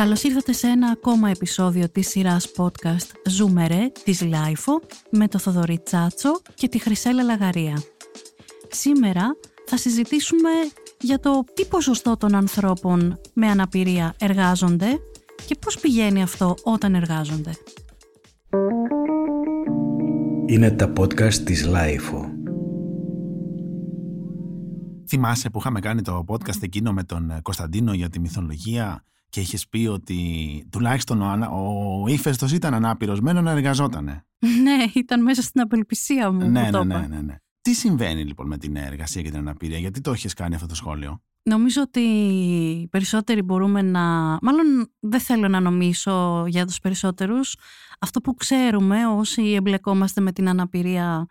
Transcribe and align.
Καλώς 0.00 0.22
ήρθατε 0.22 0.52
σε 0.52 0.66
ένα 0.66 0.88
ακόμα 0.88 1.30
επεισόδιο 1.30 1.90
της 1.90 2.08
σειράς 2.08 2.52
podcast 2.56 3.10
«Ζούμε 3.28 3.69
ρε» 3.69 3.92
της 4.04 4.22
LiFO 4.22 4.80
με 5.10 5.28
το 5.28 5.38
Θοδωρή 5.38 5.80
Τσάτσο 5.84 6.40
και 6.54 6.68
τη 6.68 6.78
Χρυσέλα 6.78 7.22
Λαγαρία. 7.22 7.82
Σήμερα 8.68 9.36
θα 9.66 9.76
συζητήσουμε 9.76 10.50
για 11.00 11.18
το 11.18 11.44
τι 11.54 11.64
ποσοστό 11.64 12.16
των 12.16 12.34
ανθρώπων 12.34 13.20
με 13.32 13.46
αναπηρία 13.46 14.14
εργάζονται 14.18 14.98
και 15.46 15.56
πώς 15.60 15.78
πηγαίνει 15.78 16.22
αυτό 16.22 16.54
όταν 16.62 16.94
εργάζονται. 16.94 17.50
Είναι 20.46 20.70
τα 20.70 20.92
podcast 20.96 21.34
της 21.34 21.66
LiFO. 21.66 22.30
Θυμάσαι 25.08 25.50
που 25.50 25.58
είχαμε 25.58 25.80
κάνει 25.80 26.02
το 26.02 26.24
podcast 26.28 26.62
εκείνο 26.62 26.92
με 26.92 27.04
τον 27.04 27.32
Κωνσταντίνο 27.42 27.92
για 27.92 28.08
τη 28.08 28.20
μυθολογία; 28.20 29.04
Και 29.30 29.40
είχε 29.40 29.58
πει 29.70 29.86
ότι 29.86 30.18
τουλάχιστον 30.70 31.22
ο, 31.22 32.02
ο 32.02 32.08
ύφεστος 32.08 32.52
ήταν 32.52 32.74
ανάπηρος, 32.74 33.20
μένω 33.20 33.40
να 33.40 33.50
εργαζότανε. 33.50 34.26
ναι, 34.64 34.84
ήταν 34.94 35.22
μέσα 35.22 35.42
στην 35.42 35.60
απελπισία 35.60 36.32
μου. 36.32 36.50
Ναι, 36.50 36.64
που 36.64 36.70
το 36.70 36.84
ναι, 36.84 36.94
είπα. 36.94 37.06
ναι, 37.06 37.16
ναι, 37.16 37.22
ναι. 37.22 37.36
Τι 37.60 37.74
συμβαίνει 37.74 38.24
λοιπόν 38.24 38.46
με 38.46 38.58
την 38.58 38.76
εργασία 38.76 39.22
και 39.22 39.30
την 39.30 39.38
αναπηρία, 39.38 39.78
γιατί 39.78 40.00
το 40.00 40.12
έχεις 40.12 40.34
κάνει 40.34 40.54
αυτό 40.54 40.66
το 40.66 40.74
σχόλιο; 40.74 41.20
Νομίζω 41.42 41.82
ότι 41.82 42.00
οι 42.00 42.88
περισσότεροι 42.88 43.42
μπορούμε 43.42 43.82
να... 43.82 44.00
Μάλλον 44.42 44.92
δεν 45.00 45.20
θέλω 45.20 45.48
να 45.48 45.60
νομίσω 45.60 46.44
για 46.46 46.66
τους 46.66 46.78
περισσότερους. 46.78 47.56
Αυτό 48.00 48.20
που 48.20 48.34
ξέρουμε 48.34 49.06
όσοι 49.06 49.52
εμπλεκόμαστε 49.52 50.20
με 50.20 50.32
την 50.32 50.48
αναπηρία 50.48 51.26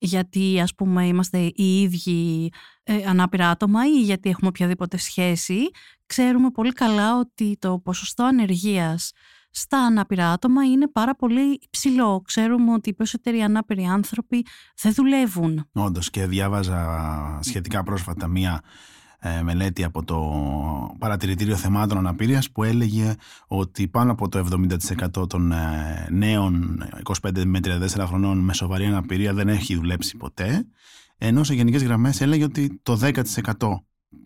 γιατί 0.00 0.60
ας 0.60 0.74
πούμε 0.74 1.06
είμαστε 1.06 1.38
οι 1.38 1.80
ίδιοι 1.80 2.52
ε, 2.82 3.04
ανάπηρα 3.06 3.50
άτομα 3.50 3.86
ή 3.86 4.00
γιατί 4.00 4.30
έχουμε 4.30 4.48
οποιαδήποτε 4.48 4.96
σχέση, 4.96 5.70
ξέρουμε 6.06 6.50
πολύ 6.50 6.72
καλά 6.72 7.18
ότι 7.18 7.56
το 7.58 7.78
ποσοστό 7.78 8.24
ανεργίας 8.24 9.12
στα 9.50 9.78
ανάπηρα 9.78 10.32
άτομα 10.32 10.64
είναι 10.64 10.88
πάρα 10.88 11.14
πολύ 11.14 11.58
υψηλό. 11.62 12.22
Ξέρουμε 12.24 12.72
ότι 12.72 12.88
οι 12.88 12.94
περισσότεροι 12.94 13.40
ανάπηροι 13.40 13.84
άνθρωποι 13.84 14.46
δεν 14.80 14.92
δουλεύουν. 14.94 15.68
Όντως 15.72 16.10
και 16.10 16.26
διάβαζα 16.26 17.38
σχετικά 17.42 17.82
πρόσφατα 17.82 18.26
μία 18.26 18.52
ε, 18.52 18.66
μελέτη 19.42 19.84
από 19.84 20.04
το 20.04 20.18
Παρατηρητήριο 20.98 21.56
Θεμάτων 21.56 21.98
Αναπηρίας 21.98 22.50
που 22.50 22.62
έλεγε 22.62 23.14
ότι 23.46 23.88
πάνω 23.88 24.12
από 24.12 24.28
το 24.28 24.46
70% 25.20 25.28
των 25.28 25.52
ε, 25.52 26.06
νέων 26.10 26.82
25 27.22 27.44
με 27.44 27.58
34 27.62 28.04
χρονών 28.06 28.38
με 28.38 28.52
σοβαρή 28.54 28.84
αναπηρία 28.84 29.34
δεν 29.34 29.48
έχει 29.48 29.74
δουλέψει 29.74 30.16
ποτέ 30.16 30.66
ενώ 31.18 31.44
σε 31.44 31.54
γενικές 31.54 31.82
γραμμές 31.82 32.20
έλεγε 32.20 32.44
ότι 32.44 32.80
το 32.82 32.98
10% 33.02 33.22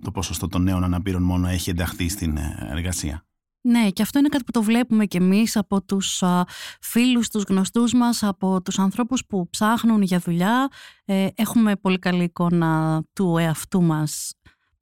το 0.02 0.10
ποσοστό 0.12 0.48
των 0.48 0.62
νέων 0.62 0.84
αναπήρων 0.84 1.22
μόνο 1.22 1.48
έχει 1.48 1.70
ενταχθεί 1.70 2.08
στην 2.08 2.36
ε, 2.36 2.66
εργασία. 2.70 3.26
Ναι, 3.60 3.90
και 3.90 4.02
αυτό 4.02 4.18
είναι 4.18 4.28
κάτι 4.28 4.44
που 4.44 4.50
το 4.50 4.62
βλέπουμε 4.62 5.04
και 5.04 5.18
εμείς 5.18 5.56
από 5.56 5.82
τους 5.82 6.22
α, 6.22 6.44
φίλους, 6.80 7.28
τους 7.28 7.42
γνωστούς 7.48 7.92
μας, 7.92 8.22
από 8.22 8.62
τους 8.62 8.78
ανθρώπους 8.78 9.26
που 9.26 9.48
ψάχνουν 9.50 10.02
για 10.02 10.18
δουλειά. 10.18 10.68
Ε, 11.04 11.26
έχουμε 11.34 11.76
πολύ 11.76 11.98
καλή 11.98 12.22
εικόνα 12.22 13.02
του 13.12 13.36
εαυτού 13.38 13.82
μας 13.82 14.34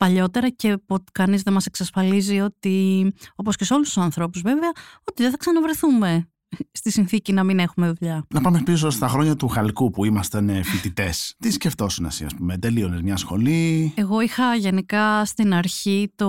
παλιότερα 0.03 0.49
και 0.49 0.79
κανείς 1.13 1.43
δεν 1.43 1.53
μας 1.53 1.67
εξασφαλίζει 1.67 2.41
ότι, 2.41 3.07
όπως 3.35 3.57
και 3.57 3.65
σε 3.65 3.75
όλους 3.75 3.87
τους 3.87 4.03
ανθρώπους 4.03 4.41
βέβαια, 4.43 4.71
ότι 5.05 5.23
δεν 5.23 5.31
θα 5.31 5.37
ξαναβρεθούμε 5.37 6.27
στη 6.73 6.91
συνθήκη 6.91 7.33
να 7.33 7.45
μην 7.45 7.59
έχουμε 7.59 7.93
δουλειά. 7.93 8.27
Να 8.35 8.41
πάμε 8.41 8.63
πίσω 8.65 8.91
στα 8.91 9.09
χρόνια 9.09 9.37
του 9.37 9.49
Χαλκού 9.49 9.91
που 9.91 10.05
ήμασταν 10.05 10.65
φοιτητές. 10.65 11.35
Τι 11.39 11.51
σκεφτόσουν 11.51 12.05
εσύ, 12.05 12.25
ας 12.25 12.35
πούμε, 12.35 12.59
τελείωνες 12.59 13.01
μια 13.01 13.17
σχολή; 13.17 13.93
Εγώ 13.97 14.21
είχα 14.21 14.55
γενικά 14.55 15.25
στην 15.25 15.55
αρχή 15.55 16.13
το 16.15 16.29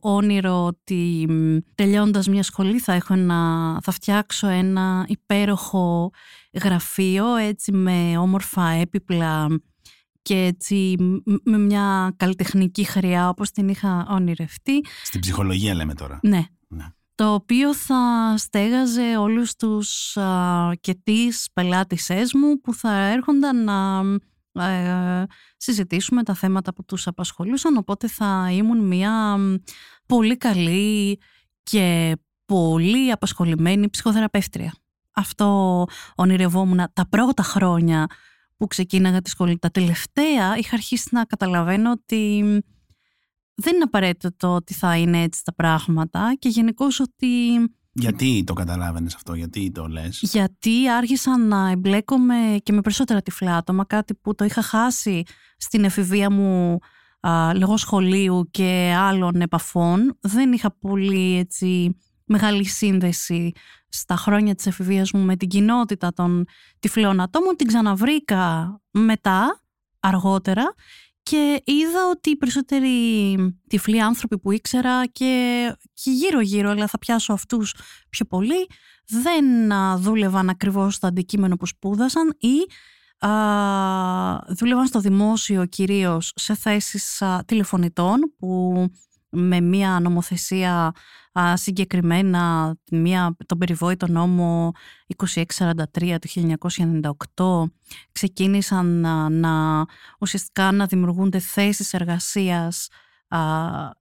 όνειρο 0.00 0.64
ότι 0.64 1.28
τελειώνοντας 1.74 2.28
μια 2.28 2.42
σχολή 2.42 2.78
θα, 2.78 2.92
έχω 2.92 3.14
ένα, 3.14 3.78
θα 3.82 3.92
φτιάξω 3.92 4.48
ένα 4.48 5.04
υπέροχο 5.08 6.10
γραφείο 6.62 7.36
έτσι 7.36 7.72
με 7.72 8.16
όμορφα 8.18 8.68
έπιπλα 8.68 9.48
και 10.22 10.34
έτσι 10.34 10.96
με 11.44 11.58
μια 11.58 12.14
καλλιτεχνική 12.16 12.84
χρειά 12.84 13.28
όπως 13.28 13.50
την 13.50 13.68
είχα 13.68 14.06
ονειρευτεί. 14.10 14.84
Στην 15.02 15.20
ψυχολογία 15.20 15.74
λέμε 15.74 15.94
τώρα. 15.94 16.18
Ναι. 16.22 16.44
ναι. 16.68 16.84
Το 17.14 17.34
οποίο 17.34 17.74
θα 17.74 18.34
στέγαζε 18.36 19.16
όλους 19.18 19.54
τους 19.56 20.16
α, 20.16 20.72
και 20.80 20.94
τις 21.02 21.48
πελάτησές 21.52 22.32
μου 22.32 22.60
που 22.60 22.74
θα 22.74 23.06
έρχονταν 23.06 23.64
να 23.64 24.02
ε, 24.64 25.26
συζητήσουμε 25.56 26.22
τα 26.22 26.34
θέματα 26.34 26.72
που 26.72 26.84
τους 26.84 27.06
απασχολούσαν 27.06 27.76
οπότε 27.76 28.08
θα 28.08 28.48
ήμουν 28.52 28.86
μια 28.86 29.36
πολύ 30.06 30.36
καλή 30.36 31.20
και 31.62 32.16
πολύ 32.44 33.10
απασχολημένη 33.10 33.90
ψυχοθεραπεύτρια. 33.90 34.74
Αυτό 35.12 35.84
ονειρευόμουν 36.14 36.80
τα 36.92 37.08
πρώτα 37.08 37.42
χρόνια 37.42 38.06
που 38.62 38.68
ξεκίναγα 38.68 39.20
τη 39.20 39.30
σχολή. 39.30 39.58
Τα 39.58 39.70
τελευταία 39.70 40.56
είχα 40.56 40.74
αρχίσει 40.74 41.08
να 41.10 41.24
καταλαβαίνω 41.24 41.90
ότι 41.90 42.40
δεν 43.54 43.74
είναι 43.74 43.84
απαραίτητο 43.84 44.54
ότι 44.54 44.74
θα 44.74 44.96
είναι 44.96 45.22
έτσι 45.22 45.44
τα 45.44 45.54
πράγματα 45.54 46.34
και 46.38 46.48
γενικώς 46.48 47.00
ότι... 47.00 47.28
Γιατί 47.92 48.44
το 48.46 48.52
καταλάβαινες 48.52 49.14
αυτό, 49.14 49.34
γιατί 49.34 49.70
το 49.70 49.86
λες; 49.86 50.18
Γιατί 50.22 50.88
άρχισα 50.88 51.38
να 51.38 51.70
εμπλέκομαι 51.70 52.58
και 52.62 52.72
με 52.72 52.80
περισσότερα 52.80 53.22
τυφλά 53.22 53.56
άτομα, 53.56 53.84
κάτι 53.84 54.14
που 54.14 54.34
το 54.34 54.44
είχα 54.44 54.62
χάσει 54.62 55.22
στην 55.56 55.84
εφηβεία 55.84 56.30
μου 56.30 56.78
α, 57.20 57.54
λόγω 57.54 57.76
σχολείου 57.76 58.48
και 58.50 58.94
άλλων 58.96 59.40
επαφών. 59.40 60.18
Δεν 60.20 60.52
είχα 60.52 60.76
πολύ 60.78 61.38
έτσι 61.38 61.96
μεγάλη 62.32 62.64
σύνδεση 62.64 63.52
στα 63.88 64.16
χρόνια 64.16 64.54
της 64.54 64.66
εφηβείας 64.66 65.10
μου 65.12 65.20
με 65.20 65.36
την 65.36 65.48
κοινότητα 65.48 66.12
των 66.12 66.44
τυφλών 66.78 67.20
ατόμων. 67.20 67.56
Την 67.56 67.66
ξαναβρήκα 67.66 68.80
μετά, 68.90 69.62
αργότερα 70.00 70.74
και 71.22 71.62
είδα 71.64 72.08
ότι 72.10 72.30
οι 72.30 72.36
περισσότεροι 72.36 73.36
τυφλοί 73.68 74.02
άνθρωποι 74.02 74.38
που 74.38 74.50
ήξερα 74.52 75.06
και, 75.06 75.64
και 75.94 76.10
γύρω-γύρω, 76.10 76.70
αλλά 76.70 76.86
θα 76.86 76.98
πιάσω 76.98 77.32
αυτούς 77.32 77.74
πιο 78.08 78.24
πολύ, 78.24 78.66
δεν 79.06 79.44
δούλευαν 79.96 80.48
ακριβώς 80.48 80.94
στο 80.94 81.06
αντικείμενο 81.06 81.56
που 81.56 81.66
σπούδασαν 81.66 82.36
ή 82.38 82.56
α, 83.26 83.30
δούλευαν 84.48 84.86
στο 84.86 85.00
δημόσιο 85.00 85.66
κυρίως 85.66 86.32
σε 86.34 86.54
θέσεις 86.54 87.22
α, 87.22 87.44
τηλεφωνητών 87.44 88.34
που 88.38 88.74
με 89.32 89.60
μια 89.60 90.00
νομοθεσία 90.00 90.92
α, 91.32 91.56
συγκεκριμένα 91.56 92.74
μια, 92.90 93.36
τον 93.46 93.58
περιβόητο 93.58 94.06
νόμο 94.06 94.72
2643 95.16 96.16
του 96.20 96.56
1998 97.34 97.70
ξεκίνησαν 98.12 98.86
να, 98.86 99.28
να 99.28 99.84
ουσιαστικά 100.20 100.72
να 100.72 100.86
δημιουργούνται 100.86 101.38
θέσεις 101.38 101.92
εργασίας 101.92 102.88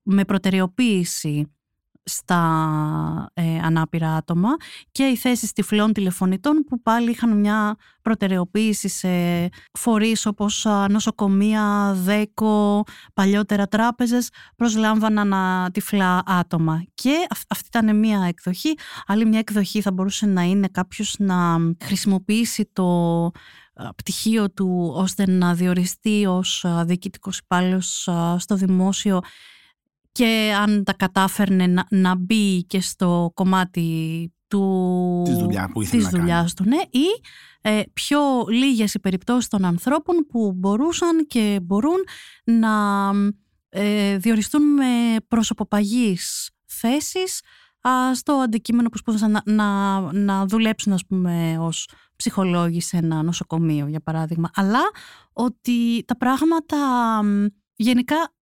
με 0.03 0.25
προτεραιοποίηση 0.25 1.51
στα 2.03 3.31
ε, 3.33 3.57
ανάπηρα 3.57 4.15
άτομα 4.15 4.49
και 4.91 5.03
οι 5.03 5.15
θέσεις 5.15 5.51
τυφλών 5.51 5.93
τηλεφωνητών 5.93 6.63
που 6.67 6.81
πάλι 6.81 7.09
είχαν 7.09 7.37
μια 7.37 7.75
προτεραιοποίηση 8.01 8.87
σε 8.87 9.09
φορείς 9.79 10.25
όπως 10.25 10.65
νοσοκομεία, 10.89 11.93
δέκο, 11.95 12.83
παλιότερα 13.13 13.67
τράπεζες 13.67 14.29
προσλάμβαναν 14.55 15.33
τυφλά 15.71 16.23
άτομα. 16.25 16.83
Και 16.93 17.27
αυτή 17.49 17.67
ήταν 17.67 17.99
μια 17.99 18.25
εκδοχή. 18.27 18.73
Άλλη 19.05 19.25
μια 19.25 19.39
εκδοχή 19.39 19.81
θα 19.81 19.91
μπορούσε 19.91 20.25
να 20.25 20.41
είναι 20.41 20.67
κάποιος 20.67 21.15
να 21.17 21.57
χρησιμοποιήσει 21.83 22.69
το 22.73 23.31
πτυχίο 23.95 24.51
του 24.51 24.93
ώστε 24.95 25.31
να 25.31 25.53
διοριστεί 25.53 26.25
ως 26.25 26.65
διοικητικός 26.85 27.37
υπάλληλος 27.37 28.09
στο 28.37 28.55
δημόσιο 28.55 29.19
και 30.11 30.53
αν 30.59 30.83
τα 30.83 30.93
κατάφερνε 30.93 31.67
να, 31.67 31.85
να 31.89 32.15
μπει 32.15 32.63
και 32.65 32.81
στο 32.81 33.31
κομμάτι 33.33 34.31
του, 34.47 35.21
της, 35.25 35.37
δουλειάς 35.37 35.69
που 35.71 35.81
ήθελε 35.81 36.03
της 36.03 36.11
να 36.11 36.19
δουλειάς 36.19 36.53
του 36.53 36.63
ναι, 36.63 36.79
ή 36.89 37.05
ε, 37.61 37.81
πιο 37.93 38.19
λίγες 38.49 38.93
οι 38.93 38.99
περιπτώσεις 38.99 39.49
των 39.49 39.65
ανθρώπων 39.65 40.15
που 40.29 40.53
μπορούσαν 40.55 41.27
και 41.27 41.59
μπορούν 41.63 42.03
να 42.43 42.69
ε, 43.69 44.17
διοριστούν 44.17 44.73
με 44.73 45.15
προσωποπαγής 45.27 46.51
θέσεις 46.65 47.41
α, 47.87 48.15
στο 48.15 48.33
αντικείμενο 48.33 48.89
που 48.89 48.97
σπούδασαν 48.97 49.31
να, 49.31 49.41
να, 49.45 49.99
να 50.13 50.45
δουλέψουν 50.45 50.93
ας 50.93 51.05
πούμε 51.05 51.57
ως 51.59 51.89
ψυχολόγοι 52.15 52.81
σε 52.81 52.97
ένα 52.97 53.23
νοσοκομείο 53.23 53.87
για 53.87 54.01
παράδειγμα. 54.01 54.49
Αλλά 54.53 54.81
ότι 55.33 56.03
τα 56.07 56.17
πράγματα 56.17 56.77
γενικά 57.75 58.33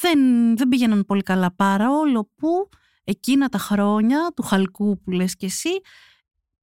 δεν, 0.00 0.20
δεν 0.56 0.68
πήγαιναν 0.68 1.04
πολύ 1.04 1.22
καλά 1.22 1.54
παρόλο 1.54 2.30
που 2.36 2.68
εκείνα 3.04 3.48
τα 3.48 3.58
χρόνια 3.58 4.32
του 4.36 4.42
χαλκού 4.42 5.00
που 5.02 5.10
λες 5.10 5.36
και 5.36 5.46
εσύ 5.46 5.70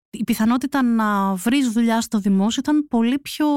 η 0.10 0.24
πιθανότητα 0.24 0.82
να 0.82 1.34
βρεις 1.36 1.72
δουλειά 1.72 2.02
στο 2.02 2.20
δημόσιο 2.20 2.62
ήταν 2.66 2.88
πολύ 2.88 3.20
πιο 3.20 3.48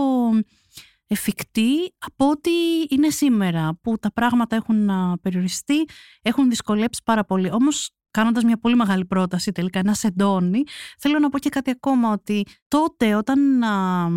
εφικτή 1.06 1.94
από 1.98 2.28
ό,τι 2.28 2.50
είναι 2.88 3.10
σήμερα 3.10 3.78
που 3.82 3.98
τα 3.98 4.12
πράγματα 4.12 4.56
έχουν 4.56 4.90
περιοριστεί, 5.22 5.84
έχουν 6.22 6.48
δυσκολέψει 6.48 7.00
πάρα 7.04 7.24
πολύ. 7.24 7.50
Όμως 7.52 7.90
κάνοντας 8.10 8.44
μια 8.44 8.58
πολύ 8.58 8.74
μεγάλη 8.74 9.04
πρόταση 9.04 9.52
τελικά 9.52 9.82
να 9.82 9.94
σεντώνει, 9.94 10.62
θέλω 10.98 11.18
να 11.18 11.28
πω 11.28 11.38
και 11.38 11.48
κάτι 11.48 11.70
ακόμα 11.70 12.12
ότι 12.12 12.46
τότε 12.68 13.14
όταν 13.14 13.62
α, 13.62 14.08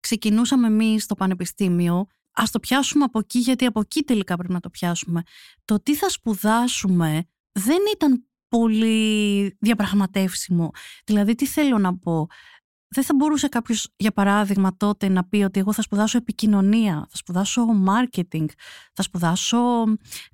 ξεκινούσαμε 0.00 0.66
εμείς 0.66 1.02
στο 1.02 1.14
πανεπιστήμιο, 1.14 2.06
ας 2.32 2.50
το 2.50 2.60
πιάσουμε 2.60 3.04
από 3.04 3.18
εκεί 3.18 3.38
γιατί 3.38 3.64
από 3.64 3.80
εκεί 3.80 4.02
τελικά 4.02 4.36
πρέπει 4.36 4.52
να 4.52 4.60
το 4.60 4.70
πιάσουμε. 4.70 5.22
Το 5.64 5.82
τι 5.82 5.94
θα 5.94 6.08
σπουδάσουμε 6.08 7.24
δεν 7.52 7.78
ήταν 7.94 8.26
πολύ 8.48 9.56
διαπραγματεύσιμο. 9.60 10.70
Δηλαδή 11.04 11.34
τι 11.34 11.46
θέλω 11.46 11.78
να 11.78 11.98
πω; 11.98 12.26
Δεν 12.88 13.04
θα 13.04 13.14
μπορούσε 13.14 13.48
κάποιος, 13.48 13.88
για 13.96 14.12
παράδειγμα, 14.12 14.76
τότε 14.76 15.08
να 15.08 15.24
πει 15.24 15.42
ότι 15.42 15.60
εγώ 15.60 15.72
θα 15.72 15.82
σπουδάσω 15.82 16.18
επικοινωνία, 16.18 17.06
θα 17.10 17.16
σπουδάσω 17.16 17.66
marketing, 17.86 18.46
θα 18.92 19.02
σπουδάσω 19.02 19.84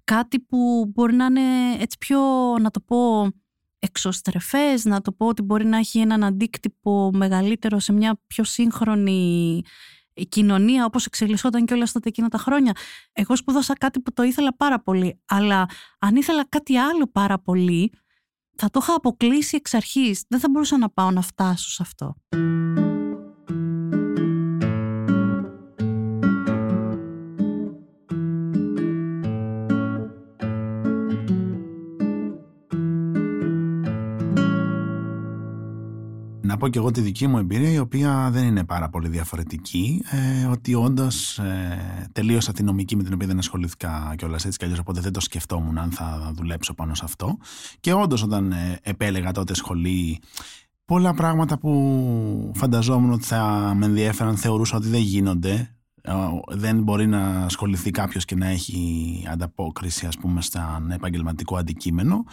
κάτι 0.04 0.40
που 0.40 0.90
μπορεί 0.94 1.14
να 1.14 1.24
είναι 1.24 1.72
έτσι 1.78 1.98
πιο, 1.98 2.20
να 2.60 2.70
το 2.70 2.80
πω, 2.80 3.30
εξωστρεφές, 3.78 4.84
να 4.84 5.00
το 5.00 5.12
πω 5.12 5.26
ότι 5.26 5.42
μπορεί 5.42 5.64
να 5.64 5.76
έχει 5.76 5.98
έναν 5.98 6.24
αντίκτυπο 6.24 7.10
μεγαλύτερο 7.14 7.78
σε 7.78 7.92
μια 7.92 8.20
πιο 8.26 8.44
σύγχρονη 8.44 9.62
κοινωνία 10.24 10.84
όπως 10.84 11.06
εξελισσόταν 11.06 11.64
και 11.64 11.74
όλα 11.74 11.82
αυτά 11.82 12.00
εκείνα 12.04 12.28
τα 12.28 12.38
χρόνια. 12.38 12.72
Εγώ 13.12 13.36
σπούδασα 13.36 13.72
κάτι 13.72 14.00
που 14.00 14.12
το 14.12 14.22
ήθελα 14.22 14.56
πάρα 14.56 14.82
πολύ, 14.82 15.20
αλλά 15.26 15.66
αν 15.98 16.16
ήθελα 16.16 16.46
κάτι 16.48 16.76
άλλο 16.76 17.06
πάρα 17.06 17.38
πολύ, 17.38 17.92
θα 18.56 18.70
το 18.70 18.80
είχα 18.82 18.94
αποκλείσει 18.94 19.56
εξ 19.56 19.74
αρχής. 19.74 20.24
Δεν 20.28 20.40
θα 20.40 20.48
μπορούσα 20.50 20.78
να 20.78 20.90
πάω 20.90 21.10
να 21.10 21.20
φτάσω 21.20 21.70
σε 21.70 21.82
αυτό. 21.82 22.16
Πω 36.58 36.68
και 36.68 36.78
εγώ 36.78 36.90
τη 36.90 37.00
δική 37.00 37.26
μου 37.26 37.38
εμπειρία, 37.38 37.70
η 37.70 37.78
οποία 37.78 38.28
δεν 38.32 38.44
είναι 38.44 38.64
πάρα 38.64 38.88
πολύ 38.88 39.08
διαφορετική. 39.08 40.02
Ε, 40.10 40.46
ότι 40.46 40.74
όντως 40.74 41.38
ε, 41.38 42.08
τελείωσα 42.12 42.52
τη 42.52 42.62
νομική 42.62 42.96
με 42.96 43.02
την 43.02 43.12
οποία 43.12 43.26
δεν 43.26 43.38
ασχολήθηκα 43.38 44.14
κιόλας 44.16 44.44
έτσι 44.44 44.58
κι 44.58 44.64
αλλιώς, 44.64 44.78
οπότε 44.78 45.00
δεν 45.00 45.12
το 45.12 45.20
σκεφτόμουν 45.20 45.78
αν 45.78 45.90
θα 45.90 46.32
δουλέψω 46.34 46.74
πάνω 46.74 46.94
σε 46.94 47.04
αυτό. 47.04 47.36
Και 47.80 47.92
όντως, 47.92 48.22
όταν 48.22 48.52
ε, 48.52 48.78
επέλεγα 48.82 49.32
τότε 49.32 49.54
σχολή, 49.54 50.20
πολλά 50.84 51.14
πράγματα 51.14 51.58
που 51.58 52.52
φανταζόμουν 52.54 53.12
ότι 53.12 53.24
θα 53.24 53.72
με 53.76 53.86
ενδιαφέραν 53.86 54.36
θεωρούσα 54.36 54.76
ότι 54.76 54.88
δεν 54.88 55.00
γίνονται 55.00 55.77
δεν 56.48 56.82
μπορεί 56.82 57.06
να 57.06 57.44
ασχοληθεί 57.44 57.90
κάποιος 57.90 58.24
και 58.24 58.34
να 58.34 58.46
έχει 58.46 59.24
ανταπόκριση 59.30 60.06
ας 60.06 60.16
πούμε 60.16 60.42
σαν 60.42 60.90
επαγγελματικό 60.90 61.56
αντικείμενο. 61.56 62.24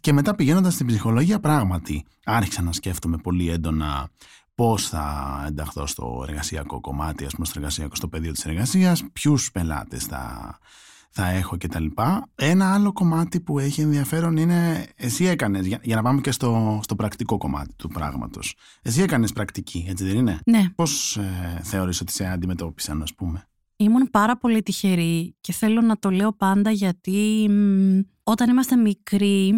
Και 0.00 0.12
μετά 0.12 0.34
πηγαίνοντας 0.34 0.74
στην 0.74 0.86
ψυχολογία 0.86 1.40
πράγματι 1.40 2.04
άρχισα 2.24 2.62
να 2.62 2.72
σκέφτομαι 2.72 3.16
πολύ 3.16 3.50
έντονα 3.50 4.08
πώς 4.54 4.88
θα 4.88 5.44
ενταχθώ 5.46 5.86
στο 5.86 6.24
εργασιακό 6.28 6.80
κομμάτι, 6.80 7.24
ας 7.24 7.32
πούμε 7.32 7.46
στο, 7.46 7.58
εργασιακό, 7.58 7.94
στο 7.94 8.08
πεδίο 8.08 8.32
της 8.32 8.44
εργασίας, 8.44 9.04
ποιους 9.12 9.50
πελάτες 9.52 10.04
θα, 10.04 10.58
θα 11.16 11.28
έχω 11.28 11.56
κτλ. 11.58 11.86
Ένα 12.34 12.74
άλλο 12.74 12.92
κομμάτι 12.92 13.40
που 13.40 13.58
έχει 13.58 13.80
ενδιαφέρον 13.80 14.36
είναι 14.36 14.86
εσύ 14.96 15.24
έκανες, 15.24 15.66
για, 15.66 15.78
για, 15.82 15.96
να 15.96 16.02
πάμε 16.02 16.20
και 16.20 16.30
στο, 16.30 16.80
στο 16.82 16.94
πρακτικό 16.94 17.38
κομμάτι 17.38 17.74
του 17.76 17.88
πράγματος. 17.88 18.56
Εσύ 18.82 19.02
έκανες 19.02 19.32
πρακτική, 19.32 19.86
έτσι 19.88 20.04
δεν 20.04 20.16
είναι; 20.16 20.38
Ναι. 20.46 20.64
Πώς 20.74 21.16
ε, 21.16 21.60
θεωρείς 21.62 22.00
ότι 22.00 22.12
σε 22.12 22.26
αντιμετώπισαν, 22.26 23.02
ας 23.02 23.14
πούμε; 23.14 23.48
Ήμουν 23.76 24.10
πάρα 24.10 24.36
πολύ 24.36 24.62
τυχερή 24.62 25.36
και 25.40 25.52
θέλω 25.52 25.80
να 25.80 25.98
το 25.98 26.10
λέω 26.10 26.32
πάντα 26.32 26.70
γιατί 26.70 27.48
μ, 27.50 28.00
όταν 28.22 28.50
είμαστε 28.50 28.76
μικροί, 28.76 29.52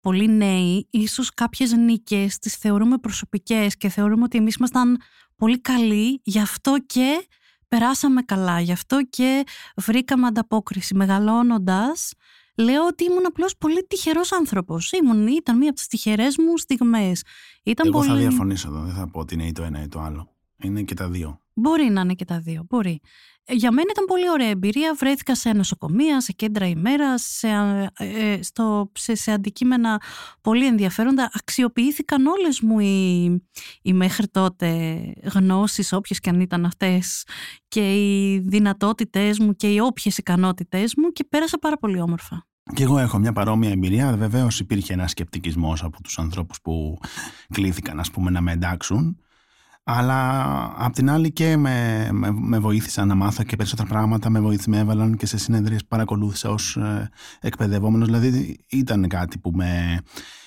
πολύ 0.00 0.28
νέοι, 0.28 0.88
ίσως 0.90 1.34
κάποιες 1.34 1.72
νίκες 1.72 2.38
τις 2.38 2.56
θεωρούμε 2.56 2.98
προσωπικές 2.98 3.76
και 3.76 3.88
θεωρούμε 3.88 4.22
ότι 4.22 4.38
εμείς 4.38 4.54
ήμασταν 4.54 5.00
πολύ 5.36 5.60
καλοί, 5.60 6.20
γι' 6.24 6.40
αυτό 6.40 6.76
και 6.86 7.26
περάσαμε 7.68 8.22
καλά. 8.22 8.60
Γι' 8.60 8.72
αυτό 8.72 9.02
και 9.10 9.44
βρήκαμε 9.76 10.26
ανταπόκριση. 10.26 10.94
Μεγαλώνοντας, 10.94 12.12
λέω 12.56 12.86
ότι 12.86 13.04
ήμουν 13.04 13.26
απλώς 13.26 13.56
πολύ 13.56 13.86
τυχερός 13.86 14.32
άνθρωπος. 14.32 14.92
Ήμουν, 14.92 15.26
ήταν 15.26 15.56
μία 15.56 15.68
από 15.68 15.78
τις 15.78 15.86
τυχερές 15.86 16.36
μου 16.38 16.56
στιγμές. 16.58 17.22
Ήταν 17.62 17.86
Εγώ 17.86 17.98
πολύ... 17.98 18.10
θα 18.10 18.16
διαφωνήσω 18.16 18.68
εδώ, 18.68 18.80
δεν 18.80 18.94
θα 18.94 19.08
πω 19.08 19.20
ότι 19.20 19.34
είναι 19.34 19.46
ή 19.46 19.52
το 19.52 19.62
ένα 19.62 19.82
ή 19.82 19.88
το 19.88 20.00
άλλο. 20.00 20.32
Είναι 20.62 20.82
και 20.82 20.94
τα 20.94 21.08
δύο. 21.08 21.40
Μπορεί 21.60 21.90
να 21.90 22.00
είναι 22.00 22.14
και 22.14 22.24
τα 22.24 22.40
δύο, 22.40 22.64
μπορεί. 22.68 23.00
Ε, 23.44 23.54
για 23.54 23.72
μένα 23.72 23.86
ήταν 23.90 24.04
πολύ 24.04 24.30
ωραία 24.30 24.48
εμπειρία. 24.48 24.94
Βρέθηκα 24.94 25.34
σε 25.34 25.52
νοσοκομεία, 25.52 26.20
σε 26.20 26.32
κέντρα 26.32 26.66
ημέρας, 26.66 27.22
σε, 27.22 27.48
ε, 27.98 28.42
στο, 28.42 28.92
σε, 28.94 29.14
σε, 29.14 29.32
αντικείμενα 29.32 30.02
πολύ 30.40 30.66
ενδιαφέροντα. 30.66 31.30
Αξιοποιήθηκαν 31.32 32.26
όλες 32.26 32.60
μου 32.60 32.78
οι, 32.78 33.24
οι 33.82 33.92
μέχρι 33.92 34.28
τότε 34.28 34.98
γνώσεις, 35.34 35.92
όποιες 35.92 36.20
και 36.20 36.30
αν 36.30 36.40
ήταν 36.40 36.64
αυτές, 36.64 37.26
και 37.68 37.94
οι 37.94 38.38
δυνατότητές 38.38 39.38
μου 39.38 39.54
και 39.54 39.72
οι 39.72 39.78
όποιες 39.78 40.18
ικανότητές 40.18 40.94
μου 40.96 41.10
και 41.10 41.24
πέρασα 41.24 41.58
πάρα 41.58 41.76
πολύ 41.78 42.00
όμορφα. 42.00 42.46
Και 42.74 42.82
εγώ 42.82 42.98
έχω 42.98 43.18
μια 43.18 43.32
παρόμοια 43.32 43.70
εμπειρία. 43.70 44.16
Βεβαίως 44.16 44.60
υπήρχε 44.60 44.92
ένα 44.92 45.06
σκεπτικισμός 45.06 45.82
από 45.82 46.02
τους 46.02 46.18
ανθρώπους 46.18 46.60
που 46.62 46.98
κλήθηκαν 47.54 48.00
ας 48.00 48.10
πούμε, 48.10 48.30
να 48.30 48.40
με 48.40 48.52
εντάξουν. 48.52 49.18
Αλλά 49.90 50.74
απ' 50.76 50.94
την 50.94 51.10
άλλη 51.10 51.32
και 51.32 51.56
με, 51.56 52.08
με, 52.12 52.30
με 52.32 52.58
βοήθησαν 52.58 53.08
να 53.08 53.14
μάθω 53.14 53.42
και 53.42 53.56
περισσότερα 53.56 53.88
πράγματα, 53.88 54.30
με, 54.30 54.40
βοήθησαν, 54.40 54.74
με 54.74 54.78
έβαλαν 54.78 55.16
και 55.16 55.26
σε 55.26 55.38
συνεδρίες 55.38 55.80
που 55.80 55.86
παρακολούθησα 55.88 56.50
ως 56.50 56.76
ε, 56.76 57.10
εκπαιδευόμενος. 57.40 58.06
Δηλαδή 58.06 58.58
ήταν 58.68 59.08
κάτι 59.08 59.38
που 59.38 59.50
με, 59.54 60.00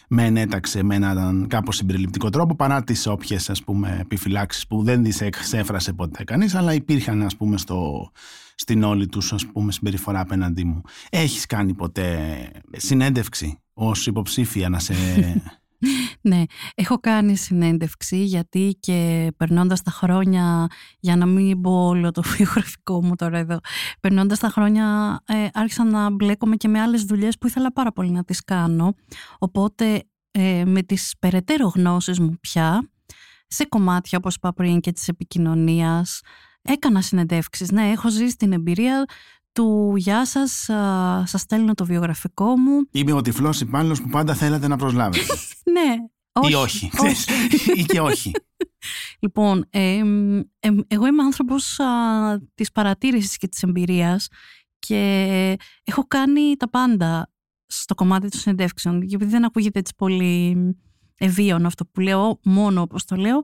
με 0.07 0.25
ενέταξε 0.25 0.83
με 0.83 0.95
έναν 0.95 1.47
κάπως 1.47 1.75
συμπεριληπτικό 1.75 2.29
τρόπο 2.29 2.55
παρά 2.55 2.83
τις 2.83 3.07
όποιες 3.07 3.49
ας 3.49 3.63
πούμε 3.63 3.97
επιφυλάξεις 4.01 4.67
που 4.67 4.83
δεν 4.83 5.03
τις 5.03 5.21
εξέφρασε 5.21 5.93
ποτέ 5.93 6.23
κανείς 6.23 6.55
αλλά 6.55 6.73
υπήρχαν 6.73 7.21
ας 7.21 7.35
πούμε 7.35 7.57
στο, 7.57 8.11
στην 8.55 8.83
όλη 8.83 9.07
τους 9.07 9.33
ας 9.33 9.45
πούμε 9.45 9.71
συμπεριφορά 9.71 10.19
απέναντί 10.19 10.63
μου. 10.63 10.81
Έχεις 11.09 11.45
κάνει 11.45 11.73
ποτέ 11.73 12.17
συνέντευξη 12.71 13.59
ως 13.73 14.07
υποψήφια 14.07 14.69
να 14.69 14.79
σε 14.79 14.93
ναι, 16.21 16.43
έχω 16.75 16.99
κάνει 16.99 17.37
συνέντευξη 17.37 18.23
γιατί 18.23 18.77
και 18.79 19.27
περνώντας 19.37 19.81
τα 19.81 19.91
χρόνια, 19.91 20.67
για 20.99 21.15
να 21.15 21.25
μην 21.25 21.61
πω 21.61 21.87
όλο 21.87 22.11
το 22.11 22.21
βιογραφικό 22.35 23.03
μου 23.03 23.15
τώρα 23.15 23.37
εδώ, 23.37 23.59
περνώντας 23.99 24.39
τα 24.39 24.49
χρόνια 24.49 25.17
ε, 25.25 25.47
άρχισα 25.53 25.83
να 25.83 26.09
μπλέκομαι 26.09 26.55
και 26.55 26.67
με 26.67 26.81
άλλες 26.81 27.03
δουλειές 27.03 27.37
που 27.37 27.47
ήθελα 27.47 27.71
πάρα 27.71 27.91
πολύ 27.91 28.11
να 28.11 28.23
τις 28.23 28.43
κάνω. 28.43 28.93
Οπότε 29.39 30.03
ε, 30.31 30.63
με 30.65 30.81
τις 30.81 31.13
περαιτέρω 31.19 31.67
γνώσεις 31.67 32.19
μου 32.19 32.38
πια, 32.41 32.89
σε 33.47 33.65
κομμάτια 33.65 34.17
όπως 34.17 34.35
είπα 34.35 34.53
πριν 34.53 34.79
και 34.79 34.91
της 34.91 35.07
επικοινωνίας, 35.07 36.21
έκανα 36.61 37.01
συνεντεύξεις. 37.01 37.71
Ναι, 37.71 37.89
έχω 37.89 38.09
ζήσει 38.09 38.35
την 38.35 38.53
εμπειρία 38.53 39.05
του 39.51 39.93
«Γεια 39.98 40.25
σας, 40.25 40.51
σας 41.24 41.41
στέλνω 41.41 41.74
το 41.74 41.86
βιογραφικό 41.86 42.58
μου». 42.58 42.88
Είμαι 42.91 43.13
ο 43.13 43.22
τυφλός 43.22 43.62
υπάλληλος 43.62 44.01
που 44.01 44.10
πάντα 44.10 44.34
θέλατε 44.34 44.67
να 44.67 44.77
προσλάβετε. 44.77 45.34
ναι. 45.75 45.96
Όχι, 46.31 46.51
ή 46.51 46.55
όχι. 46.55 46.89
ή 47.79 47.84
και 47.84 48.00
όχι. 48.00 48.31
Λοιπόν, 49.20 49.67
ε, 49.70 50.01
εγώ 50.88 51.08
είμαι 51.08 51.24
άνθρωπος 51.24 51.79
α, 51.79 51.86
της 52.55 52.72
παρατήρησης 52.72 53.38
και 53.38 53.48
της 53.48 53.63
εμπειρίας 53.63 54.27
και 54.79 55.58
έχω 55.84 56.08
κάνει 56.08 56.55
τα 56.58 56.70
πάντα 56.70 57.31
στο 57.65 57.96
κομμάτι 57.96 58.29
των 58.29 58.39
συνεντεύξεων 58.39 59.01
γιατί 59.01 59.25
δεν 59.25 59.46
ακούγεται 59.46 59.79
έτσι 59.79 59.93
πολύ 59.98 60.58
ευίωνο 61.21 61.67
αυτό 61.67 61.85
που 61.85 61.99
λέω, 61.99 62.39
μόνο 62.43 62.81
όπως 62.81 63.05
το 63.05 63.15
λέω. 63.15 63.41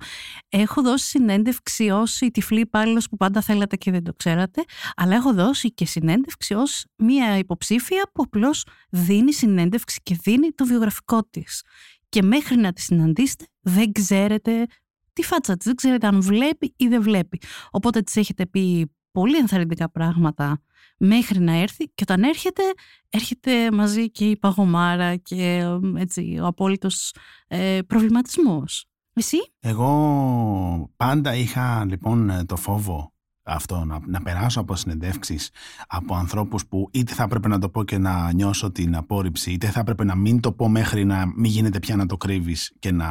Έχω 0.50 0.82
δώσει 0.82 1.06
συνέντευξη 1.06 1.90
ως 1.90 2.22
η 2.22 2.32
τυφλή 2.32 2.60
υπάλληλος 2.60 3.10
που 3.10 3.18
πάντα 3.18 3.42
θέλατε 3.42 3.76
και 3.76 3.92
δεν 3.92 4.04
το 4.04 4.14
ξέρατε, 4.14 4.64
αλλά 4.96 5.16
έχω 5.16 5.34
δώσει 5.34 5.74
και 5.74 5.86
συνέντευξη 5.86 6.54
ως 6.54 6.86
μία 6.96 7.38
υποψήφια 7.38 8.10
που 8.14 8.24
απλώς 8.26 8.66
δίνει 8.90 9.34
συνέντευξη 9.34 10.00
και 10.04 10.18
δίνει 10.24 10.52
το 10.52 10.66
βιογραφικό 10.66 11.24
της. 11.30 11.64
Και 12.10 12.22
μέχρι 12.22 12.58
να 12.58 12.74
τη 12.74 12.82
συναντήσετε 12.82 13.46
δεν 13.60 13.92
ξέρετε 13.92 14.66
τη 15.14 15.24
φάτσα 15.24 15.58
της, 15.58 15.66
δεν 15.66 15.76
ξέρετε 15.76 16.08
αν 16.08 16.22
βλέπει 16.22 16.74
ή 16.78 16.88
δεν 16.88 17.02
βλέπει. 17.02 17.42
Οπότε 17.72 18.02
της 18.02 18.16
έχετε 18.16 18.46
πει 18.46 18.92
πολύ 19.12 19.38
ενθαρρυντικά 19.38 19.92
πράγματα 19.92 20.62
μέχρι 20.98 21.40
να 21.40 21.54
έρθει 21.54 21.86
και 21.86 22.04
όταν 22.10 22.24
έρχεται, 22.24 22.64
έρχεται 23.10 23.72
μαζί 23.72 24.12
και 24.12 24.30
η 24.30 24.38
παγωμάρα 24.38 25.16
και 25.16 25.66
έτσι, 25.96 26.40
ο 26.42 26.46
απόλυτος 26.46 27.14
ε, 27.48 27.80
προβληματισμός. 27.88 28.86
Εσύ; 29.14 29.38
Εγώ 29.60 30.92
πάντα 30.98 31.36
είχα 31.36 31.86
λοιπόν 31.86 32.46
το 32.46 32.56
φόβο 32.56 33.12
αυτό, 33.48 33.86
να, 33.86 34.00
να 34.06 34.22
περάσω 34.22 34.60
από 34.60 34.76
συνεντεύξεις 34.76 35.50
από 35.88 36.16
ανθρώπους 36.16 36.68
που 36.68 36.90
είτε 36.92 37.14
θα 37.14 37.24
έπρεπε 37.24 37.48
να 37.48 37.60
το 37.60 37.70
πω 37.70 37.84
και 37.84 37.98
να 37.98 38.34
νιώσω 38.34 38.72
την 38.72 38.96
απόρριψη, 38.96 39.52
είτε 39.52 39.68
θα 39.68 39.80
έπρεπε 39.80 40.04
να 40.04 40.16
μην 40.16 40.40
το 40.40 40.52
πω 40.52 40.70
μέχρι 40.70 41.06
να 41.06 41.26
μην 41.26 41.52
γίνεται 41.52 41.80
πια 41.80 41.96
να 41.96 42.06
το 42.06 42.18
κρύβεις 42.18 42.74
και 42.80 42.92
να 42.92 43.08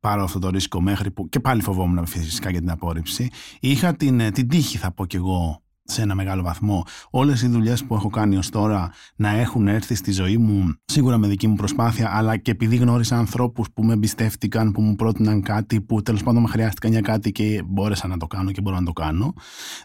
πάρω 0.00 0.22
αυτό 0.22 0.38
το 0.38 0.48
ρίσκο 0.48 0.80
μέχρι 0.80 1.10
που 1.10 1.28
και 1.28 1.40
πάλι 1.40 1.62
φοβόμουν 1.62 2.06
φυσικά 2.06 2.50
για 2.50 2.60
την 2.60 2.70
απόρριψη. 2.70 3.30
Είχα 3.60 3.96
την, 3.96 4.32
την 4.32 4.48
τύχη 4.48 4.78
θα 4.78 4.92
πω 4.92 5.06
κι 5.06 5.16
εγώ 5.16 5.60
σε 5.86 6.02
ένα 6.02 6.14
μεγάλο 6.14 6.42
βαθμό. 6.42 6.84
Όλες 7.10 7.42
οι 7.42 7.48
δουλειές 7.48 7.84
που 7.84 7.94
έχω 7.94 8.08
κάνει 8.08 8.36
ως 8.36 8.48
τώρα 8.48 8.92
να 9.16 9.28
έχουν 9.28 9.68
έρθει 9.68 9.94
στη 9.94 10.12
ζωή 10.12 10.36
μου, 10.36 10.74
σίγουρα 10.84 11.18
με 11.18 11.28
δική 11.28 11.46
μου 11.46 11.54
προσπάθεια, 11.54 12.16
αλλά 12.16 12.36
και 12.36 12.50
επειδή 12.50 12.76
γνώρισα 12.76 13.18
ανθρώπους 13.18 13.70
που 13.74 13.82
με 13.84 13.92
εμπιστεύτηκαν, 13.92 14.72
που 14.72 14.80
μου 14.80 14.94
πρότειναν 14.94 15.42
κάτι, 15.42 15.80
που 15.80 16.02
τέλος 16.02 16.22
πάντων 16.22 16.42
με 16.42 16.48
χρειάστηκαν 16.48 16.90
για 16.90 17.00
κάτι 17.00 17.32
και 17.32 17.62
μπόρεσα 17.66 18.06
να 18.06 18.16
το 18.16 18.26
κάνω 18.26 18.50
και 18.50 18.60
μπορώ 18.60 18.76
να 18.78 18.84
το 18.84 18.92
κάνω. 18.92 19.32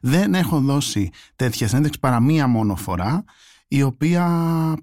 Δεν 0.02 0.34
έχω 0.34 0.60
δώσει 0.60 1.10
τέτοια 1.36 1.68
συνέντευξη 1.68 2.00
παρά 2.00 2.20
μία 2.20 2.48
μόνο 2.48 2.76
φορά 2.76 3.24
η 3.74 3.84
οποία 3.84 4.26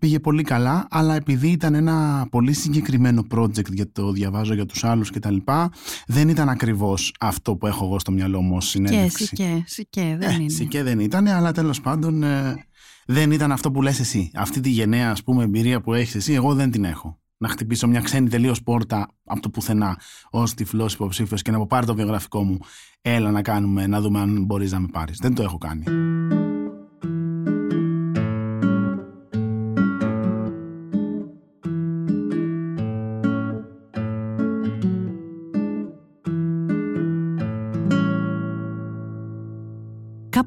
πήγε 0.00 0.18
πολύ 0.18 0.42
καλά, 0.42 0.87
αλλά 0.90 1.14
επειδή 1.14 1.49
ήταν 1.49 1.75
ένα 1.75 2.26
πολύ 2.30 2.52
συγκεκριμένο 2.52 3.26
project 3.30 3.73
για 3.73 3.92
το 3.92 4.12
διαβάζω 4.12 4.54
για 4.54 4.66
τους 4.66 4.85
άλλους 4.85 5.11
και 5.11 5.18
τα 5.18 5.30
λοιπά, 5.30 5.73
δεν 6.07 6.28
ήταν 6.28 6.49
ακριβώς 6.49 7.14
αυτό 7.21 7.57
που 7.57 7.66
έχω 7.66 7.85
εγώ 7.85 7.99
στο 7.99 8.12
μυαλό 8.12 8.40
μου 8.40 8.57
ως 8.57 8.68
συνέντευξη. 8.68 9.25
Σικέ, 9.25 9.62
σικέ, 9.66 10.16
δεν 10.18 10.30
ε, 10.30 10.35
είναι. 10.35 10.49
Σικέ 10.49 10.83
δεν 10.83 11.00
ήταν, 11.00 11.26
αλλά 11.26 11.52
τέλος 11.52 11.80
πάντων 11.80 12.23
ε, 12.23 12.66
δεν 13.07 13.30
ήταν 13.30 13.52
αυτό 13.52 13.71
που 13.71 13.83
λες 13.83 14.00
εσύ. 14.00 14.30
Αυτή 14.35 14.61
τη 14.61 14.71
γενναία 14.71 15.11
ας 15.11 15.23
πούμε 15.23 15.45
εμπειρία 15.45 15.80
που 15.80 15.95
έχεις 15.95 16.14
εσύ, 16.14 16.33
εγώ 16.33 16.54
δεν 16.54 16.71
την 16.71 16.85
έχω. 16.85 17.18
Να 17.37 17.49
χτυπήσω 17.49 17.87
μια 17.87 18.00
ξένη 18.00 18.28
τελείως 18.28 18.62
πόρτα 18.62 19.09
από 19.25 19.40
το 19.40 19.50
πουθενά 19.50 19.99
ως 20.30 20.54
τυφλός 20.54 20.95
υποψήφιος 20.95 21.42
και 21.42 21.50
να 21.50 21.59
πω 21.59 21.66
πάρει 21.66 21.87
το 21.87 21.95
βιογραφικό 21.95 22.42
μου. 22.42 22.59
Έλα 23.00 23.30
να 23.30 23.42
κάνουμε, 23.42 23.87
να 23.87 24.00
δούμε 24.00 24.21
αν 24.21 24.45
μπορείς 24.45 24.73
να 24.73 24.80
με 24.80 24.88
πάρεις. 24.92 25.18
Δεν 25.18 25.35
το 25.35 25.42
έχω 25.42 25.59
κάνει. 25.59 25.85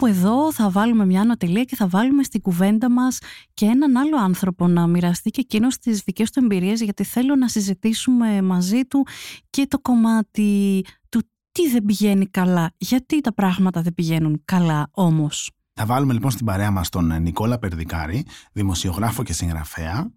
Κάπου 0.02 0.14
εδώ 0.14 0.52
θα 0.54 0.70
βάλουμε 0.70 1.06
μια 1.06 1.22
ανωτελεία 1.22 1.64
και 1.64 1.76
θα 1.76 1.88
βάλουμε 1.88 2.24
στην 2.24 2.42
κουβέντα 2.42 2.90
μας 2.90 3.20
και 3.54 3.66
έναν 3.66 3.98
άλλο 3.98 4.18
άνθρωπο 4.18 4.68
να 4.68 4.88
μοιραστεί 4.88 5.30
και 5.30 5.42
εκείνος 5.42 5.78
τις 5.78 6.02
δικές 6.02 6.32
του 6.32 6.40
εμπειρίες 6.44 6.82
γιατί 6.82 7.04
θέλω 7.04 7.36
να 7.36 7.48
συζητήσουμε 7.48 8.42
μαζί 8.42 8.86
του 8.86 9.06
και 9.50 9.68
το 9.68 9.80
κομμάτι 9.80 10.82
του 11.10 11.22
τι 11.52 11.70
δεν 11.70 11.86
πηγαίνει 11.86 12.26
καλά, 12.26 12.74
γιατί 12.78 13.22
τα 13.22 13.34
πράγματα 13.34 13.82
δεν 13.82 13.94
πηγαίνουν 13.94 14.42
καλά 14.46 14.90
όμως; 14.92 15.52
Θα 15.74 15.86
βάλουμε 15.86 16.14
λοιπόν 16.14 16.32
στην 16.32 16.46
παρέα 16.46 16.72
μας 16.72 16.90
τον 16.90 17.22
Νικόλα 17.22 17.60
Περδικάρη, 17.60 18.26
δημοσιογράφο 18.52 19.24
και 19.24 19.34
συγγραφέα 19.34 20.12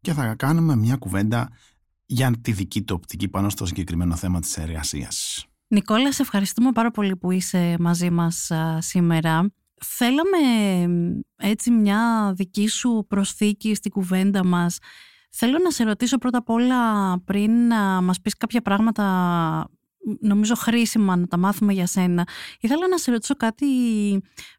και 0.00 0.12
θα 0.12 0.34
κάνουμε 0.34 0.76
μια 0.76 0.96
κουβέντα 0.96 1.48
για 2.06 2.32
τη 2.40 2.52
δική 2.52 2.82
του 2.82 2.94
οπτική 2.98 3.28
πάνω 3.28 3.48
στο 3.48 3.66
συγκεκριμένο 3.66 4.16
θέμα 4.16 4.40
της 4.40 4.56
εργασίας. 4.56 5.44
Νικόλα, 5.72 6.12
σε 6.12 6.22
ευχαριστούμε 6.22 6.72
πάρα 6.72 6.90
πολύ 6.90 7.16
που 7.16 7.30
είσαι 7.30 7.76
μαζί 7.78 8.10
μας 8.10 8.50
σήμερα. 8.78 9.52
Θέλαμε 9.82 10.38
έτσι 11.36 11.70
μια 11.70 12.32
δική 12.36 12.68
σου 12.68 13.04
προσθήκη 13.08 13.74
στην 13.74 13.90
κουβέντα 13.90 14.44
μας. 14.44 14.78
Θέλω 15.30 15.58
να 15.58 15.70
σε 15.70 15.84
ρωτήσω 15.84 16.18
πρώτα 16.18 16.38
απ' 16.38 16.50
όλα 16.50 17.18
πριν 17.24 17.66
να 17.66 18.00
μας 18.00 18.20
πεις 18.20 18.36
κάποια 18.36 18.62
πράγματα 18.62 19.04
νομίζω 20.20 20.54
χρήσιμα 20.54 21.16
να 21.16 21.26
τα 21.26 21.36
μάθουμε 21.36 21.72
για 21.72 21.86
σένα. 21.86 22.28
Ήθελα 22.60 22.88
να 22.88 22.98
σε 22.98 23.10
ρωτήσω 23.10 23.34
κάτι 23.34 23.66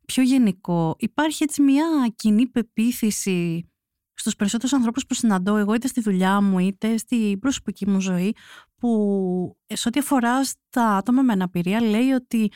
πιο 0.05 0.23
γενικό. 0.23 0.95
Υπάρχει 0.99 1.43
έτσι 1.43 1.61
μια 1.61 1.85
κοινή 2.15 2.47
πεποίθηση 2.47 3.65
στους 4.13 4.35
περισσότερους 4.35 4.73
ανθρώπους 4.73 5.05
που 5.05 5.13
συναντώ 5.13 5.55
εγώ 5.57 5.73
είτε 5.73 5.87
στη 5.87 6.01
δουλειά 6.01 6.41
μου 6.41 6.59
είτε 6.59 6.97
στην 6.97 7.39
προσωπική 7.39 7.89
μου 7.89 7.99
ζωή 7.99 8.35
που 8.81 9.57
σε 9.67 9.87
ό,τι 9.87 9.99
αφορά 9.99 10.43
στα 10.43 10.95
άτομα 10.95 11.21
με 11.21 11.33
αναπηρία 11.33 11.81
λέει 11.81 12.11
ότι 12.11 12.51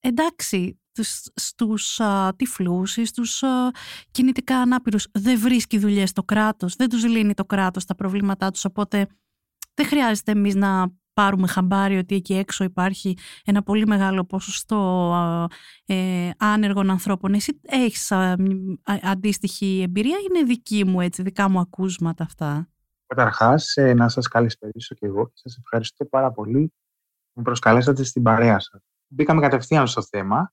εντάξει 0.00 0.80
στους 1.34 2.00
α, 2.00 2.34
τυφλούς 2.36 2.96
ή 2.96 3.04
στους 3.04 3.42
α, 3.42 3.70
κινητικά 4.10 4.56
ανάπηρους 4.60 5.06
δεν 5.12 5.38
βρίσκει 5.38 5.78
δουλειές 5.78 6.12
το 6.12 6.22
κράτος, 6.22 6.76
δεν 6.76 6.88
τους 6.88 7.04
λύνει 7.04 7.34
το 7.34 7.44
κράτος 7.44 7.84
τα 7.84 7.94
προβλήματά 7.94 8.50
τους 8.50 8.64
οπότε 8.64 9.06
δεν 9.74 9.86
χρειάζεται 9.86 10.32
εμείς 10.32 10.54
να 10.54 10.98
πάρουμε 11.12 11.46
χαμπάρι 11.46 11.96
ότι 11.98 12.14
εκεί 12.14 12.34
έξω 12.34 12.64
υπάρχει 12.64 13.16
ένα 13.44 13.62
πολύ 13.62 13.86
μεγάλο 13.86 14.24
ποσοστό 14.24 15.12
ε, 15.84 16.30
άνεργων 16.38 16.90
ανθρώπων. 16.90 17.34
Εσύ 17.34 17.60
έχεις 17.62 18.12
αντίστοιχη 18.84 19.80
εμπειρία, 19.82 20.16
είναι 20.28 20.44
δική 20.44 20.84
μου 20.86 21.00
έτσι, 21.00 21.22
δικά 21.22 21.50
μου 21.50 21.58
ακούσματα 21.58 22.24
αυτά; 22.24 22.69
Καταρχάς, 23.14 23.76
ε, 23.76 23.94
να 23.94 24.08
σας 24.08 24.28
καλησπερίσω 24.28 24.94
και 24.94 25.06
εγώ 25.06 25.26
και 25.26 25.32
σας 25.34 25.56
ευχαριστώ 25.56 26.04
πάρα 26.04 26.30
πολύ 26.32 26.72
που 27.32 27.32
με 27.32 27.42
προσκαλέσατε 27.42 28.04
στην 28.04 28.22
παρέα 28.22 28.58
σας. 28.58 28.80
Μπήκαμε 29.06 29.40
κατευθείαν 29.40 29.86
στο 29.86 30.02
θέμα, 30.02 30.52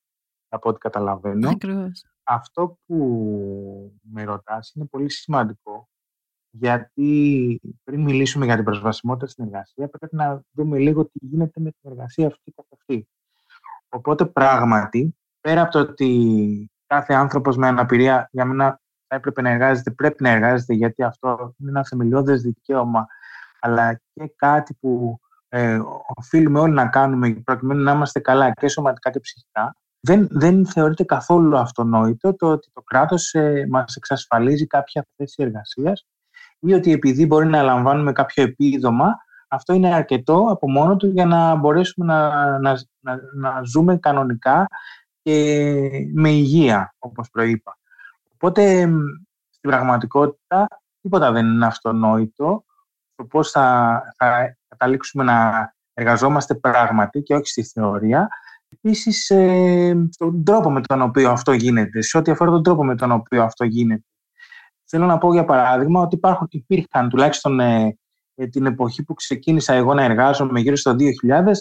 από 0.49 0.69
ό,τι 0.69 0.77
καταλαβαίνω. 0.77 1.49
Ακριβώς. 1.49 2.05
Αυτό 2.23 2.77
που 2.85 3.99
με 4.01 4.23
ρωτάς 4.23 4.71
είναι 4.75 4.85
πολύ 4.85 5.09
σημαντικό 5.11 5.89
γιατί 6.49 7.61
πριν 7.83 8.01
μιλήσουμε 8.01 8.45
για 8.45 8.55
την 8.55 8.63
προσβασιμότητα 8.63 9.27
στην 9.27 9.45
εργασία, 9.45 9.87
πρέπει 9.87 10.15
να 10.15 10.41
δούμε 10.51 10.77
λίγο 10.77 11.05
τι 11.05 11.19
γίνεται 11.21 11.59
με 11.59 11.71
την 11.71 11.91
εργασία 11.91 12.27
αυτή 12.27 12.51
καθ' 12.51 12.73
αυτή. 12.73 13.07
Οπότε, 13.89 14.25
πράγματι, 14.25 15.15
πέρα 15.41 15.61
από 15.61 15.71
το 15.71 15.79
ότι 15.79 16.71
κάθε 16.85 17.13
άνθρωπος 17.13 17.57
με 17.57 17.67
αναπηρία 17.67 18.29
για 18.31 18.45
μένα 18.45 18.71
θα 18.71 18.86
έπρεπε 19.07 19.41
να 19.41 19.49
εργάζεται, 19.49 19.91
πρέπει 19.91 20.23
να 20.23 20.29
εργάζεται, 20.29 20.73
γιατί 20.73 21.03
αυτό 21.03 21.55
είναι 21.59 21.69
ένα 21.69 21.85
θεμελιώδες 21.85 22.41
δικαίωμα, 22.41 23.07
αλλά 23.59 24.01
και 24.13 24.33
κάτι 24.35 24.73
που 24.79 25.19
ε, 25.49 25.79
οφείλουμε 26.15 26.59
όλοι 26.59 26.73
να 26.73 26.87
κάνουμε 26.87 27.29
προκειμένου 27.29 27.83
να 27.83 27.91
είμαστε 27.91 28.19
καλά 28.19 28.51
και 28.51 28.67
σωματικά 28.67 29.09
και 29.09 29.19
ψυχικά, 29.19 29.75
δεν, 29.99 30.27
δεν 30.31 30.65
θεωρείται 30.65 31.03
καθόλου 31.03 31.57
αυτονόητο 31.57 32.35
το 32.35 32.47
ότι 32.47 32.69
το 32.73 32.81
κράτος 32.81 33.33
ε, 33.33 33.65
μας 33.69 33.95
εξασφαλίζει 33.95 34.67
κάποια 34.67 35.07
θέση 35.15 35.43
εργασίας 35.43 36.05
ή 36.59 36.73
ότι 36.73 36.91
επειδή 36.91 37.25
μπορεί 37.25 37.47
να 37.47 37.61
λαμβάνουμε 37.61 38.11
κάποιο 38.11 38.43
επίδομα, 38.43 39.15
αυτό 39.47 39.73
είναι 39.73 39.93
αρκετό 39.93 40.45
από 40.49 40.71
μόνο 40.71 40.95
του 40.95 41.07
για 41.07 41.25
να 41.25 41.55
μπορέσουμε 41.55 42.05
να, 42.05 42.59
να, 42.59 42.79
να, 42.99 43.19
να 43.33 43.61
ζούμε 43.63 43.97
κανονικά 43.97 44.67
και 45.21 45.89
με 46.13 46.29
υγεία, 46.29 46.95
όπως 46.99 47.29
προείπα. 47.29 47.77
Οπότε, 48.39 48.89
στην 49.49 49.69
πραγματικότητα, 49.69 50.67
τίποτα 51.01 51.31
δεν 51.31 51.45
είναι 51.45 51.65
αυτονόητο 51.65 52.63
το 53.15 53.23
πώς 53.23 53.51
θα, 53.51 54.01
θα 54.17 54.57
καταλήξουμε 54.67 55.23
να 55.23 55.69
εργαζόμαστε 55.93 56.55
πράγματι 56.55 57.21
και 57.21 57.35
όχι 57.35 57.47
στη 57.47 57.63
θεωρία. 57.63 58.27
Επίσης, 58.69 59.29
ε, 59.29 60.07
στον 60.11 60.43
τρόπο 60.43 60.71
με 60.71 60.81
τον 60.81 61.01
οποίο 61.01 61.31
αυτό 61.31 61.51
γίνεται, 61.51 62.01
σε 62.01 62.17
ό,τι 62.17 62.31
αφορά 62.31 62.51
τον 62.51 62.63
τρόπο 62.63 62.83
με 62.83 62.95
τον 62.95 63.11
οποίο 63.11 63.43
αυτό 63.43 63.63
γίνεται. 63.63 64.05
Θέλω 64.85 65.05
να 65.05 65.17
πω 65.17 65.33
για 65.33 65.45
παράδειγμα 65.45 66.01
ότι 66.01 66.15
υπάρχουν, 66.15 66.47
υπήρχαν 66.49 67.09
τουλάχιστον 67.09 67.59
ε, 67.59 67.97
ε, 68.35 68.47
την 68.47 68.65
εποχή 68.65 69.03
που 69.03 69.13
ξεκίνησα 69.13 69.73
εγώ 69.73 69.93
να 69.93 70.03
εργάζομαι 70.03 70.59
γύρω 70.59 70.75
στο 70.75 70.95
2000, 71.27 71.51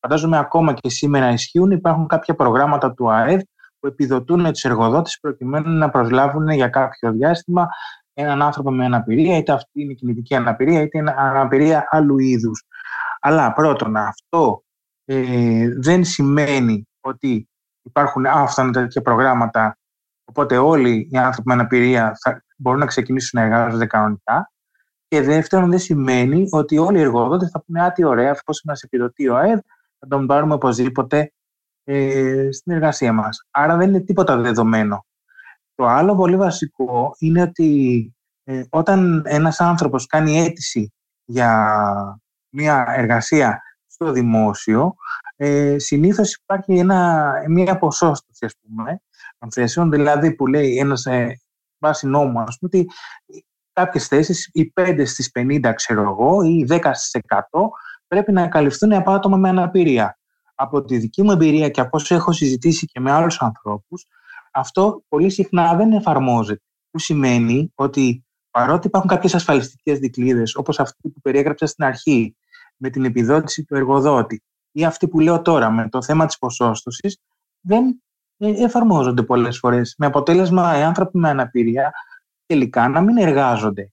φαντάζομαι 0.00 0.38
ακόμα 0.38 0.72
και 0.72 0.90
σήμερα 0.90 1.32
ισχύουν, 1.32 1.70
υπάρχουν 1.70 2.06
κάποια 2.06 2.34
προγράμματα 2.34 2.94
του 2.94 3.12
ΑΕΔ 3.12 3.40
που 3.82 3.88
επιδοτούν 3.88 4.52
τους 4.52 4.64
εργοδότες 4.64 5.18
προκειμένου 5.20 5.70
να 5.70 5.90
προσλάβουν 5.90 6.48
για 6.48 6.68
κάποιο 6.68 7.12
διάστημα 7.12 7.68
έναν 8.14 8.42
άνθρωπο 8.42 8.70
με 8.70 8.84
αναπηρία, 8.84 9.36
είτε 9.36 9.52
αυτή 9.52 9.82
είναι 9.82 9.92
κινητική 9.92 10.34
αναπηρία, 10.34 10.80
είτε 10.82 10.98
είναι 10.98 11.14
αναπηρία 11.16 11.88
άλλου 11.90 12.18
είδους. 12.18 12.64
Αλλά 13.20 13.52
πρώτον, 13.52 13.96
αυτό 13.96 14.64
ε, 15.04 15.68
δεν 15.78 16.04
σημαίνει 16.04 16.88
ότι 17.00 17.48
υπάρχουν 17.82 18.26
αυτά 18.26 18.70
τέτοια 18.70 19.02
προγράμματα, 19.02 19.78
οπότε 20.24 20.56
όλοι 20.56 21.08
οι 21.10 21.16
άνθρωποι 21.16 21.48
με 21.48 21.54
αναπηρία 21.54 22.12
θα 22.20 22.44
μπορούν 22.56 22.80
να 22.80 22.86
ξεκινήσουν 22.86 23.40
να 23.40 23.46
εργάζονται 23.46 23.86
κανονικά. 23.86 24.50
Και 25.08 25.22
δεύτερον, 25.22 25.70
δεν 25.70 25.78
σημαίνει 25.78 26.46
ότι 26.50 26.78
όλοι 26.78 26.98
οι 26.98 27.02
εργοδότες 27.02 27.50
θα 27.50 27.62
πούνε 27.62 27.82
άτι 27.82 28.04
ωραία, 28.04 28.30
εφόσον 28.30 28.62
μας 28.64 28.82
επιδοτεί 28.82 29.28
ο 29.28 29.36
ΑΕΔ, 29.36 29.58
θα 29.98 30.06
τον 30.08 30.26
πάρουμε 30.26 30.54
οπωσδήποτε 30.54 31.32
ε, 31.84 32.48
στην 32.52 32.72
εργασία 32.72 33.12
μας. 33.12 33.46
Άρα 33.50 33.76
δεν 33.76 33.88
είναι 33.88 34.00
τίποτα 34.00 34.36
δεδομένο. 34.36 35.04
Το 35.74 35.86
άλλο 35.86 36.16
πολύ 36.16 36.36
βασικό 36.36 37.14
είναι 37.18 37.42
ότι 37.42 38.14
ε, 38.44 38.62
όταν 38.70 39.22
ένας 39.26 39.60
άνθρωπος 39.60 40.06
κάνει 40.06 40.38
αίτηση 40.40 40.92
για 41.24 42.20
μια 42.48 42.84
εργασία 42.96 43.62
στο 43.86 44.12
δημόσιο, 44.12 44.94
ε, 45.36 45.78
συνήθως 45.78 46.34
υπάρχει 46.34 46.78
ένα, 46.78 47.32
μια 47.48 47.78
ποσόστοση, 47.78 48.44
ας 48.44 48.54
πούμε, 48.62 49.00
των 49.38 49.52
θέσεων, 49.52 49.90
δηλαδή 49.90 50.34
που 50.34 50.46
λέει 50.46 50.76
ένας 50.76 51.06
ε, 51.06 51.40
βάση 51.78 52.06
νόμου, 52.06 52.40
ας 52.40 52.58
πούμε, 52.58 52.70
ότι 52.74 52.86
κάποιες 53.72 54.06
θέσεις, 54.06 54.50
οι 54.52 54.72
5 54.74 55.06
στις 55.06 55.30
50, 55.34 55.72
ξέρω 55.74 56.02
εγώ, 56.02 56.42
ή 56.42 56.66
10 56.68 56.90
στις 56.94 57.20
100, 57.28 57.70
πρέπει 58.06 58.32
να 58.32 58.48
καλυφθούν 58.48 58.92
από 58.92 59.10
άτομα 59.10 59.36
με 59.36 59.48
αναπηρία. 59.48 60.18
Από 60.62 60.84
τη 60.84 60.98
δική 60.98 61.22
μου 61.22 61.30
εμπειρία 61.30 61.68
και 61.68 61.80
από 61.80 61.90
όσο 61.92 62.14
έχω 62.14 62.32
συζητήσει 62.32 62.86
και 62.86 63.00
με 63.00 63.10
άλλους 63.10 63.40
ανθρώπους, 63.40 64.06
αυτό 64.52 65.04
πολύ 65.08 65.30
συχνά 65.30 65.74
δεν 65.74 65.92
εφαρμόζεται. 65.92 66.62
Που 66.90 66.98
σημαίνει 66.98 67.72
ότι 67.74 68.24
παρότι 68.50 68.86
υπάρχουν 68.86 69.10
κάποιες 69.10 69.34
ασφαλιστικές 69.34 69.98
δικλείδες, 69.98 70.54
όπως 70.54 70.80
αυτή 70.80 71.08
που 71.08 71.20
περιέγραψα 71.20 71.66
στην 71.66 71.84
αρχή, 71.84 72.36
με 72.76 72.90
την 72.90 73.04
επιδότηση 73.04 73.64
του 73.64 73.74
εργοδότη, 73.74 74.42
ή 74.72 74.84
αυτή 74.84 75.08
που 75.08 75.20
λέω 75.20 75.42
τώρα 75.42 75.70
με 75.70 75.88
το 75.88 76.02
θέμα 76.02 76.26
της 76.26 76.38
ποσόστοσης, 76.38 77.18
δεν 77.60 78.02
ε, 78.36 78.64
εφαρμόζονται 78.64 79.22
πολλές 79.22 79.58
φορές. 79.58 79.94
Με 79.98 80.06
αποτέλεσμα 80.06 80.78
οι 80.78 80.82
άνθρωποι 80.82 81.18
με 81.18 81.28
αναπηρία 81.28 81.92
τελικά 82.46 82.88
να 82.88 83.00
μην 83.00 83.16
εργάζονται. 83.16 83.92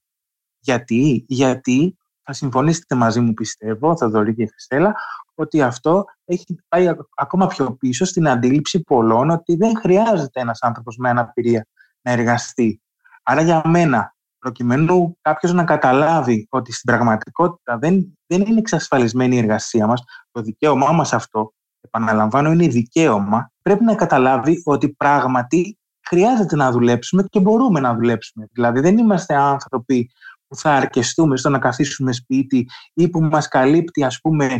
Γιατί, 0.58 1.24
Γιατί 1.28 1.98
θα 2.22 2.32
συμφωνήσετε 2.32 2.94
μαζί 2.94 3.20
μου 3.20 3.34
πιστεύω, 3.34 3.96
Θοδωρή 3.96 4.34
και 4.34 4.46
Χριστέλα, 4.46 4.94
ότι 5.40 5.62
αυτό 5.62 6.04
έχει 6.24 6.58
πάει 6.68 6.88
ακόμα 7.14 7.46
πιο 7.46 7.72
πίσω 7.72 8.04
στην 8.04 8.28
αντίληψη 8.28 8.82
πολλών 8.82 9.30
ότι 9.30 9.56
δεν 9.56 9.76
χρειάζεται 9.76 10.40
ένας 10.40 10.58
άνθρωπος 10.62 10.96
με 10.96 11.08
αναπηρία 11.08 11.66
να 12.02 12.12
εργαστεί. 12.12 12.82
Άρα 13.22 13.42
για 13.42 13.62
μένα, 13.64 14.14
προκειμένου 14.38 15.18
κάποιος 15.20 15.52
να 15.52 15.64
καταλάβει 15.64 16.46
ότι 16.50 16.72
στην 16.72 16.92
πραγματικότητα 16.92 17.78
δεν, 17.78 18.18
δεν 18.26 18.40
είναι 18.40 18.58
εξασφαλισμένη 18.58 19.36
η 19.36 19.38
εργασία 19.38 19.86
μας, 19.86 20.02
το 20.30 20.40
δικαίωμά 20.40 20.92
μας 20.92 21.12
αυτό, 21.12 21.52
επαναλαμβάνω, 21.80 22.50
είναι 22.50 22.66
δικαίωμα, 22.66 23.52
πρέπει 23.62 23.84
να 23.84 23.94
καταλάβει 23.94 24.62
ότι 24.64 24.88
πράγματι 24.88 25.78
χρειάζεται 26.08 26.56
να 26.56 26.70
δουλέψουμε 26.70 27.24
και 27.30 27.40
μπορούμε 27.40 27.80
να 27.80 27.94
δουλέψουμε. 27.94 28.46
Δηλαδή 28.52 28.80
δεν 28.80 28.98
είμαστε 28.98 29.34
άνθρωποι 29.34 30.10
που 30.46 30.56
θα 30.56 30.72
αρκεστούμε 30.72 31.36
στο 31.36 31.48
να 31.48 31.58
καθίσουμε 31.58 32.12
σπίτι 32.12 32.68
ή 32.94 33.08
που 33.08 33.20
μας 33.20 33.48
καλύπτει 33.48 34.04
ας 34.04 34.20
πούμε 34.20 34.44
ε, 34.44 34.58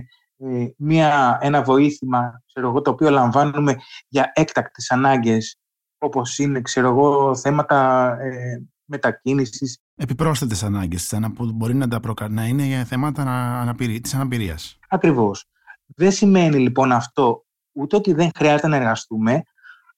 μια, 0.76 1.38
ένα 1.40 1.62
βοήθημα 1.62 2.42
ξέρω 2.46 2.68
εγώ, 2.68 2.82
το 2.82 2.90
οποίο 2.90 3.10
λαμβάνουμε 3.10 3.76
για 4.08 4.32
έκτακτες 4.34 4.90
ανάγκες 4.90 5.58
όπως 5.98 6.38
είναι 6.38 6.60
ξέρω 6.60 6.88
εγώ, 6.88 7.36
θέματα 7.36 8.10
ε, 8.20 8.62
μετακίνησης. 8.84 9.78
Επιπρόσθετες 9.96 10.62
ανάγκες 10.62 11.14
που 11.34 11.52
μπορεί 11.52 11.74
να, 11.74 11.88
τα 11.88 12.00
προκα... 12.00 12.28
να 12.28 12.46
είναι 12.46 12.84
θέματα 12.84 13.22
αναπηρία, 13.60 14.00
της 14.00 14.14
αναπηρίας. 14.14 14.78
Ακριβώς. 14.88 15.44
Δεν 15.86 16.12
σημαίνει 16.12 16.58
λοιπόν 16.58 16.92
αυτό 16.92 17.44
ούτε 17.72 17.96
ότι 17.96 18.12
δεν 18.12 18.30
χρειάζεται 18.34 18.68
να 18.68 18.76
εργαστούμε 18.76 19.42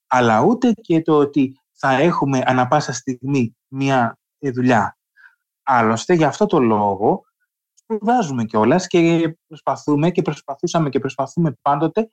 αλλά 0.07 0.43
ούτε 0.43 0.73
και 0.73 1.03
το 1.03 1.19
ότι 1.19 1.61
θα 1.73 1.93
έχουμε 1.93 2.43
ανα 2.47 2.67
πάσα 2.67 2.93
στιγμή 2.93 3.57
μια 3.69 4.19
δουλειά. 4.39 4.99
Άλλωστε, 5.63 6.15
για 6.15 6.27
αυτό 6.27 6.47
το 6.47 6.59
λόγο, 6.59 7.25
σπουδάζουμε 7.95 8.45
κιόλας 8.45 8.87
και 8.87 9.35
προσπαθούμε 9.47 10.11
και 10.11 10.23
προσπαθούσαμε 10.23 10.89
και 10.89 10.99
προσπαθούμε 10.99 11.59
πάντοτε 11.63 12.09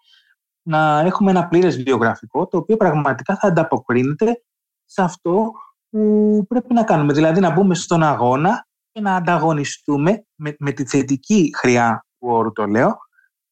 να 0.62 1.00
έχουμε 1.00 1.32
ένα 1.32 1.48
πλήρες 1.48 1.84
βιογραφικό, 1.84 2.48
το 2.48 2.58
οποίο 2.58 2.78
πραγματικά 2.78 3.36
θα 3.36 3.48
ανταποκρίνεται 3.48 4.44
σε 4.86 5.02
αυτό 5.02 5.52
που 5.90 6.46
πρέπει 6.50 6.74
να 6.74 6.84
κάνουμε. 6.84 7.14
Δηλαδή 7.14 7.40
να 7.40 7.52
μπούμε 7.52 7.76
στον 7.76 8.04
αγώνα 8.04 8.68
και 8.92 9.02
να 9.02 9.16
ανταγωνιστούμε 9.16 10.26
με, 10.36 10.56
με 10.60 10.72
τη 10.72 10.86
θετική 10.86 11.54
χρειά 11.58 12.06
του 12.20 12.28
όρου 12.32 12.52
το 12.52 12.66
λέω, 12.66 12.98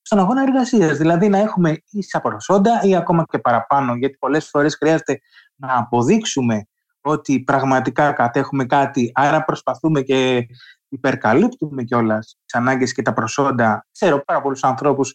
στον 0.01 0.19
αγώνα 0.19 0.41
εργασίας. 0.41 0.97
Δηλαδή 0.97 1.29
να 1.29 1.37
έχουμε 1.37 1.83
ίσα 1.91 2.21
προσόντα 2.21 2.81
ή 2.83 2.95
ακόμα 2.95 3.25
και 3.29 3.39
παραπάνω, 3.39 3.95
γιατί 3.95 4.17
πολλές 4.17 4.49
φορές 4.49 4.75
χρειάζεται 4.75 5.19
να 5.55 5.77
αποδείξουμε 5.77 6.67
ότι 7.01 7.39
πραγματικά 7.39 8.11
κατέχουμε 8.11 8.65
κάτι, 8.65 9.11
άρα 9.15 9.43
προσπαθούμε 9.43 10.01
και 10.01 10.47
υπερκαλύπτουμε 10.89 11.83
κιόλας 11.83 12.37
τις 12.45 12.53
ανάγκες 12.59 12.93
και 12.93 13.01
τα 13.01 13.13
προσόντα. 13.13 13.85
Ξέρω 13.91 14.23
πάρα 14.25 14.41
πολλούς 14.41 14.63
ανθρώπους 14.63 15.13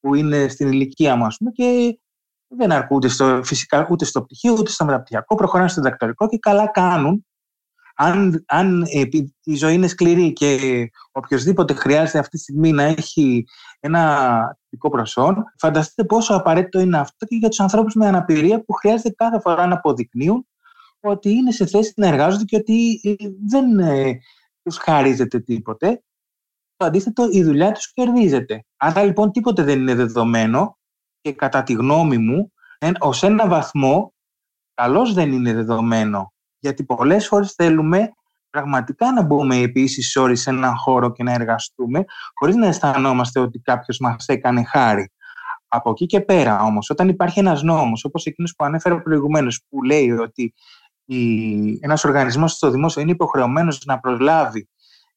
που 0.00 0.14
είναι 0.14 0.48
στην 0.48 0.72
ηλικία 0.72 1.16
μα 1.16 1.28
και 1.52 1.98
δεν 2.48 2.72
αρκούνται 2.72 3.08
στο, 3.08 3.40
φυσικά 3.44 3.86
ούτε 3.90 4.04
στο 4.04 4.22
πτυχίο 4.22 4.52
ούτε 4.52 4.70
στο 4.70 4.84
μεταπτυχιακό, 4.84 5.34
προχωράνε 5.34 5.68
στο 5.68 5.80
διδακτορικό 5.80 6.28
και 6.28 6.38
καλά 6.38 6.70
κάνουν. 6.70 7.26
Αν, 7.96 8.44
αν 8.46 8.84
η 9.44 9.54
ζωή 9.54 9.74
είναι 9.74 9.86
σκληρή 9.86 10.32
και 10.32 10.58
οποιοδήποτε 11.12 11.74
χρειάζεται 11.74 12.18
αυτή 12.18 12.36
τη 12.36 12.42
στιγμή 12.42 12.72
να 12.72 12.82
έχει 12.82 13.44
ένα 13.80 14.56
τυπικό 14.62 14.90
προσόν, 14.90 15.44
φανταστείτε 15.58 16.04
πόσο 16.04 16.34
απαραίτητο 16.34 16.80
είναι 16.80 16.98
αυτό 16.98 17.26
και 17.26 17.36
για 17.36 17.48
τους 17.48 17.60
ανθρώπους 17.60 17.94
με 17.94 18.06
αναπηρία 18.06 18.64
που 18.64 18.72
χρειάζεται 18.72 19.10
κάθε 19.10 19.40
φορά 19.40 19.66
να 19.66 19.74
αποδεικνύουν 19.74 20.46
ότι 21.00 21.30
είναι 21.30 21.50
σε 21.50 21.66
θέση 21.66 21.92
να 21.96 22.06
εργάζονται 22.06 22.44
και 22.44 22.56
ότι 22.56 23.00
ε, 23.02 23.14
δεν 23.48 23.78
ε, 23.78 24.18
τους 24.62 24.76
χαρίζεται 24.76 25.40
τίποτε. 25.40 26.02
Το 26.76 26.86
αντίθετο, 26.86 27.28
η 27.30 27.42
δουλειά 27.42 27.72
τους 27.72 27.92
κερδίζεται. 27.92 28.64
Άρα 28.76 29.02
λοιπόν 29.02 29.30
τίποτε 29.30 29.62
δεν 29.62 29.80
είναι 29.80 29.94
δεδομένο 29.94 30.78
και 31.20 31.32
κατά 31.32 31.62
τη 31.62 31.72
γνώμη 31.72 32.18
μου, 32.18 32.52
ως 32.98 33.22
ένα 33.22 33.48
βαθμό, 33.48 34.14
καλώς 34.74 35.14
δεν 35.14 35.32
είναι 35.32 35.52
δεδομένο. 35.52 36.32
Γιατί 36.58 36.84
πολλές 36.84 37.26
φορές 37.26 37.52
θέλουμε 37.52 38.12
πραγματικά 38.50 39.12
να 39.12 39.22
μπούμε 39.22 39.56
επίσης 39.56 40.16
όροι 40.16 40.36
σε 40.36 40.50
έναν 40.50 40.76
χώρο 40.76 41.12
και 41.12 41.22
να 41.22 41.32
εργαστούμε, 41.32 42.04
χωρίς 42.34 42.54
να 42.56 42.66
αισθανόμαστε 42.66 43.40
ότι 43.40 43.58
κάποιος 43.58 43.98
μας 43.98 44.26
έκανε 44.26 44.64
χάρη. 44.64 45.12
Από 45.68 45.90
εκεί 45.90 46.06
και 46.06 46.20
πέρα 46.20 46.62
όμως, 46.62 46.90
όταν 46.90 47.08
υπάρχει 47.08 47.38
ένας 47.38 47.62
νόμος, 47.62 48.04
όπως 48.04 48.24
εκείνος 48.26 48.54
που 48.56 48.64
ανέφερα 48.64 49.02
προηγουμένως, 49.02 49.62
που 49.68 49.82
λέει 49.82 50.10
ότι 50.10 50.54
ένας 51.80 52.04
οργανισμός 52.04 52.52
στο 52.52 52.70
δημόσιο 52.70 53.02
είναι 53.02 53.10
υποχρεωμένος 53.10 53.82
να 53.84 53.98
προσλάβει 53.98 54.68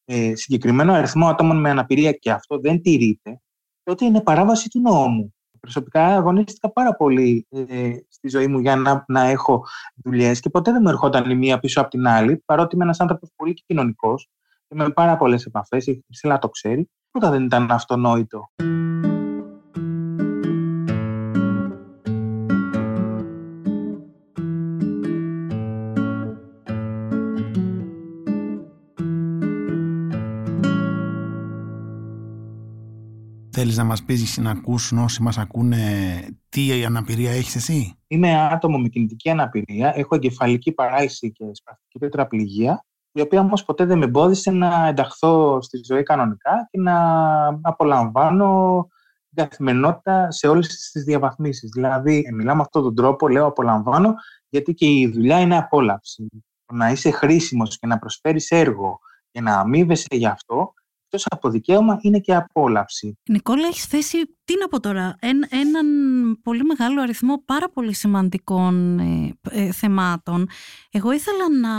ε, 0.06 0.36
συγκεκριμένο 0.36 0.94
αριθμό 0.94 1.28
ατόμων 1.28 1.60
με 1.60 1.70
αναπηρία 1.70 2.12
και 2.12 2.32
αυτό 2.32 2.60
δεν 2.60 2.82
τηρείται, 2.82 3.42
τότε 3.84 4.06
είναι 4.06 4.22
παράβαση 4.22 4.70
του 4.70 4.82
νόμου. 4.82 5.34
Προσωπικά 5.60 6.06
αγωνίστηκα 6.06 6.72
πάρα 6.72 6.96
πολύ 6.96 7.48
ε, 7.50 7.92
στη 8.10 8.30
ζωή 8.30 8.48
μου 8.48 8.60
για 8.60 8.76
να, 8.76 9.06
να 9.08 9.22
έχω 9.22 9.64
δουλειές 9.96 10.40
και 10.40 10.50
ποτέ 10.50 10.72
δεν 10.72 10.82
μου 10.84 10.90
ερχόταν 10.90 11.30
η 11.30 11.36
μία 11.36 11.60
πίσω 11.60 11.82
από 11.82 11.90
την 11.90 12.08
άλλη, 12.08 12.44
παρότι 12.46 12.76
είμαι 12.76 12.84
ένας 12.84 13.00
άνθρωπος 13.00 13.30
πολύ 13.36 13.54
κοινωνικός 13.54 14.30
και 14.68 14.76
με 14.76 14.90
πάρα 14.90 15.18
πολλές 15.18 15.46
επαφές, 15.46 15.88
η 15.88 16.04
Χρυσέλα 16.06 16.40
το 16.40 16.50
ξέρει, 16.50 16.90
ποτέ 17.12 17.30
δεν 17.30 17.44
ήταν 17.44 17.72
αυτονόητο. 17.72 18.50
Να 33.78 33.84
μας 33.84 34.04
πεις 34.04 34.38
να 34.38 34.52
ακούσουν 34.52 34.98
όσοι 34.98 35.22
μας 35.22 35.38
ακούνε 35.38 35.78
τι 36.50 36.84
αναπηρία 36.86 37.32
έχεις 37.32 37.56
εσύ; 37.56 37.96
Είμαι 38.08 38.48
άτομο 38.52 38.78
με 38.78 38.88
κινητική 38.88 39.30
αναπηρία. 39.30 39.94
Έχω 39.96 40.16
εγκεφαλική 40.16 40.72
παράλυση 40.72 41.32
και 41.32 41.46
σπαστική 41.52 42.00
τετραπληγία 42.00 42.86
η 43.18 43.22
οποία 43.22 43.40
όμως 43.40 43.66
ποτέ 43.66 43.86
δεν 43.86 43.98
με 43.98 44.06
εμπόδισε 44.06 44.52
να 44.52 44.88
ενταχθώ 44.88 45.62
στη 45.62 45.82
ζωή 45.86 46.04
κανονικά 46.04 46.68
και 46.72 46.80
να 46.80 46.98
απολαμβάνω 47.62 48.88
την 49.30 49.48
καθημερινότητα 49.48 50.32
σε 50.32 50.48
όλες 50.48 50.90
τις 50.92 51.04
διαβαθμίσεις. 51.04 51.70
Δηλαδή, 51.74 52.30
μιλάω 52.34 52.56
με 52.56 52.62
αυτόν 52.62 52.84
τον 52.84 52.96
τρόπο, 52.96 53.28
λέω 53.28 53.46
απολαμβάνω, 53.46 54.14
γιατί 54.50 54.74
και 54.74 54.86
η 54.86 55.12
δουλειά 55.14 55.40
είναι 55.40 55.58
απόλαυση. 55.58 56.28
να 56.74 56.92
είσαι 56.92 57.12
χρήσιμος 57.12 57.80
και 57.80 57.88
να 57.88 58.00
προσφέρεις 58.00 58.52
έργο 58.52 59.00
και 59.32 59.42
να 59.42 59.60
αμείβεσαι 59.60 60.08
γι' 60.12 60.26
αυτό, 60.26 60.74
εκτός 61.16 61.38
από 61.40 61.50
δικαίωμα 61.50 61.98
είναι 62.02 62.20
και 62.20 62.36
απόλαυση. 62.36 63.18
Νικόλα, 63.30 63.68
έχεις 63.68 63.86
θέσει, 63.86 64.18
τι 64.44 64.54
να 64.60 64.68
πω 64.68 64.80
τώρα, 64.80 65.16
έναν 65.50 65.88
πολύ 66.44 66.64
μεγάλο 66.64 67.02
αριθμό 67.02 67.44
πάρα 67.46 67.70
πολύ 67.70 67.94
σημαντικών 67.94 69.00
ε, 69.00 69.38
ε, 69.50 69.72
θεμάτων. 69.72 70.48
Εγώ 70.92 71.12
ήθελα 71.12 71.50
να, 71.60 71.76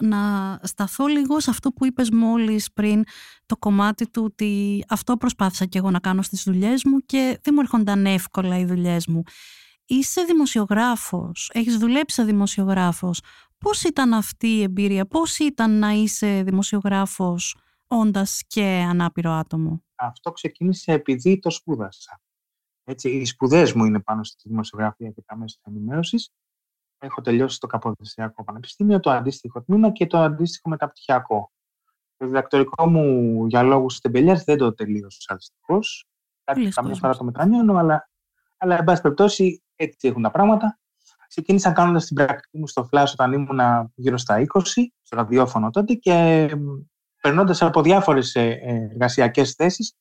να 0.00 0.20
σταθώ 0.62 1.06
λίγο 1.06 1.40
σε 1.40 1.50
αυτό 1.50 1.70
που 1.70 1.86
είπες 1.86 2.10
μόλις 2.10 2.72
πριν, 2.72 3.04
το 3.46 3.56
κομμάτι 3.56 4.10
του 4.10 4.22
ότι 4.24 4.84
αυτό 4.88 5.16
προσπάθησα 5.16 5.64
και 5.64 5.78
εγώ 5.78 5.90
να 5.90 5.98
κάνω 5.98 6.22
στις 6.22 6.42
δουλειές 6.42 6.84
μου 6.84 6.98
και 7.06 7.38
δεν 7.42 7.54
μου 7.56 7.60
έρχονταν 7.60 8.06
εύκολα 8.06 8.58
οι 8.58 8.64
δουλειές 8.64 9.06
μου. 9.06 9.22
Είσαι 9.86 10.22
δημοσιογράφος, 10.22 11.50
έχεις 11.54 11.76
δουλέψει 11.76 12.22
δημοσιογράφος. 12.22 13.20
Πώς 13.58 13.82
ήταν 13.82 14.12
αυτή 14.12 14.46
η 14.46 14.62
εμπειρία, 14.62 15.06
πώς 15.06 15.38
ήταν 15.38 15.78
να 15.78 15.90
είσαι 15.90 16.42
δημοσιογράφος 16.42 17.56
όντα 17.86 18.26
και 18.46 18.62
ανάπηρο 18.88 19.30
άτομο. 19.30 19.84
Αυτό 19.94 20.32
ξεκίνησε 20.32 20.92
επειδή 20.92 21.38
το 21.38 21.50
σπούδασα. 21.50 22.20
Έτσι, 22.84 23.10
οι 23.10 23.24
σπουδές 23.24 23.72
μου 23.72 23.84
είναι 23.84 24.00
πάνω 24.00 24.24
στη 24.24 24.48
δημοσιογραφία 24.48 25.10
και 25.10 25.22
τα 25.26 25.36
μέσα 25.36 25.56
ενημέρωσης. 25.62 26.30
Έχω 26.98 27.20
τελειώσει 27.20 27.60
το 27.60 27.66
Καποδιστριακό 27.66 28.44
Πανεπιστήμιο, 28.44 29.00
το 29.00 29.10
αντίστοιχο 29.10 29.62
τμήμα 29.62 29.90
και 29.90 30.06
το 30.06 30.18
αντίστοιχο 30.18 30.68
μεταπτυχιακό. 30.68 31.52
Το 32.16 32.26
διδακτορικό 32.26 32.88
μου 32.88 33.46
για 33.46 33.62
λόγους 33.62 33.98
τεμπελιάς 33.98 34.44
δεν 34.44 34.56
το 34.56 34.74
τελείωσα 34.74 35.34
δυστυχώς. 35.34 36.06
Κάτι 36.44 36.68
καμιά 36.68 36.94
φορά 36.94 37.16
το 37.16 37.24
μετανιώνω, 37.24 37.76
αλλά, 37.76 38.10
αλλά 38.56 38.78
εν 38.78 38.84
πάση 38.84 39.02
περιπτώσει 39.02 39.62
έτσι 39.76 40.08
έχουν 40.08 40.22
τα 40.22 40.30
πράγματα. 40.30 40.78
Ξεκίνησα 41.28 41.72
κάνοντας 41.72 42.06
την 42.06 42.16
πρακτική 42.16 42.58
μου 42.58 42.66
στο 42.66 42.88
Flash 42.92 43.10
όταν 43.12 43.32
ήμουν 43.32 43.60
γύρω 43.94 44.16
στα 44.16 44.40
20, 44.40 44.46
στο 45.02 45.16
ραδιόφωνο 45.16 45.70
τότε 45.70 45.94
και 45.94 46.48
περνώντας 47.26 47.62
από 47.62 47.82
διάφορες 47.82 48.34
ε, 48.34 48.60
ε, 48.62 48.88
εργασιακές 48.90 49.52
θέσεις, 49.52 49.92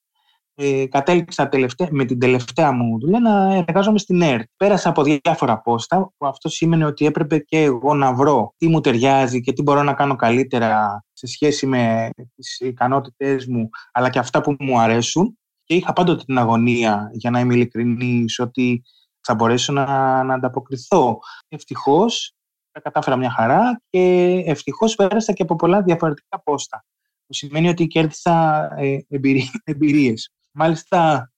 ε, 0.55 0.85
κατέληξα 0.87 1.49
τελευταία, 1.49 1.87
με 1.91 2.05
την 2.05 2.19
τελευταία 2.19 2.71
μου 2.71 2.99
δουλειά 2.99 3.19
να 3.19 3.55
εργάζομαι 3.67 3.97
στην 3.97 4.21
ΕΡΤ. 4.21 4.45
Πέρασα 4.57 4.89
από 4.89 5.03
διάφορα 5.03 5.61
πόστα, 5.61 6.11
που 6.17 6.27
αυτό 6.27 6.49
σήμαινε 6.49 6.85
ότι 6.85 7.05
έπρεπε 7.05 7.37
και 7.37 7.61
εγώ 7.61 7.93
να 7.93 8.13
βρω 8.13 8.53
τι 8.57 8.67
μου 8.67 8.81
ταιριάζει 8.81 9.41
και 9.41 9.53
τι 9.53 9.61
μπορώ 9.61 9.83
να 9.83 9.93
κάνω 9.93 10.15
καλύτερα 10.15 11.03
σε 11.13 11.27
σχέση 11.27 11.67
με 11.67 12.09
τις 12.35 12.59
ικανότητές 12.59 13.45
μου, 13.45 13.69
αλλά 13.91 14.09
και 14.09 14.19
αυτά 14.19 14.41
που 14.41 14.55
μου 14.59 14.79
αρέσουν. 14.79 15.37
Και 15.63 15.75
είχα 15.75 15.93
πάντοτε 15.93 16.23
την 16.23 16.37
αγωνία, 16.37 17.09
για 17.13 17.29
να 17.29 17.39
είμαι 17.39 17.53
ειλικρινής, 17.53 18.39
ότι 18.39 18.83
θα 19.21 19.35
μπορέσω 19.35 19.73
να, 19.73 20.23
να 20.23 20.33
ανταποκριθώ. 20.33 21.19
Ευτυχώς 21.47 22.33
τα 22.71 22.81
κατάφερα 22.81 23.15
μια 23.15 23.31
χαρά 23.31 23.81
και 23.89 23.99
ευτυχώς 24.45 24.95
πέρασα 24.95 25.33
και 25.33 25.41
από 25.41 25.55
πολλά 25.55 25.81
διαφορετικά 25.81 26.41
πόστα. 26.43 26.83
Που 27.25 27.33
σημαίνει 27.33 27.69
ότι 27.69 27.87
κέρδισα 27.87 28.67
ε, 28.77 28.97
εμπειρίες. 29.63 30.33
Μάλιστα 30.51 31.31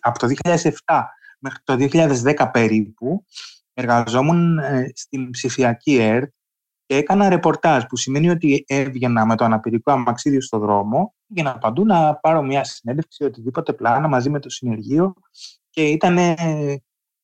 από 0.00 0.18
το 0.18 0.26
2007 0.44 0.70
μέχρι 1.38 1.62
το 1.64 1.76
2010 2.34 2.48
περίπου 2.52 3.24
εργαζόμουν 3.74 4.58
ε, 4.58 4.90
στην 4.94 5.30
ψηφιακή 5.30 5.96
ΕΡΤ 5.96 6.32
και 6.86 6.96
έκανα 6.96 7.28
ρεπορτάζ 7.28 7.84
που 7.88 7.96
σημαίνει 7.96 8.30
ότι 8.30 8.64
έβγαινα 8.66 9.26
με 9.26 9.36
το 9.36 9.44
αναπηρικό 9.44 9.92
αμαξίδιο 9.92 10.40
στο 10.40 10.58
δρόμο 10.58 11.14
για 11.26 11.42
να 11.42 11.58
παντού 11.58 11.84
να 11.84 12.14
πάρω 12.14 12.42
μια 12.42 12.64
συνέντευξη 12.64 13.24
οτιδήποτε 13.24 13.72
πλάνα 13.72 14.08
μαζί 14.08 14.30
με 14.30 14.38
το 14.40 14.50
συνεργείο 14.50 15.14
και 15.70 15.86
ήταν 15.88 16.14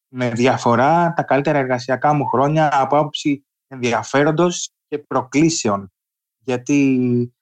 με 0.09 0.31
διαφορά 0.31 1.13
τα 1.17 1.23
καλύτερα 1.23 1.59
εργασιακά 1.59 2.13
μου 2.13 2.27
χρόνια 2.27 2.81
από 2.81 2.99
άποψη 2.99 3.47
ενδιαφέροντος 3.69 4.71
και 4.89 4.99
προκλήσεων. 4.99 5.93
Γιατί 6.39 7.35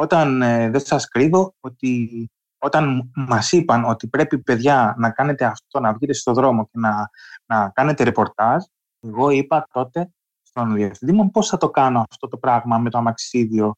όταν 0.00 0.42
ε, 0.42 0.70
δεν 0.70 0.80
σας 0.80 1.08
κρύβω 1.08 1.54
ότι 1.60 2.30
όταν 2.58 3.10
μας 3.14 3.52
είπαν 3.52 3.84
ότι 3.84 4.08
πρέπει 4.08 4.38
παιδιά 4.38 4.94
να 4.98 5.10
κάνετε 5.10 5.44
αυτό, 5.44 5.80
να 5.80 5.92
βγείτε 5.92 6.12
στο 6.12 6.32
δρόμο 6.32 6.64
και 6.64 6.78
να, 6.78 7.10
να 7.46 7.70
κάνετε 7.74 8.04
ρεπορτάζ, 8.04 8.64
εγώ 9.00 9.30
είπα 9.30 9.66
τότε 9.72 10.10
στον 10.42 10.74
διευθυντή 10.74 11.12
μου 11.12 11.30
πώς 11.30 11.48
θα 11.48 11.56
το 11.56 11.70
κάνω 11.70 12.04
αυτό 12.10 12.28
το 12.28 12.36
πράγμα 12.36 12.78
με 12.78 12.90
το 12.90 12.98
αμαξίδιο; 12.98 13.74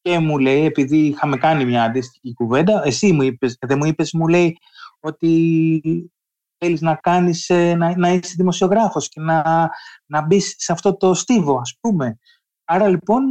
Και 0.00 0.18
μου 0.18 0.38
λέει, 0.38 0.64
επειδή 0.64 1.06
είχαμε 1.06 1.36
κάνει 1.36 1.64
μια 1.64 1.82
αντίστοιχη 1.82 2.34
κουβέντα, 2.34 2.82
εσύ 2.84 3.12
μου 3.12 3.22
είπες, 3.22 3.56
δεν 3.60 3.78
μου 3.78 3.84
είπες, 3.84 4.12
μου 4.12 4.28
λέει 4.28 4.58
ότι 5.00 6.10
θέλεις 6.58 6.80
να 6.80 6.94
κάνεις, 6.94 7.48
ε, 7.48 7.74
να, 7.74 7.96
να 7.96 8.08
είσαι 8.08 8.34
δημοσιογράφος 8.36 9.08
και 9.08 9.20
να, 9.20 9.70
να 10.06 10.22
μπεις 10.22 10.54
σε 10.58 10.72
αυτό 10.72 10.96
το 10.96 11.14
στίβο, 11.14 11.58
ας 11.58 11.76
πούμε. 11.80 12.18
Άρα 12.64 12.88
λοιπόν 12.88 13.22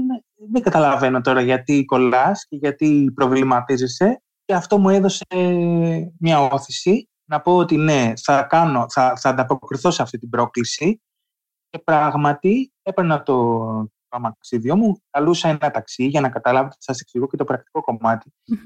δεν 0.52 0.62
καταλαβαίνω 0.62 1.22
τώρα 1.22 1.42
γιατί 1.42 1.86
κολλάς 1.86 2.46
και 2.48 2.56
γιατί 2.56 3.12
προβληματίζεσαι 3.16 4.22
και 4.46 4.54
αυτό 4.54 4.78
μου 4.78 4.90
έδωσε 4.90 5.26
μια 6.20 6.40
όθηση 6.40 7.10
να 7.26 7.42
πω 7.42 7.56
ότι 7.56 7.78
ναι, 7.78 8.14
θα, 8.24 8.44
κάνω, 8.44 8.86
θα, 8.90 9.16
θα 9.16 9.30
ανταποκριθώ 9.30 9.92
σε 9.92 10.02
αυτή 10.02 10.18
την 10.18 10.30
πρόκληση 10.30 11.02
και 11.70 11.80
πράγματι 11.80 12.72
έπαιρνα 12.82 13.24
το, 13.24 13.36
το 13.84 14.18
αμαξίδιό 14.18 14.76
μου, 14.76 15.02
καλούσα 15.10 15.50
ένα 15.50 15.72
ταξί 15.72 16.06
για 16.06 16.22
να 16.22 16.30
καταλάβετε, 16.30 16.76
σας 16.80 17.00
εξηγώ 17.00 17.28
και 17.28 17.38
το 17.38 17.44
πρακτικό 17.44 17.84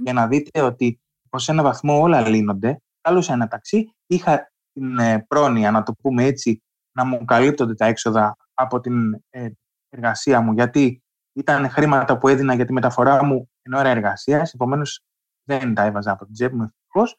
για 0.04 0.14
να 0.14 0.28
δείτε 0.28 0.62
ότι 0.62 1.00
σε 1.36 1.52
ένα 1.52 1.64
βαθμό 1.64 2.00
όλα 2.00 2.28
λύνονται. 2.28 2.82
Καλούσα 3.02 3.34
ένα 3.34 3.48
ταξί, 3.48 3.94
είχα 4.06 4.52
την 4.74 4.98
ε, 5.00 5.26
πρόνοια, 5.28 5.72
να 5.72 5.84
το 5.84 5.94
πούμε 5.94 6.24
έτσι, 6.24 6.64
να 6.92 7.06
μου 7.06 7.26
καλύπτονται 7.26 7.74
τα 7.74 7.86
έξοδα 7.86 8.36
από 8.54 8.80
την 8.80 9.14
ε, 9.30 9.50
εργασία 9.96 10.42
μου, 10.42 10.54
γιατί 10.54 11.04
ήταν 11.34 11.70
χρήματα 11.70 12.18
που 12.18 12.28
έδινα 12.28 12.54
για 12.54 12.66
τη 12.66 12.74
μεταφορά 12.74 13.24
μου 13.24 13.50
εν 13.62 13.74
ώρα 13.74 13.90
εργασίας. 13.90 14.54
Επομένως, 14.54 15.04
δεν 15.44 15.74
τα 15.74 15.84
έβαζα 15.84 16.12
από 16.12 16.26
την 16.26 16.34
τσέπη 16.34 16.56
μου 16.56 16.64
ευτυχώς. 16.64 17.16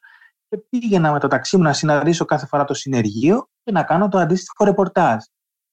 Και 0.49 0.57
πήγαινα 0.69 1.11
με 1.11 1.19
το 1.19 1.27
ταξί 1.27 1.57
μου 1.57 1.63
να 1.63 1.73
συναντήσω 1.73 2.25
κάθε 2.25 2.45
φορά 2.45 2.63
το 2.63 2.73
συνεργείο 2.73 3.49
και 3.63 3.71
να 3.71 3.83
κάνω 3.83 4.07
το 4.07 4.17
αντίστοιχο 4.17 4.65
ρεπορτάζ. 4.65 5.23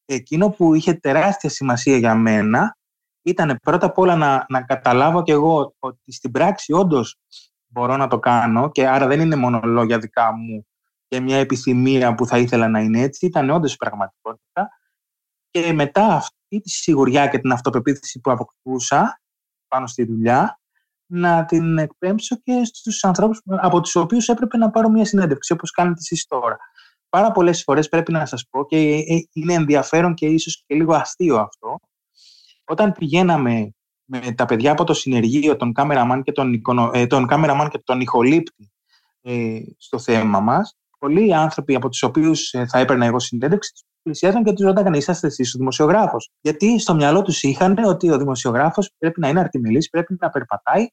Εκείνο 0.05 0.51
που 0.51 0.75
είχε 0.75 0.95
τεράστια 0.95 1.51
σημασία 1.51 1.97
για 1.97 2.15
μένα 2.15 2.77
ήταν 3.23 3.59
πρώτα 3.63 3.87
απ' 3.87 3.99
όλα 3.99 4.17
να, 4.17 4.45
να 4.49 4.63
καταλάβω 4.63 5.23
κι 5.23 5.31
εγώ 5.31 5.75
ότι 5.79 6.13
στην 6.13 6.31
πράξη 6.31 6.73
όντως 6.73 7.19
μπορώ 7.67 7.97
να 7.97 8.07
το 8.07 8.19
κάνω 8.19 8.71
και 8.71 8.89
άρα 8.89 9.07
δεν 9.07 9.21
είναι 9.21 9.37
μόνο 9.37 9.61
λόγια 9.63 9.99
δικά 9.99 10.33
μου 10.33 10.67
και 11.09 11.21
μια 11.21 11.37
επιθυμία 11.37 12.15
που 12.15 12.27
θα 12.27 12.39
ήθελα 12.39 12.69
να 12.69 12.81
είναι 12.81 13.01
έτσι, 13.01 13.27
ήταν 13.27 13.51
όντως 13.51 13.77
πραγματικότητα. 13.77 14.69
Και 15.51 15.73
μετά 15.73 16.25
αυτή 16.55 16.61
τη 16.61 16.71
σιγουριά 16.71 17.27
και 17.27 17.39
την 17.39 17.53
αυτοπεποίθηση 17.53 18.21
που 18.21 18.31
αποκτούσα 18.31 19.21
πάνω 19.69 19.87
στη 19.87 20.05
δουλειά, 20.05 20.59
να 21.07 21.45
την 21.45 21.79
εκπέμψω 21.79 22.37
και 22.43 22.65
στους 22.65 23.05
ανθρώπους 23.05 23.41
από 23.45 23.81
τους 23.81 23.95
οποίους 23.95 24.29
έπρεπε 24.29 24.57
να 24.57 24.71
πάρω 24.71 24.89
μια 24.89 25.05
συνέντευξη, 25.05 25.53
όπως 25.53 25.71
κάνετε 25.71 25.99
εσείς 25.99 26.27
τώρα. 26.27 26.57
Πάρα 27.09 27.33
πολλές 27.33 27.63
φορές 27.63 27.89
πρέπει 27.89 28.13
να 28.13 28.27
σας 28.27 28.47
πω 28.51 28.67
και 28.67 28.77
ε, 28.77 29.03
είναι 29.33 29.55
ενδιαφέρον 29.55 30.15
και 30.15 30.27
ίσως 30.27 30.65
και 30.67 30.75
λίγο 30.75 30.95
αστείο 30.95 31.37
αυτό. 31.37 31.79
Όταν 32.65 32.93
πηγαίναμε 32.93 33.71
με 34.05 34.33
τα 34.33 34.45
παιδιά 34.45 34.73
από 34.73 34.85
το 34.85 34.95
συνεργείο, 34.95 35.57
τον 35.57 35.73
κάμεραμαν 35.73 36.23
και 36.23 36.33
τον, 36.33 36.63
ε, 36.93 37.07
τον, 37.07 37.29
και 37.71 37.79
τον 37.85 38.01
ηχολήπτη 38.01 38.73
ε, 39.21 39.61
στο 39.77 39.99
θέμα 39.99 40.41
μας, 40.41 40.77
πολλοί 40.99 41.35
άνθρωποι 41.35 41.75
από 41.75 41.89
τους 41.89 42.03
οποίους 42.03 42.53
ε, 42.53 42.67
θα 42.67 42.79
έπαιρνα 42.79 43.07
εγώ 43.07 43.19
συνέντευξη 43.19 43.73
πλησιάζαν 44.05 44.45
και 44.45 44.53
τους 44.53 44.65
ρωτάγαν: 44.65 44.93
Είσαστε 44.93 45.27
εσείς 45.27 45.55
ο 45.55 45.59
δημοσιογράφος. 45.59 46.31
Γιατί 46.41 46.79
στο 46.79 46.95
μυαλό 46.95 47.23
τους 47.23 47.43
είχαν 47.43 47.79
ότι 47.85 48.11
ο 48.11 48.19
δημοσιογράφος 48.19 48.91
πρέπει 48.99 49.21
να 49.21 49.29
είναι 49.29 49.41
αρτιμελής, 49.41 49.89
πρέπει 49.89 50.17
να 50.21 50.31
περπατάει, 50.31 50.87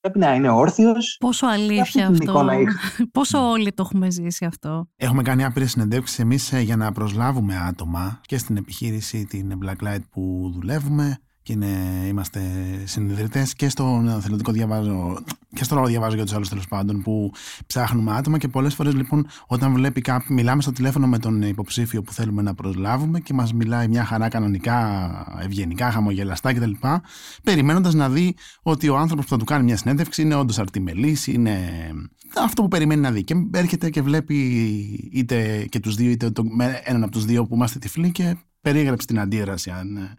πρέπει 0.00 0.18
να 0.18 0.34
είναι 0.34 0.50
όρθιος. 0.50 1.16
Πόσο 1.20 1.46
αλήθεια 1.46 2.06
αυτό. 2.06 2.46
Πόσο 3.12 3.50
όλοι 3.50 3.72
το 3.72 3.82
έχουμε 3.86 4.10
ζήσει 4.10 4.44
αυτό. 4.44 4.88
Έχουμε 4.96 5.22
κάνει 5.22 5.44
άπειρες 5.44 5.70
συνεντεύξεις 5.70 6.18
εμείς 6.18 6.52
ε, 6.52 6.60
για 6.60 6.76
να 6.76 6.92
προσλάβουμε 6.92 7.56
άτομα 7.56 8.20
και 8.22 8.38
στην 8.38 8.56
επιχείρηση 8.56 9.24
την 9.24 9.58
Blacklight 9.64 10.02
που 10.10 10.50
δουλεύουμε 10.54 11.18
και 11.46 11.52
είναι, 11.52 12.04
είμαστε 12.08 12.40
συνειδητές 12.84 13.54
και 13.54 13.68
στο 13.68 14.18
θελοντικό 14.20 14.52
διαβάζω 14.52 15.18
και 15.54 15.64
στο 15.64 15.74
ρόλο 15.74 15.86
διαβάζω 15.86 16.14
για 16.14 16.24
τους 16.24 16.34
άλλους 16.34 16.48
τέλος 16.48 16.68
πάντων 16.68 17.02
που 17.02 17.32
ψάχνουμε 17.66 18.16
άτομα 18.16 18.38
και 18.38 18.48
πολλές 18.48 18.74
φορές 18.74 18.94
λοιπόν 18.94 19.26
όταν 19.46 19.72
βλέπει 19.72 20.00
κάποιο, 20.00 20.34
μιλάμε 20.34 20.62
στο 20.62 20.72
τηλέφωνο 20.72 21.06
με 21.06 21.18
τον 21.18 21.42
υποψήφιο 21.42 22.02
που 22.02 22.12
θέλουμε 22.12 22.42
να 22.42 22.54
προσλάβουμε 22.54 23.20
και 23.20 23.34
μας 23.34 23.52
μιλάει 23.52 23.88
μια 23.88 24.04
χαρά 24.04 24.28
κανονικά, 24.28 25.38
ευγενικά, 25.42 25.90
χαμογελαστά 25.90 26.52
κτλ. 26.52 26.72
Περιμένοντας 27.42 27.94
να 27.94 28.08
δει 28.08 28.36
ότι 28.62 28.88
ο 28.88 28.96
άνθρωπος 28.96 29.24
που 29.24 29.30
θα 29.30 29.36
του 29.36 29.44
κάνει 29.44 29.64
μια 29.64 29.76
συνέντευξη 29.76 30.22
είναι 30.22 30.34
όντως 30.34 30.58
αρτιμελής, 30.58 31.26
είναι 31.26 31.58
αυτό 32.36 32.62
που 32.62 32.68
περιμένει 32.68 33.00
να 33.00 33.10
δει. 33.10 33.24
Και 33.24 33.34
έρχεται 33.52 33.90
και 33.90 34.02
βλέπει 34.02 34.36
είτε 35.12 35.66
και 35.68 35.80
τους 35.80 35.94
δύο, 35.94 36.10
είτε 36.10 36.30
το, 36.30 36.44
έναν 36.84 37.02
από 37.02 37.12
τους 37.12 37.24
δύο 37.24 37.46
που 37.46 37.54
είμαστε 37.54 37.78
τυφλοί 37.78 38.10
και 38.10 38.36
περίγραψε 38.60 39.06
την 39.06 39.18
αντίδραση 39.18 39.70
αν 39.70 40.16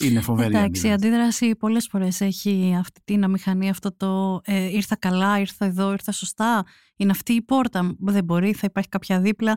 είναι 0.00 0.20
φοβερή 0.20 0.56
Εντάξει, 0.56 0.88
η 0.88 0.92
αντίδραση 0.92 1.56
πολλές 1.56 1.86
φορές 1.90 2.20
έχει 2.20 2.76
αυτή 2.78 3.00
την 3.04 3.24
αμηχανή, 3.24 3.68
αυτό 3.70 3.96
το 3.96 4.40
ε, 4.44 4.64
ήρθα 4.64 4.96
καλά, 4.96 5.38
ήρθα 5.38 5.64
εδώ, 5.64 5.92
ήρθα 5.92 6.12
σωστά. 6.12 6.64
Είναι 6.96 7.10
αυτή 7.10 7.32
η 7.32 7.42
πόρτα. 7.42 7.94
Δεν 7.98 8.24
μπορεί, 8.24 8.52
θα 8.52 8.66
υπάρχει 8.70 8.88
κάποια 8.88 9.20
δίπλα 9.20 9.54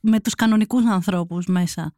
με 0.00 0.20
τους 0.20 0.34
κανονικούς 0.34 0.84
ανθρώπους 0.84 1.46
μέσα. 1.46 1.94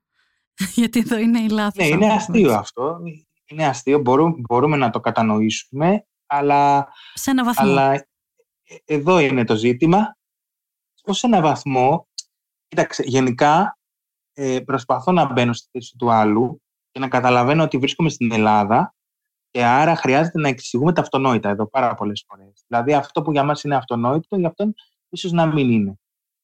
Γιατί 0.74 0.98
εδώ 0.98 1.18
είναι 1.18 1.40
η 1.40 1.48
λάθος. 1.48 1.88
Ναι, 1.88 1.94
είναι 1.94 2.12
αστείο 2.12 2.52
αυτό. 2.52 2.98
Είναι 3.44 3.66
αστείο, 3.66 3.98
μπορούμε, 3.98 4.34
μπορούμε 4.38 4.76
να 4.76 4.90
το 4.90 5.00
κατανοήσουμε, 5.00 6.06
αλλά... 6.26 6.88
Σε 7.14 7.30
ένα 7.30 7.44
βαθμό. 7.44 7.70
Αλλά 7.70 7.92
ε, 7.92 8.04
εδώ 8.84 9.18
είναι 9.18 9.44
το 9.44 9.56
ζήτημα. 9.56 10.16
Ως 11.04 11.22
ένα 11.22 11.40
βαθμό, 11.40 12.08
κοίταξε, 12.68 13.02
γενικά 13.06 13.78
ε, 14.32 14.60
προσπαθώ 14.60 15.12
να 15.12 15.32
μπαίνω 15.32 15.52
στη 15.52 15.68
θέση 15.72 15.96
του 15.98 16.10
άλλου 16.12 16.61
και 16.92 17.00
να 17.00 17.08
καταλαβαίνω 17.08 17.62
ότι 17.62 17.78
βρίσκομαι 17.78 18.08
στην 18.08 18.32
Ελλάδα 18.32 18.94
και 19.50 19.64
άρα 19.64 19.96
χρειάζεται 19.96 20.40
να 20.40 20.48
εξηγούμε 20.48 20.92
τα 20.92 21.00
αυτονόητα 21.00 21.48
εδώ 21.48 21.66
πάρα 21.66 21.94
πολλές 21.94 22.24
φορές. 22.28 22.64
Δηλαδή, 22.66 22.94
αυτό 22.94 23.22
που 23.22 23.32
για 23.32 23.44
μας 23.44 23.62
είναι 23.62 23.76
αυτονόητο, 23.76 24.36
για 24.36 24.48
αυτόν 24.48 24.74
ίσως 25.08 25.32
να 25.32 25.46
μην 25.46 25.70
είναι. 25.70 25.96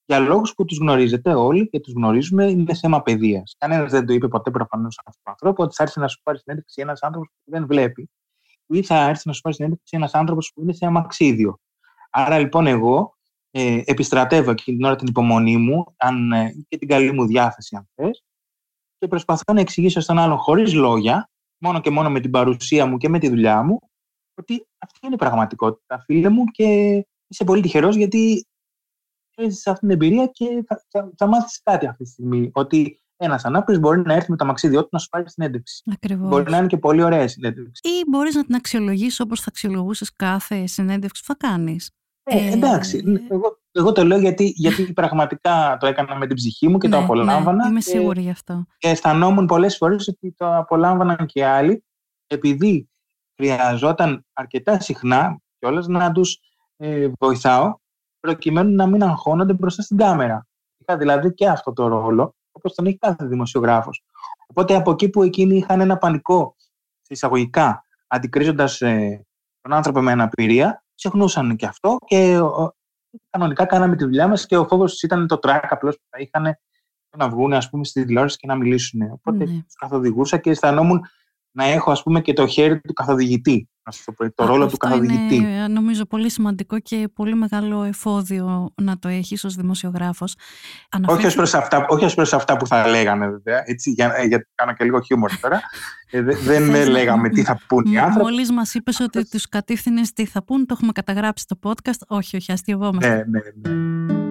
Για 0.04 0.18
λόγους 0.18 0.54
που 0.54 0.64
τους 0.64 0.78
γνωρίζετε 0.78 1.34
όλοι 1.34 1.68
και 1.68 1.80
τους 1.80 1.92
γνωρίζουμε, 1.92 2.44
είναι 2.44 2.74
θέμα 2.74 3.02
παιδείας. 3.02 3.54
Κανένας 3.58 3.90
δεν 3.90 4.06
το 4.06 4.12
είπε 4.12 4.28
ποτέ 4.28 4.50
προφανώς 4.50 4.98
αυτόν 4.98 5.14
τον 5.22 5.32
άνθρωπο 5.32 5.62
ότι 5.62 5.74
θα 5.74 5.82
έρθει 5.82 6.00
να 6.00 6.08
σου 6.08 6.20
πάρει 6.22 6.38
συνέντευξη 6.38 6.80
ένας 6.80 7.02
άνθρωπος 7.02 7.28
που 7.44 7.50
δεν 7.50 7.66
βλέπει, 7.66 8.10
ή 8.66 8.82
θα 8.82 9.08
έρθει 9.08 9.28
να 9.28 9.32
σου 9.32 9.40
πάρει 9.40 9.54
συνέντευξη 9.54 9.96
ένας 9.96 10.14
άνθρωπος 10.14 10.52
που 10.54 10.62
είναι 10.62 10.72
σε 10.72 10.86
αμαξίδιο. 10.86 11.60
Άρα 12.10 12.38
λοιπόν, 12.38 12.66
εγώ 12.66 13.16
ε, 13.50 13.82
επιστρατεύω 13.84 14.50
εκείνη 14.50 14.76
την 14.76 14.86
ώρα 14.86 14.96
την 14.96 15.06
υπομονή 15.06 15.56
μου 15.56 15.94
αν, 15.96 16.32
ε, 16.32 16.52
και 16.68 16.78
την 16.78 16.88
καλή 16.88 17.12
μου 17.12 17.26
διάθεση, 17.26 17.76
αν 17.76 17.88
θες, 17.94 18.24
και 18.98 19.08
προσπαθώ 19.08 19.52
να 19.52 19.60
εξηγήσω 19.60 20.00
στον 20.00 20.18
άλλον 20.18 20.36
χωρίς 20.36 20.74
λόγια, 20.74 21.30
μόνο 21.58 21.80
και 21.80 21.90
μόνο 21.90 22.10
με 22.10 22.20
την 22.20 22.30
παρουσία 22.30 22.86
μου 22.86 22.96
και 22.96 23.08
με 23.08 23.18
τη 23.18 23.28
δουλειά 23.28 23.62
μου, 23.62 23.78
ότι 24.34 24.66
αυτή 24.78 24.98
είναι 25.02 25.14
η 25.14 25.18
πραγματικότητα, 25.18 26.00
φίλε 26.04 26.28
μου, 26.28 26.44
και 26.44 26.64
είσαι 27.26 27.44
πολύ 27.44 27.62
τυχερός 27.62 27.96
γιατί 27.96 28.46
έζησε 29.36 29.70
αυτή 29.70 29.86
την 29.86 29.90
εμπειρία 29.90 30.26
και 30.26 30.64
θα, 30.66 30.84
θα, 30.88 31.12
θα 31.16 31.26
μάθεις 31.26 31.60
κάτι 31.62 31.86
αυτή 31.86 32.04
τη 32.04 32.10
στιγμή. 32.10 32.50
Ότι 32.52 33.00
ένας 33.16 33.44
ανάπηρος 33.44 33.80
μπορεί 33.80 34.00
να 34.00 34.14
έρθει 34.14 34.30
με 34.30 34.36
το 34.36 34.44
μαξίδιό 34.44 34.82
του 34.82 34.88
να 34.92 34.98
σου 34.98 35.08
πάρει 35.08 35.30
συνέντευξη. 35.30 35.82
Ακριβώς. 35.92 36.28
Μπορεί 36.28 36.50
να 36.50 36.56
είναι 36.56 36.66
και 36.66 36.78
πολύ 36.78 37.02
ωραία 37.02 37.28
συνέντευξη. 37.28 37.80
Ή 37.84 38.04
μπορείς 38.08 38.34
να 38.34 38.44
την 38.44 38.54
αξιολογήσει 38.54 39.22
όπως 39.22 39.40
θα 39.40 39.46
αξιολογούσες 39.48 40.12
κάθε 40.16 40.66
συνέντευξη 40.66 41.22
που 41.26 41.26
θα 41.26 41.48
κάνεις. 41.48 41.90
Ε, 42.22 42.52
εντάξει. 42.52 43.02
Ε, 43.06 43.34
εγώ, 43.34 43.57
εγώ 43.78 43.92
το 43.92 44.04
λέω 44.04 44.18
γιατί, 44.18 44.52
γιατί 44.56 44.92
πραγματικά 44.92 45.76
το 45.80 45.86
έκανα 45.86 46.16
με 46.16 46.26
την 46.26 46.36
ψυχή 46.36 46.68
μου 46.68 46.78
και 46.78 46.88
το 46.88 46.96
ναι, 46.96 47.02
απολάμβανα. 47.02 47.64
Ναι, 47.64 47.70
είμαι 47.70 47.80
σίγουρη 47.80 48.20
γι' 48.20 48.30
αυτό. 48.30 48.66
Και 48.78 48.88
αισθανόμουν 48.88 49.46
πολλές 49.46 49.76
φορές 49.76 50.08
ότι 50.08 50.34
το 50.36 50.56
απολάμβαναν 50.56 51.26
και 51.26 51.44
άλλοι, 51.44 51.84
επειδή 52.26 52.90
χρειαζόταν 53.36 54.26
αρκετά 54.32 54.80
συχνά 54.80 55.40
κιόλας 55.58 55.86
να 55.86 56.12
τους 56.12 56.38
ε, 56.76 57.08
βοηθάω, 57.18 57.78
προκειμένου 58.20 58.74
να 58.74 58.86
μην 58.86 59.02
αγχώνονται 59.02 59.52
μπροστά 59.52 59.82
στην 59.82 59.96
κάμερα. 59.96 60.46
είχα 60.78 60.98
δηλαδή 60.98 61.34
και 61.34 61.48
αυτό 61.48 61.72
το 61.72 61.86
ρόλο, 61.86 62.34
όπως 62.52 62.74
τον 62.74 62.86
έχει 62.86 62.98
κάθε 62.98 63.26
δημοσιογράφος. 63.26 64.02
Οπότε 64.46 64.74
από 64.74 64.90
εκεί 64.90 65.08
που 65.08 65.22
εκείνοι 65.22 65.56
είχαν 65.56 65.80
ένα 65.80 65.98
πανικό, 65.98 66.56
σε 67.00 67.12
εισαγωγικά, 67.12 67.84
αντικρίζοντας 68.06 68.80
ε, 68.80 69.26
τον 69.60 69.72
άνθρωπο 69.72 70.00
με 70.00 70.12
αναπηρία, 70.12 70.84
ξεχνούσαν 70.94 71.56
και 71.56 71.66
αυτό 71.66 71.96
και 72.06 72.40
κανονικά 73.30 73.64
κάναμε 73.64 73.96
τη 73.96 74.04
δουλειά 74.04 74.28
μας 74.28 74.46
και 74.46 74.56
ο 74.56 74.66
φόβος 74.66 75.02
ήταν 75.02 75.26
το 75.26 75.38
τρακ 75.38 75.72
απλώς 75.72 75.96
που 75.96 76.04
θα 76.10 76.18
είχαν 76.18 76.58
να 77.16 77.28
βγουν 77.28 77.52
ας 77.52 77.70
πούμε, 77.70 77.84
στη 77.84 78.04
τηλεόραση 78.04 78.36
και 78.36 78.46
να 78.46 78.54
μιλήσουν. 78.54 79.02
Οπότε 79.12 79.44
ναι. 79.44 79.64
καθοδηγούσα 79.78 80.38
και 80.38 80.50
αισθανόμουν 80.50 81.00
να 81.50 81.64
έχω 81.64 81.90
ας 81.90 82.02
πούμε 82.02 82.20
και 82.20 82.32
το 82.32 82.46
χέρι 82.46 82.80
του 82.80 82.92
καθοδηγητή. 82.92 83.68
Το, 84.04 84.32
το 84.34 84.46
ρόλο 84.46 84.66
του 84.66 84.76
καθοδηγητή. 84.76 85.34
Είναι 85.34 85.66
νομίζω 85.68 86.04
πολύ 86.04 86.30
σημαντικό 86.30 86.78
και 86.78 87.08
πολύ 87.14 87.34
μεγάλο 87.34 87.82
εφόδιο 87.82 88.72
να 88.82 88.98
το 88.98 89.08
έχεις 89.08 89.44
ως 89.44 89.54
δημοσιογράφος. 89.54 90.34
Όχι 91.06 91.26
ως 91.26 91.34
προς 91.34 91.54
αυτά, 91.54 91.86
όχι 91.88 92.34
αυτά 92.34 92.56
που 92.56 92.66
θα 92.66 92.88
λέγανε 92.88 93.28
βέβαια, 93.28 93.62
έτσι, 93.66 93.90
για, 93.90 94.12
ε, 94.16 94.24
για, 94.24 94.46
κάνω 94.54 94.72
και 94.72 94.84
λίγο 94.84 95.00
χιούμορ 95.00 95.30
τώρα. 95.40 95.60
ε, 96.10 96.22
δεν 96.48 96.88
λέγαμε 96.88 97.28
τι 97.28 97.42
θα 97.42 97.60
πούν 97.66 97.84
οι 97.92 97.98
άνθρωποι. 97.98 98.30
Μόλις 98.30 98.52
μας 98.52 98.74
είπες 98.74 99.00
ότι 99.00 99.28
τους 99.28 99.48
κατήφθηνες 99.48 100.12
τι 100.12 100.26
θα 100.26 100.44
πούν, 100.44 100.66
το 100.66 100.74
έχουμε 100.76 100.92
καταγράψει 100.92 101.44
στο 101.48 101.58
podcast. 101.62 102.00
Όχι, 102.06 102.36
όχι, 102.36 102.52
αστειευόμαστε. 102.52 103.08
Ναι, 103.08 103.40
ναι, 103.64 103.74
ναι. 103.74 104.27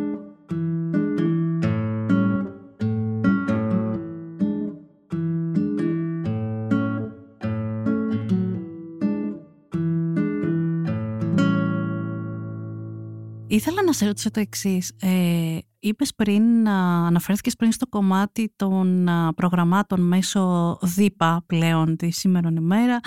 Ήθελα 13.58 13.84
να 13.84 13.93
σε 13.93 14.06
ρωτήσω 14.06 14.32
το 14.32 14.39
εξής. 14.39 14.93
Ε, 15.02 15.58
είπες 15.80 16.15
πριν, 16.15 16.70
αναφέρθηκες 16.70 17.56
πριν 17.56 17.72
στο 17.72 17.88
κομμάτι 17.88 18.54
των 18.56 19.10
προγραμμάτων 19.36 20.02
μέσω 20.02 20.78
ΔΥΠΑ 20.82 21.43
πλέον 21.46 21.96
τη 21.96 22.12
σήμερα 22.12 22.50
ημέρα, 22.58 23.00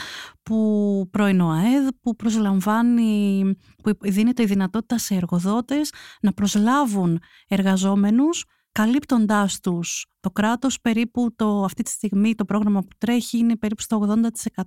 που 0.43 1.09
πρώην 1.11 1.41
ΟΑΕΔ, 1.41 1.89
που 2.01 2.17
προσλαμβάνει, 2.17 3.45
που 3.83 3.97
δίνεται 4.01 4.43
η 4.43 4.47
δυνατότητα 4.47 4.99
σε 4.99 5.15
εργοδότες 5.15 5.93
να 6.21 6.33
προσλάβουν 6.33 7.21
εργαζόμενους 7.49 8.45
καλύπτοντάς 8.73 9.61
τους 9.61 10.07
το 10.21 10.31
κράτος 10.31 10.81
περίπου 10.81 11.35
το, 11.37 11.65
αυτή 11.65 11.83
τη 11.83 11.91
στιγμή 11.91 12.35
το 12.35 12.45
πρόγραμμα 12.45 12.81
που 12.81 12.97
τρέχει 12.99 13.39
είναι 13.39 13.57
περίπου 13.57 13.83
στο 13.83 14.17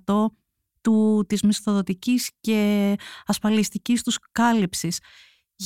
80% 0.06 0.26
του, 0.80 1.24
της 1.28 1.42
μισθοδοτικής 1.42 2.30
και 2.40 2.94
ασφαλιστικής 3.26 4.02
τους 4.02 4.18
κάλυψης. 4.32 4.98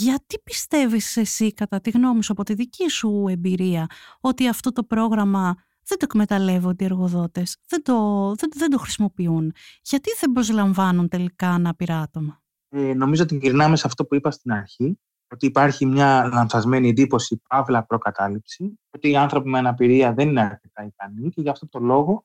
Γιατί 0.00 0.38
πιστεύεις 0.44 1.16
εσύ, 1.16 1.52
κατά 1.52 1.80
τη 1.80 1.90
γνώμη 1.90 2.22
σου, 2.22 2.32
από 2.32 2.42
τη 2.42 2.54
δική 2.54 2.88
σου 2.88 3.26
εμπειρία, 3.28 3.87
ότι 4.20 4.48
αυτό 4.48 4.72
το 4.72 4.84
πρόγραμμα 4.84 5.54
δεν 5.84 5.98
το 5.98 6.04
εκμεταλλεύονται 6.08 6.84
οι 6.84 6.87
εργοδότες, 6.87 7.56
δεν 7.68 7.82
το, 7.82 7.94
δεν, 8.34 8.50
δεν 8.54 8.70
το 8.70 8.78
χρησιμοποιούν; 8.78 9.52
Γιατί 9.82 10.11
δεν 10.20 10.32
προσλαμβάνουν 10.32 11.08
τελικά 11.08 11.48
ανάπηρα 11.48 12.00
άτομα; 12.00 12.42
Ε, 12.68 12.94
νομίζω 12.94 13.22
ότι 13.22 13.37
γυρνάμε 13.37 13.76
σε 13.76 13.87
αυτό 13.87 14.04
που 14.04 14.14
είπα 14.14 14.30
στην 14.30 14.52
αρχή, 14.52 14.98
ότι 15.32 15.46
υπάρχει 15.46 15.87
μια 15.87 16.28
λανθασμένη 16.32 16.88
εντύπωση, 16.88 17.42
παύλα 17.48 17.84
προκατάληψη, 17.84 18.78
ότι 18.90 19.11
οι 19.11 19.16
άνθρωποι 19.16 19.48
με 19.48 19.58
αναπηρία 19.58 20.12
δεν 20.14 20.28
είναι 20.28 20.40
αρκετά 20.40 20.84
ικανοί 20.84 21.28
και 21.28 21.40
γι' 21.40 21.48
αυτό 21.48 21.68
το 21.68 21.78
λόγο 21.78 22.24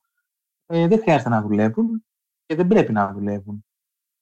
ε, 0.65 0.87
δεν 0.87 0.99
χρειάζεται 0.99 1.29
να 1.29 1.41
δουλεύουν 1.41 2.05
και 2.45 2.55
δεν 2.55 2.67
πρέπει 2.67 2.91
να 2.91 3.13
δουλεύουν. 3.13 3.65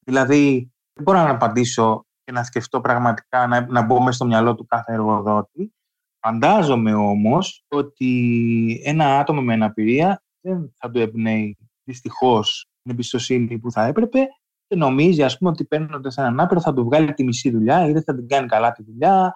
Δηλαδή, 0.06 0.72
δεν 0.94 1.04
μπορώ 1.04 1.18
να 1.18 1.30
απαντήσω 1.30 2.06
και 2.32 2.38
να 2.38 2.44
σκεφτώ 2.44 2.82
πραγματικά 2.82 3.48
να, 3.48 3.68
να 3.70 3.82
μπω 3.82 4.00
μέσα 4.00 4.12
στο 4.12 4.26
μυαλό 4.26 4.56
του 4.56 4.66
κάθε 4.66 4.94
εργοδότη. 4.94 5.74
Φαντάζομαι 6.20 6.94
όμως 6.94 7.66
ότι 7.68 8.82
ένα 8.84 9.20
άτομο 9.20 9.42
με 9.42 9.54
αναπηρία 9.54 10.24
δεν 10.42 10.74
θα 10.78 10.90
του 10.90 11.00
εμπνέει 11.00 11.58
δυστυχώς 11.84 12.70
την 12.82 12.92
εμπιστοσύνη 12.92 13.60
που 13.60 13.72
θα 13.72 13.86
έπρεπε 13.86 14.20
και 14.68 14.76
νομίζει 14.76 15.24
ας 15.24 15.38
πούμε 15.38 15.50
ότι 15.50 15.66
παίρνοντας 15.66 16.18
έναν 16.18 16.40
άπειρο 16.40 16.62
θα 16.62 16.74
του 16.74 16.84
βγάλει 16.84 17.14
τη 17.14 17.24
μισή 17.24 17.50
δουλειά 17.50 17.88
ή 17.88 17.92
δεν 17.92 18.04
θα 18.04 18.16
την 18.16 18.28
κάνει 18.28 18.48
καλά 18.48 18.72
τη 18.72 18.84
δουλειά 18.84 19.34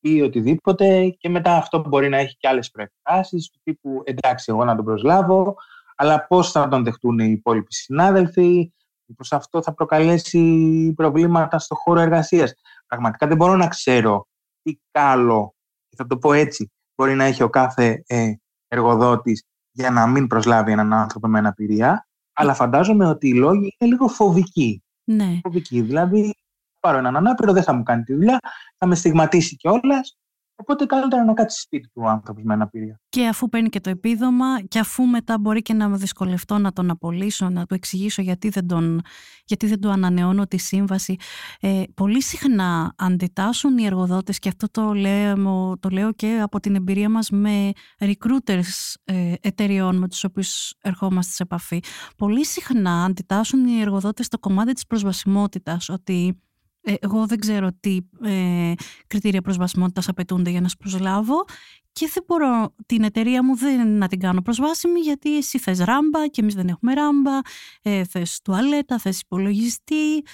ή 0.00 0.22
οτιδήποτε 0.22 1.08
και 1.08 1.28
μετά 1.28 1.56
αυτό 1.56 1.84
μπορεί 1.88 2.08
να 2.08 2.16
έχει 2.16 2.36
και 2.36 2.48
άλλες 2.48 2.70
προεκτάσεις 2.70 3.50
του 3.50 3.60
τύπου 3.62 4.02
εντάξει 4.04 4.52
εγώ 4.52 4.64
να 4.64 4.76
τον 4.76 4.84
προσλάβω 4.84 5.56
αλλά 5.96 6.26
πώς 6.26 6.50
θα 6.50 6.68
τον 6.68 6.84
δεχτούν 6.84 7.18
οι 7.18 7.30
υπόλοιποι 7.30 7.74
συνάδελφοι 7.74 8.72
Μήπως 9.08 9.32
αυτό 9.32 9.62
θα 9.62 9.74
προκαλέσει 9.74 10.92
προβλήματα 10.96 11.58
στο 11.58 11.74
χώρο 11.74 12.00
εργασίας. 12.00 12.54
Πραγματικά 12.86 13.26
δεν 13.26 13.36
μπορώ 13.36 13.56
να 13.56 13.68
ξέρω 13.68 14.28
τι 14.62 14.78
καλό, 14.90 15.54
θα 15.96 16.06
το 16.06 16.18
πω 16.18 16.32
έτσι, 16.32 16.72
μπορεί 16.94 17.14
να 17.14 17.24
έχει 17.24 17.42
ο 17.42 17.48
κάθε 17.48 18.02
ε, 18.06 18.32
εργοδότης 18.68 19.44
για 19.70 19.90
να 19.90 20.06
μην 20.06 20.26
προσλάβει 20.26 20.72
έναν 20.72 20.92
άνθρωπο 20.92 21.28
με 21.28 21.38
αναπηρία, 21.38 22.08
αλλά 22.32 22.54
φαντάζομαι 22.54 23.06
ότι 23.06 23.28
οι 23.28 23.34
λόγοι 23.34 23.76
είναι 23.78 23.90
λίγο 23.90 24.08
φοβικοί. 24.08 24.82
Ναι. 25.04 25.38
Φοβικοί. 25.42 25.80
Δηλαδή, 25.80 26.34
πάρω 26.80 26.98
έναν 26.98 27.16
ανάπηρο, 27.16 27.52
δεν 27.52 27.62
θα 27.62 27.72
μου 27.72 27.82
κάνει 27.82 28.02
τη 28.02 28.14
δουλειά, 28.14 28.38
θα 28.76 28.86
με 28.86 28.94
στιγματίσει 28.94 29.56
κιόλας 29.56 30.17
Οπότε 30.60 30.84
καλύτερα 30.84 31.24
να 31.24 31.32
κάτσεις 31.32 31.62
σπίτι 31.62 31.88
του 31.88 32.08
άνθρωπος 32.08 32.42
με 32.42 32.54
αναπηρία. 32.54 33.00
Και 33.08 33.26
αφού 33.26 33.48
παίρνει 33.48 33.68
και 33.68 33.80
το 33.80 33.90
επίδομα, 33.90 34.62
και 34.68 34.78
αφού 34.78 35.04
μετά 35.04 35.38
μπορεί 35.38 35.62
και 35.62 35.72
να 35.72 35.88
με 35.88 35.96
δυσκολευτώ 35.96 36.58
να 36.58 36.72
τον 36.72 36.90
απολύσω, 36.90 37.48
να 37.48 37.66
του 37.66 37.74
εξηγήσω 37.74 38.22
γιατί 38.22 38.48
δεν, 38.48 38.66
τον, 38.66 39.00
γιατί 39.44 39.66
δεν 39.66 39.80
του 39.80 39.90
ανανεώνω 39.90 40.46
τη 40.46 40.56
σύμβαση. 40.56 41.16
Ε, 41.60 41.82
πολύ 41.94 42.22
συχνά 42.22 42.94
αντιτάσσουν 42.98 43.78
οι 43.78 43.84
εργοδότες, 43.84 44.38
και 44.38 44.48
αυτό 44.48 44.70
το 44.70 44.92
λέω, 44.92 45.78
το 45.80 45.88
λέω 45.88 46.12
και 46.12 46.40
από 46.42 46.60
την 46.60 46.74
εμπειρία 46.74 47.08
μας 47.08 47.30
με 47.30 47.70
recruiters 47.98 48.94
ε, 49.04 49.32
εταιριών 49.40 49.96
με 49.96 50.08
τους 50.08 50.24
οποίους 50.24 50.74
ερχόμαστε 50.80 51.32
σε 51.32 51.42
επαφή. 51.42 51.82
Πολύ 52.16 52.44
συχνά 52.44 53.04
αντιτάσσουν 53.04 53.66
οι 53.66 53.80
εργοδότες 53.80 54.26
στο 54.26 54.38
κομμάτι 54.38 54.72
της 54.72 54.86
προσβασιμότητας, 54.86 55.88
ότι 55.88 56.26
ε, 56.28 56.47
εγώ 56.80 57.26
δεν 57.26 57.38
ξέρω 57.38 57.68
τι 57.80 57.98
ε, 58.22 58.72
κριτήρια 59.06 59.42
προσβασιμότητας 59.42 60.08
απαιτούνται 60.08 60.50
για 60.50 60.60
να 60.60 60.68
σου 60.68 60.76
προσλάβω 60.76 61.44
και 61.92 62.10
δεν 62.12 62.24
μπορώ 62.26 62.74
την 62.86 63.04
εταιρεία 63.04 63.44
μου 63.44 63.56
δεν 63.56 63.96
να 63.98 64.08
την 64.08 64.20
κάνω 64.20 64.42
προσβάσιμη 64.42 65.00
γιατί 65.00 65.36
εσύ 65.36 65.58
θες 65.58 65.78
ράμπα 65.78 66.28
και 66.28 66.40
εμείς 66.40 66.54
δεν 66.54 66.68
έχουμε 66.68 66.94
ράμπα, 66.94 67.38
ε, 67.82 68.04
θες 68.04 68.40
τουαλέτα, 68.40 68.98
θες 68.98 69.20
υπολογιστή. 69.20 70.24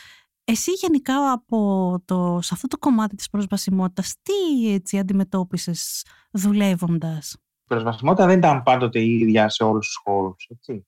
Εσύ 0.45 0.71
γενικά 0.71 1.33
από 1.33 1.99
το, 2.05 2.39
σε 2.43 2.55
αυτό 2.55 2.67
το 2.67 2.79
κομμάτι 2.79 3.17
της 3.17 3.29
προσβασιμότητας 3.31 4.15
τι 4.23 4.73
έτσι 4.73 4.99
αντιμετώπισες 4.99 6.05
δουλεύοντας; 6.31 7.33
Η 7.33 7.67
προσβασιμότητα 7.67 8.27
δεν 8.27 8.39
ήταν 8.39 8.63
πάντοτε 8.63 9.01
η 9.01 9.19
ίδια 9.19 9.49
σε 9.49 9.65
όλους 9.65 9.87
τους 9.87 10.01
χώρους. 10.05 10.49
Έτσι. 10.51 10.87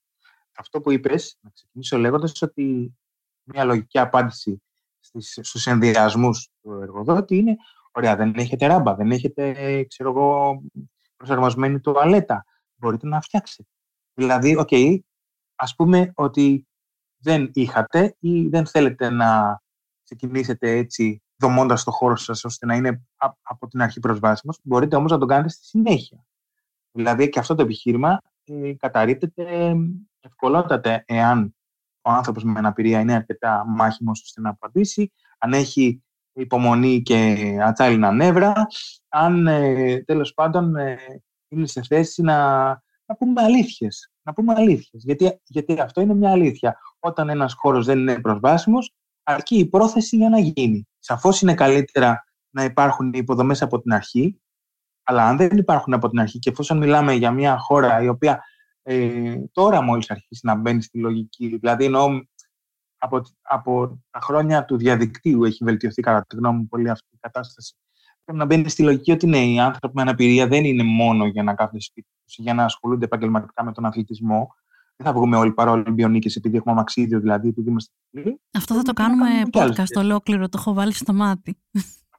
Αυτό 0.58 0.80
που 0.80 0.90
είπες, 0.90 1.38
να 1.40 1.50
ξεκινήσω 1.50 1.98
λέγοντας 1.98 2.42
ότι 2.42 2.96
μια 3.42 3.64
λογική 3.64 3.98
απάντηση 3.98 4.62
στους 5.20 5.66
ενδοιασμούς 5.66 6.48
του 6.62 6.72
εργοδότη 6.72 7.36
είναι 7.36 7.56
ωραία, 7.96 8.16
δεν 8.16 8.34
έχετε 8.36 8.66
ράμπα, 8.66 8.94
δεν 8.94 9.10
έχετε, 9.10 9.52
ξέρω 9.84 10.10
εγώ, 10.10 10.62
προσαρμοσμένη 11.16 11.80
τουαλέτα. 11.80 12.44
Μπορείτε 12.76 13.06
να 13.06 13.20
φτιάξετε. 13.20 13.68
Δηλαδή, 14.14 14.56
OK, 14.56 14.68
okay, 14.70 14.98
ας 15.54 15.74
πούμε 15.74 16.12
ότι 16.14 16.66
δεν 17.16 17.50
είχατε 17.54 18.16
ή 18.18 18.48
δεν 18.48 18.66
θέλετε 18.66 19.10
να 19.10 19.60
ξεκινήσετε 20.04 20.70
έτσι 20.70 21.22
δομώντας 21.36 21.84
το 21.84 21.90
χώρο 21.90 22.16
σας 22.16 22.44
ώστε 22.44 22.66
να 22.66 22.74
είναι 22.74 23.02
από 23.42 23.68
την 23.68 23.82
αρχή 23.82 24.00
προσβάσιμος, 24.00 24.58
μπορείτε 24.62 24.96
όμως 24.96 25.10
να 25.10 25.18
το 25.18 25.26
κάνετε 25.26 25.48
στη 25.48 25.64
συνέχεια. 25.64 26.24
Δηλαδή 26.92 27.28
και 27.28 27.38
αυτό 27.38 27.54
το 27.54 27.62
επιχείρημα 27.62 28.22
ε, 28.44 28.74
καταρρίπτεται 28.74 29.76
ευκολότατα 30.20 31.02
εάν 31.06 31.55
ο 32.06 32.10
άνθρωπος 32.10 32.44
με 32.44 32.58
αναπηρία 32.58 33.00
είναι 33.00 33.14
αρκετά 33.14 33.64
μάχημος 33.66 34.22
ώστε 34.22 34.40
να 34.40 34.50
απαντήσει, 34.50 35.12
αν 35.38 35.52
έχει 35.52 36.02
υπομονή 36.32 37.02
και 37.02 37.36
ατσάλινα 37.62 38.12
νεύρα, 38.12 38.66
αν 39.08 39.46
ε, 39.46 40.02
τέλος 40.06 40.34
πάντων 40.34 40.76
ε, 40.76 40.98
είναι 41.48 41.66
σε 41.66 41.82
θέση 41.82 42.22
να, 42.22 42.66
να 43.06 43.16
πούμε 43.18 43.42
αλήθειες. 43.42 44.10
Να 44.22 44.32
πούμε 44.32 44.54
αλήθειες. 44.56 45.02
Γιατί, 45.04 45.40
γιατί 45.44 45.80
αυτό 45.80 46.00
είναι 46.00 46.14
μια 46.14 46.30
αλήθεια. 46.30 46.78
Όταν 46.98 47.28
ένας 47.28 47.54
χώρος 47.54 47.86
δεν 47.86 47.98
είναι 47.98 48.20
προσβάσιμος, 48.20 48.94
αρκεί 49.22 49.58
η 49.58 49.66
πρόθεση 49.66 50.16
για 50.16 50.28
να 50.28 50.38
γίνει. 50.38 50.88
Σαφώς 50.98 51.40
είναι 51.40 51.54
καλύτερα 51.54 52.24
να 52.50 52.64
υπάρχουν 52.64 53.06
οι 53.06 53.18
υποδομές 53.18 53.62
από 53.62 53.80
την 53.80 53.92
αρχή, 53.92 54.40
αλλά 55.02 55.24
αν 55.28 55.36
δεν 55.36 55.56
υπάρχουν 55.56 55.94
από 55.94 56.08
την 56.08 56.20
αρχή 56.20 56.38
και 56.38 56.50
εφόσον 56.50 56.78
μιλάμε 56.78 57.12
για 57.12 57.30
μια 57.30 57.58
χώρα 57.58 58.02
η 58.02 58.08
οποία 58.08 58.42
ε, 58.88 59.36
τώρα 59.52 59.82
μόλις 59.82 60.10
αρχίσει 60.10 60.40
να 60.46 60.54
μπαίνει 60.54 60.82
στη 60.82 60.98
λογική. 60.98 61.56
Δηλαδή 61.60 61.84
εννοώ 61.84 62.20
από, 62.98 63.20
από 63.42 64.02
τα 64.10 64.20
χρόνια 64.20 64.64
του 64.64 64.76
διαδικτύου 64.76 65.44
έχει 65.44 65.64
βελτιωθεί 65.64 66.02
κατά 66.02 66.24
τη 66.28 66.36
γνώμη 66.36 66.58
μου 66.58 66.66
πολύ 66.68 66.90
αυτή 66.90 67.08
η 67.10 67.18
κατάσταση. 67.20 67.74
Πρέπει 68.24 68.38
να 68.38 68.44
μπαίνει 68.44 68.68
στη 68.68 68.82
λογική 68.82 69.12
ότι 69.12 69.26
ναι, 69.26 69.46
οι 69.46 69.58
άνθρωποι 69.58 69.94
με 69.94 70.02
αναπηρία 70.02 70.46
δεν 70.46 70.64
είναι 70.64 70.82
μόνο 70.82 71.26
για 71.26 71.42
να 71.42 71.54
κάθονται 71.54 71.80
σπίτι 71.80 72.08
τους 72.24 72.38
για 72.38 72.54
να 72.54 72.64
ασχολούνται 72.64 73.04
επαγγελματικά 73.04 73.64
με 73.64 73.72
τον 73.72 73.84
αθλητισμό. 73.84 74.54
Δεν 74.96 75.06
θα 75.06 75.12
βγούμε 75.12 75.36
όλοι 75.36 75.52
παραολυμπιονίκε 75.52 76.38
επειδή 76.38 76.56
έχουμε 76.56 76.72
αμαξίδιο, 76.72 77.20
δηλαδή 77.20 77.48
επειδή 77.48 77.70
είμαστε 77.70 77.92
Αυτό 78.52 78.74
θα 78.74 78.82
το 78.82 78.92
κάνουμε 78.92 79.28
podcast 79.52 79.96
ολόκληρο, 79.96 80.48
το 80.48 80.56
έχω 80.58 80.72
βάλει 80.72 80.92
στο 80.92 81.12
μάτι. 81.12 81.58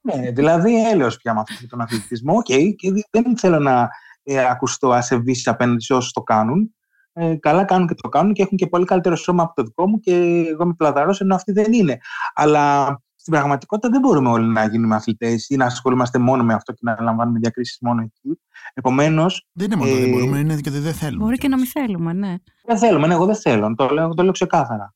Ναι, 0.01 0.31
δηλαδή 0.31 0.89
έλεος 0.89 1.17
πια 1.17 1.33
με 1.33 1.67
τον 1.69 1.81
αθλητισμό 1.81 2.41
και, 2.41 2.71
και 2.71 2.91
δεν 3.11 3.37
θέλω 3.37 3.59
να 3.59 3.89
ε, 4.27 4.49
ακουστώ 4.49 4.91
ασεβής 4.91 5.47
απέναντι 5.47 5.81
σε 5.81 5.93
όσους 5.93 6.11
το 6.11 6.21
κάνουν. 6.21 6.75
Ε, 7.13 7.35
καλά 7.35 7.63
κάνουν 7.63 7.87
και 7.87 7.93
το 7.93 8.09
κάνουν 8.09 8.33
και 8.33 8.41
έχουν 8.41 8.57
και 8.57 8.67
πολύ 8.67 8.85
καλύτερο 8.85 9.15
σώμα 9.15 9.43
από 9.43 9.53
το 9.53 9.63
δικό 9.63 9.87
μου 9.87 9.99
και 9.99 10.13
εγώ 10.49 10.63
είμαι 10.63 10.73
πλαδαρός 10.77 11.21
ενώ 11.21 11.35
αυτοί 11.35 11.51
δεν 11.51 11.73
είναι. 11.73 11.97
Αλλά 12.33 12.85
στην 13.15 13.33
πραγματικότητα 13.33 13.89
δεν 13.89 13.99
μπορούμε 13.99 14.29
όλοι 14.29 14.47
να 14.47 14.65
γίνουμε 14.67 14.95
αθλητές 14.95 15.49
ή 15.49 15.55
να 15.55 15.65
ασχολούμαστε 15.65 16.19
μόνο 16.19 16.43
με 16.43 16.53
αυτό 16.53 16.73
και 16.73 16.79
να 16.81 16.97
λαμβάνουμε 17.01 17.39
διακρίσεις 17.39 17.77
μόνο 17.81 18.01
εκεί. 18.01 18.39
Επομένως. 18.73 19.47
Δεν 19.51 19.65
είναι 19.65 19.75
μόνο 19.75 19.91
ε, 19.91 19.99
δεν 19.99 20.09
μπορούμε, 20.09 20.39
είναι 20.39 20.55
και 20.55 20.69
δεν 20.69 20.93
θέλουμε. 20.93 21.23
Μπορεί 21.23 21.37
και 21.37 21.47
να 21.47 21.57
μην 21.57 21.65
θέλουμε, 21.65 22.13
ναι. 22.13 22.35
Δεν 22.63 22.77
θέλουμε, 22.77 23.07
ναι, 23.07 23.13
εγώ 23.13 23.25
δεν 23.25 23.35
θέλω. 23.35 23.75
Το 23.75 23.87
λέω, 23.87 24.13
το 24.13 24.23
λέω 24.23 24.31
ξεκάθαρα. 24.31 24.93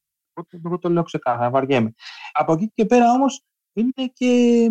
Εγώ 0.63 0.79
το 0.79 0.89
λέω 0.89 1.03
ξεκάθαρα, 1.03 1.49
βαριέμαι. 1.49 1.93
Από 2.31 2.53
εκεί 2.53 2.71
και 2.73 2.85
πέρα 2.85 3.11
όμως 3.11 3.43
είναι 3.73 4.11
και. 4.13 4.69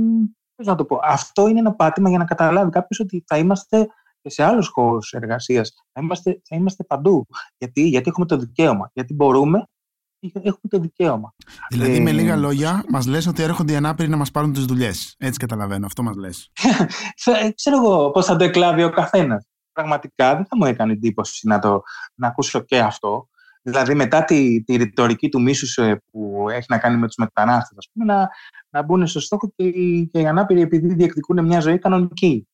Πώς 0.55 0.67
να 0.67 0.75
το 0.75 0.85
πω. 0.85 1.01
Αυτό 1.03 1.49
είναι 1.49 1.59
ένα 1.59 1.75
πάτημα 1.75 2.09
για 2.09 2.19
να 2.19 2.25
καταλάβει 2.25 2.71
κάποιος 2.71 3.01
ότι 3.01 3.25
θα 3.27 3.39
είμαστε 3.39 3.89
και 4.23 4.31
σε 4.31 4.43
άλλους 4.43 4.69
χώρους 4.69 5.13
εργασίας. 5.13 5.73
Θα 5.93 6.01
είμαστε, 6.03 6.41
θα 6.45 6.57
είμαστε 6.57 6.85
παντού. 6.85 7.27
Γιατί, 7.59 7.89
γιατί 7.89 8.09
έχουμε 8.09 8.27
το 8.27 8.37
δικαίωμα. 8.37 8.91
Γιατί 8.93 9.15
μπορούμε 9.15 9.65
έχουμε 10.21 10.69
το 10.69 10.79
δικαίωμα. 10.79 11.35
Δηλαδή, 11.71 11.97
ε, 11.97 12.01
με 12.01 12.13
λίγα 12.13 12.37
λόγια, 12.37 12.85
μας 12.89 13.07
λες 13.07 13.27
ότι 13.27 13.43
έρχονται 13.43 13.73
οι 13.73 13.77
ανάπηροι 13.77 14.09
να 14.09 14.17
μας 14.17 14.31
πάρουν 14.31 14.53
τις 14.53 14.65
δουλειές. 14.65 15.15
Έτσι 15.19 15.39
καταλαβαίνω, 15.39 15.87
αυτό 15.87 16.03
μας 16.03 16.17
λες. 16.17 16.53
Ξέρω 17.55 17.77
εγώ 17.77 18.11
πώς 18.11 18.27
θα 18.27 18.37
το 18.37 18.45
εκλάβει 18.45 18.83
ο 18.83 18.91
καθένας. 18.91 19.45
Πραγματικά 19.73 20.35
δεν 20.37 20.47
θα 20.47 20.57
μου 20.57 20.65
έκανε 20.65 20.93
εντύπωση 20.93 21.47
να, 21.47 21.59
το, 21.59 21.83
να 22.15 22.27
ακούσω 22.27 22.61
και 22.61 22.79
αυτό. 22.79 23.29
Δηλαδή, 23.63 23.95
μετά 23.95 24.25
τη, 24.25 24.63
τη 24.63 24.77
ρητορική 24.77 25.29
του 25.29 25.41
μίσους 25.41 25.77
ε, 25.77 26.03
που 26.11 26.47
έχει 26.51 26.67
να 26.69 26.79
κάνει 26.79 26.97
με 26.97 27.07
τους 27.07 27.17
μετανάστες, 27.17 27.79
ας 27.79 27.89
πούμε, 27.93 28.13
να, 28.13 28.29
να 28.71 28.83
μπουν 28.83 29.07
στο 29.07 29.21
στόχο 29.21 29.53
και, 29.57 29.71
και 30.05 30.21
οι 30.21 30.27
ανάπηροι 30.27 30.61
επειδή 30.61 30.95
διεκδικούν 30.95 31.45
μια 31.45 31.61
ζωή 31.61 31.79
κανονική. 31.79 32.49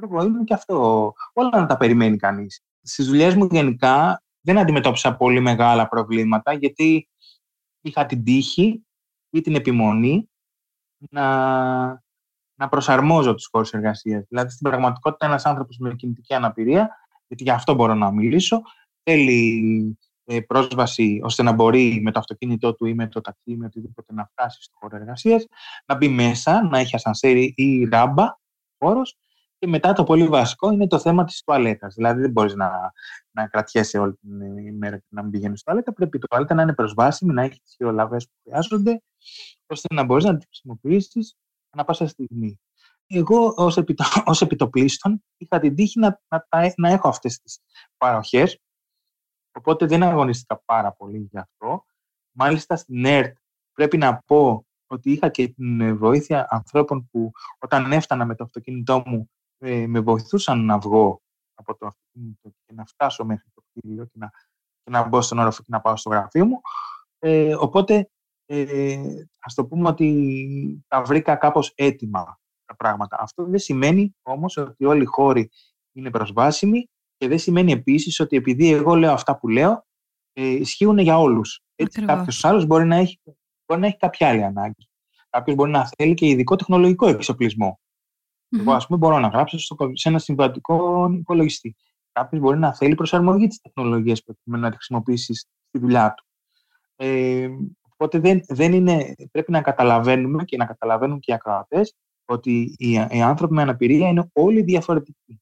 Ξέρω 0.00 0.14
εγώ, 0.14 0.24
είναι 0.26 0.44
και 0.44 0.54
αυτό. 0.54 1.12
Όλα 1.32 1.60
να 1.60 1.66
τα 1.66 1.76
περιμένει 1.76 2.16
κανείς. 2.16 2.62
Στις 2.82 3.06
δουλειές 3.06 3.34
μου 3.34 3.48
γενικά 3.50 4.22
δεν 4.40 4.58
αντιμετώπισα 4.58 5.16
πολύ 5.16 5.40
μεγάλα 5.40 5.88
προβλήματα 5.88 6.52
γιατί 6.52 7.08
είχα 7.80 8.06
την 8.06 8.24
τύχη 8.24 8.86
ή 9.30 9.40
την 9.40 9.54
επιμονή 9.54 10.30
να, 11.10 11.26
να 12.54 12.68
προσαρμόζω 12.68 13.34
τους 13.34 13.48
χώρους 13.50 13.72
εργασίας. 13.72 14.24
Δηλαδή, 14.28 14.50
στην 14.50 14.68
πραγματικότητα, 14.68 15.26
ένας 15.26 15.46
άνθρωπος 15.46 15.78
με 15.78 15.94
κινητική 15.94 16.34
αναπηρία, 16.34 16.90
γιατί 17.26 17.42
για 17.42 17.54
αυτό 17.54 17.74
μπορώ 17.74 17.94
να 17.94 18.10
μιλήσω, 18.10 18.62
θέλει 19.02 19.98
ε, 20.24 20.40
πρόσβαση 20.40 21.20
ώστε 21.22 21.42
να 21.42 21.52
μπορεί 21.52 22.00
με 22.02 22.12
το 22.12 22.18
αυτοκίνητό 22.18 22.74
του 22.74 22.86
ή 22.86 22.94
με 22.94 23.08
το 23.08 23.20
ταξί 23.20 23.50
ή 23.50 23.56
με 23.56 23.66
οτιδήποτε 23.66 24.12
να 24.12 24.26
φτάσει 24.26 24.62
στο 24.62 24.76
χώρο 24.80 24.96
εργασίας, 24.96 25.46
να 25.86 25.96
μπει 25.96 26.08
μέσα, 26.08 26.62
να 26.62 26.78
έχει 26.78 26.94
ασανσέρι 26.94 27.52
ή 27.56 27.84
ράμπα 27.84 28.26
χώρος 28.78 29.18
και 29.60 29.66
μετά 29.66 29.92
το 29.92 30.04
πολύ 30.04 30.28
βασικό 30.28 30.70
είναι 30.70 30.86
το 30.86 30.98
θέμα 30.98 31.24
της 31.24 31.42
τουαλέτας. 31.42 31.94
Δηλαδή 31.94 32.20
δεν 32.20 32.30
μπορείς 32.30 32.54
να, 32.54 32.92
να 33.30 33.46
κρατιέσαι 33.46 33.98
όλη 33.98 34.14
την 34.14 34.56
ημέρα 34.58 34.98
και 34.98 35.06
να 35.08 35.22
μην 35.22 35.30
πηγαίνεις 35.30 35.60
στο 35.60 35.70
τουαλέτα. 35.70 35.92
Πρέπει 35.92 36.16
η 36.16 36.20
τουαλέτα 36.20 36.54
να 36.54 36.62
είναι 36.62 36.74
προσβάσιμη, 36.74 37.32
να 37.32 37.42
έχεις 37.42 37.60
τις 37.60 37.74
χειρολαβές 37.74 38.26
που 38.26 38.32
χρειάζονται, 38.44 39.02
ώστε 39.66 39.94
να 39.94 40.04
μπορείς 40.04 40.24
να 40.24 40.30
την 40.36 40.46
χρησιμοποιήσεις 40.46 41.36
ανά 41.70 41.84
πάσα 41.84 42.06
στιγμή. 42.06 42.60
Εγώ 43.06 43.54
ως, 43.56 43.76
επιτο, 43.76 44.04
ως 44.24 44.42
επιτοπλίστων 44.42 45.24
είχα 45.36 45.58
την 45.58 45.74
τύχη 45.74 45.98
να, 45.98 46.20
να, 46.28 46.72
να 46.76 46.88
έχω 46.88 47.08
αυτές 47.08 47.38
τις 47.38 47.58
παροχές, 47.96 48.58
οπότε 49.52 49.86
δεν 49.86 50.02
αγωνίστηκα 50.02 50.62
πάρα 50.64 50.92
πολύ 50.92 51.28
γι' 51.30 51.38
αυτό. 51.38 51.84
Μάλιστα 52.32 52.76
στην 52.76 53.04
ΕΡΤ 53.04 53.36
πρέπει 53.72 53.96
να 53.96 54.22
πω 54.26 54.64
ότι 54.86 55.12
είχα 55.12 55.28
και 55.28 55.48
την 55.48 55.96
βοήθεια 55.96 56.46
ανθρώπων 56.50 57.08
που 57.10 57.30
όταν 57.58 57.92
έφτανα 57.92 58.24
με 58.24 58.34
το 58.34 58.44
αυτοκίνητό 58.44 59.02
μου 59.06 59.30
ε, 59.62 59.86
με 59.86 60.00
βοηθούσαν 60.00 60.64
να 60.64 60.78
βγω 60.78 61.20
από 61.54 61.76
το 61.76 61.86
αυτοκίνητο 61.86 62.48
και 62.66 62.74
να 62.74 62.84
φτάσω 62.84 63.24
μέχρι 63.24 63.48
το 63.54 63.62
κτίριο 63.62 64.04
και 64.04 64.18
να, 64.18 64.30
και 64.82 64.90
να 64.90 65.08
μπω 65.08 65.20
στον 65.20 65.38
όροφο 65.38 65.62
και 65.62 65.68
να 65.70 65.80
πάω 65.80 65.96
στο 65.96 66.10
γραφείο 66.10 66.46
μου. 66.46 66.60
Ε, 67.18 67.54
οπότε, 67.54 68.10
ε, 68.46 68.98
ας 69.38 69.54
το 69.54 69.66
πούμε 69.66 69.88
ότι 69.88 70.84
τα 70.88 71.02
βρήκα 71.02 71.36
κάπως 71.36 71.72
έτοιμα 71.74 72.38
τα 72.64 72.76
πράγματα. 72.76 73.16
Αυτό 73.20 73.44
δεν 73.44 73.58
σημαίνει 73.58 74.16
όμως 74.22 74.56
ότι 74.56 74.84
όλοι 74.84 75.02
οι 75.02 75.06
χώροι 75.06 75.50
είναι 75.92 76.10
προσβάσιμοι 76.10 76.88
και 77.16 77.28
δεν 77.28 77.38
σημαίνει 77.38 77.72
επίσης 77.72 78.20
ότι 78.20 78.36
επειδή 78.36 78.72
εγώ 78.72 78.94
λέω 78.94 79.12
αυτά 79.12 79.38
που 79.38 79.48
λέω, 79.48 79.84
ε, 80.32 80.46
ισχύουν 80.46 80.98
για 80.98 81.18
όλους. 81.18 81.60
Έτσι 81.74 82.04
κάποιος 82.04 82.44
άλλος 82.44 82.66
μπορεί 82.66 82.84
να, 82.84 82.96
έχει, 82.96 83.20
μπορεί 83.66 83.80
να 83.80 83.86
έχει 83.86 83.96
κάποια 83.96 84.28
άλλη 84.28 84.44
ανάγκη. 84.44 84.88
Κάποιος 85.30 85.56
μπορεί 85.56 85.70
να 85.70 85.88
θέλει 85.96 86.14
και 86.14 86.26
ειδικό 86.26 86.56
τεχνολογικό 86.56 87.06
εξοπλισμό. 87.06 87.80
Mm-hmm. 88.50 88.60
Εγώ, 88.60 88.72
ας 88.72 88.86
πούμε, 88.86 88.98
μπορώ 88.98 89.18
να 89.18 89.28
γράψω 89.28 89.58
στο, 89.58 89.76
σε 89.92 90.08
ένα 90.08 90.18
συμβατικό 90.18 91.08
υπολογιστή. 91.12 91.76
Κάποιος 92.12 92.40
μπορεί 92.40 92.58
να 92.58 92.74
θέλει 92.74 92.94
προσαρμογή 92.94 93.46
της 93.46 93.60
τεχνολογίας 93.60 94.22
προκειμένου 94.22 94.62
να 94.62 94.70
τη 94.70 94.76
χρησιμοποιήσεις 94.76 95.46
στη 95.68 95.78
δουλειά 95.78 96.14
του. 96.14 96.24
Ε, 96.96 97.48
οπότε 97.92 98.18
δεν, 98.18 98.40
δεν 98.48 98.72
είναι, 98.72 99.14
πρέπει 99.30 99.50
να 99.50 99.62
καταλαβαίνουμε 99.62 100.44
και 100.44 100.56
να 100.56 100.64
καταλαβαίνουν 100.64 101.18
και 101.18 101.32
οι 101.32 101.34
ακροατές 101.34 101.94
ότι 102.24 102.74
οι, 102.78 102.92
οι 102.92 103.22
άνθρωποι 103.22 103.54
με 103.54 103.62
αναπηρία 103.62 104.08
είναι 104.08 104.30
όλοι 104.32 104.62
διαφορετικοί. 104.62 105.40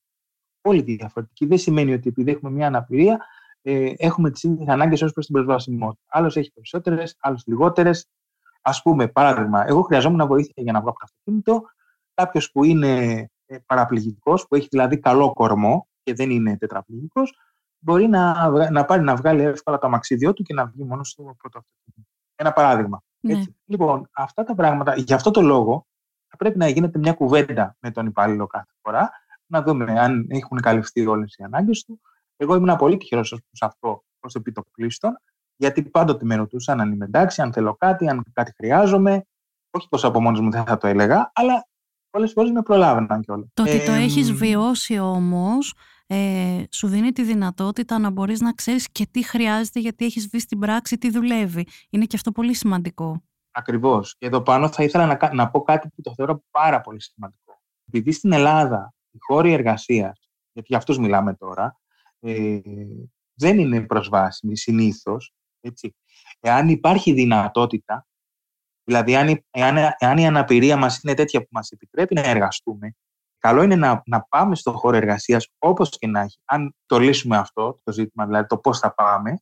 Όλοι 0.61 0.83
διαφορετικοί. 0.83 1.47
Δεν 1.47 1.59
σημαίνει 1.59 1.93
ότι 1.93 2.09
επειδή 2.09 2.31
έχουμε 2.31 2.51
μια 2.51 2.67
αναπηρία 2.67 3.19
ε, 3.63 3.93
έχουμε 3.97 4.31
τις 4.31 4.43
ίδιες 4.43 4.69
ανάγκες 4.69 5.03
ως 5.03 5.13
προς 5.13 5.27
την 5.27 5.35
προσβασιμότητα. 5.35 6.03
Άλλος 6.07 6.37
έχει 6.37 6.53
περισσότερες, 6.53 7.17
άλλος 7.21 7.43
λιγότερες. 7.47 8.09
Α 8.63 8.83
πούμε, 8.83 9.09
παράδειγμα, 9.09 9.65
εγώ 9.69 9.83
χρειαζόμουν 9.83 10.27
βοήθεια 10.27 10.63
για 10.63 10.73
να 10.73 10.81
βγω 10.81 10.89
από 10.89 10.99
το 10.99 11.05
αυτοκίνητο 11.09 11.63
κάποιος 12.19 12.51
που 12.51 12.65
είναι 12.65 13.25
ε, 13.47 13.59
παραπληγικός, 13.67 14.47
που 14.47 14.55
έχει 14.55 14.69
δηλαδή 14.71 14.99
καλό 14.99 15.33
κορμό 15.33 15.89
και 16.03 16.15
δεν 16.15 16.31
είναι 16.31 16.57
τετραπληγικός, 16.57 17.39
μπορεί 17.79 18.09
να, 18.09 18.49
να 18.71 18.85
πάρει 18.85 19.03
να 19.03 19.17
βγάλει 19.17 19.43
εύκολα 19.43 19.79
το 19.79 19.87
αμαξίδιό 19.87 20.33
του 20.33 20.43
και 20.43 20.55
να 20.55 20.67
βγει 20.67 20.85
μόνος 20.85 21.09
στο 21.09 21.23
πρώτο 21.23 21.59
αυτοκίνητο. 21.59 22.13
Ένα 22.35 22.53
παράδειγμα. 22.53 23.03
Ναι. 23.21 23.33
Έτσι. 23.33 23.57
Λοιπόν, 23.65 24.09
αυτά 24.13 24.45
τα 24.45 24.55
πράγματα, 24.55 24.95
για 24.97 25.17
αυτό 25.17 25.31
το 25.31 25.41
λόγο, 25.41 25.87
θα 26.29 26.37
πρέπει 26.37 26.59
να 26.59 26.69
γίνεται 26.69 26.99
μια 26.99 27.13
κουβέντα 27.13 27.77
με 27.81 27.91
τον 27.91 28.07
υπάλληλο 28.07 28.47
κάθε 28.47 28.73
φορά, 28.81 29.11
να 29.47 29.63
δούμε 29.63 30.01
αν 30.01 30.27
έχουν 30.29 30.61
καλυφθεί 30.61 31.07
όλες 31.07 31.35
οι 31.37 31.43
ανάγκες 31.43 31.85
του. 31.85 32.01
Εγώ 32.37 32.55
ήμουν 32.55 32.77
πολύ 32.77 32.97
τυχερός 32.97 33.33
ως 33.33 33.41
προς 33.51 33.63
αυτό, 33.63 34.05
ως 34.21 34.35
επιτοπλίστων, 34.35 35.19
γιατί 35.57 35.83
πάντοτε 35.83 36.25
με 36.25 36.35
ρωτούσαν 36.35 36.81
αν 36.81 36.93
είμαι 36.93 37.05
εντάξει, 37.05 37.43
αν 37.43 37.53
θέλω 37.53 37.75
κάτι, 37.75 38.09
αν 38.09 38.23
κάτι 38.33 38.53
χρειάζομαι. 38.57 39.27
Όχι 39.71 39.89
πω 39.89 40.07
από 40.07 40.21
μόνο 40.21 40.43
μου 40.43 40.51
δεν 40.51 40.65
θα 40.65 40.77
το 40.77 40.87
έλεγα, 40.87 41.31
αλλά 41.35 41.69
πολλές 42.11 42.33
φορές 42.33 42.51
με 42.51 42.63
προλάβαιναν 42.63 43.21
κιόλας. 43.21 43.49
Το 43.55 43.63
ότι 43.63 43.85
το 43.85 43.93
έχεις 43.93 44.33
βιώσει 44.33 44.99
όμως, 44.99 45.75
ε, 46.07 46.63
σου 46.71 46.87
δίνει 46.87 47.13
τη 47.13 47.23
δυνατότητα 47.23 47.99
να 47.99 48.11
μπορείς 48.11 48.41
να 48.41 48.53
ξέρεις 48.53 48.91
και 48.93 49.07
τι 49.11 49.25
χρειάζεται 49.25 49.81
γιατί 49.81 50.05
έχεις 50.05 50.29
βρει 50.29 50.41
στην 50.41 50.59
πράξη 50.59 50.99
τι 50.99 51.11
δουλεύει. 51.11 51.67
Είναι 51.91 52.05
και 52.05 52.17
αυτό 52.17 52.33
πολύ 52.33 52.55
σημαντικό. 52.55 53.23
Ακριβώς. 53.51 54.17
Και 54.19 54.27
εδώ 54.27 54.43
πάνω 54.43 54.69
θα 54.69 54.83
ήθελα 54.83 55.07
να, 55.07 55.35
να 55.35 55.51
πω 55.51 55.63
κάτι 55.63 55.89
που 55.89 56.03
το 56.03 56.15
θεωρώ 56.15 56.45
πάρα 56.51 56.81
πολύ 56.81 57.03
σημαντικό. 57.03 57.61
Επειδή 57.87 58.13
στην 58.13 58.33
Ελλάδα 58.33 58.95
οι 59.11 59.19
χώροι 59.21 59.53
εργασίας, 59.53 60.29
γιατί 60.53 60.69
για 60.69 60.79
αυτούς 60.79 60.99
μιλάμε 60.99 61.35
τώρα, 61.35 61.81
ε, 62.21 62.59
δεν 63.35 63.59
είναι 63.59 63.81
προσβάσιμοι 63.81 64.57
συνήθως. 64.57 65.33
Εάν 66.41 66.69
υπάρχει 66.69 67.13
δυνατότητα 67.13 68.07
Δηλαδή, 68.89 69.17
αν, 69.17 69.43
αν, 69.99 70.19
η 70.19 70.27
αναπηρία 70.27 70.77
μας 70.77 71.01
είναι 71.03 71.15
τέτοια 71.15 71.41
που 71.41 71.49
μας 71.51 71.71
επιτρέπει 71.71 72.15
να 72.15 72.21
εργαστούμε, 72.21 72.95
καλό 73.39 73.63
είναι 73.63 73.77
να, 73.77 74.03
να 74.07 74.23
πάμε 74.23 74.55
στον 74.55 74.75
χώρο 74.75 74.97
εργασίας 74.97 75.49
όπως 75.59 75.99
και 75.99 76.07
να 76.07 76.21
έχει. 76.21 76.39
Αν 76.45 76.75
το 76.87 76.99
λύσουμε 76.99 77.37
αυτό, 77.37 77.79
το 77.83 77.93
ζήτημα, 77.93 78.27
δηλαδή 78.27 78.47
το 78.47 78.59
πώς 78.59 78.79
θα 78.79 78.95
πάμε, 78.95 79.39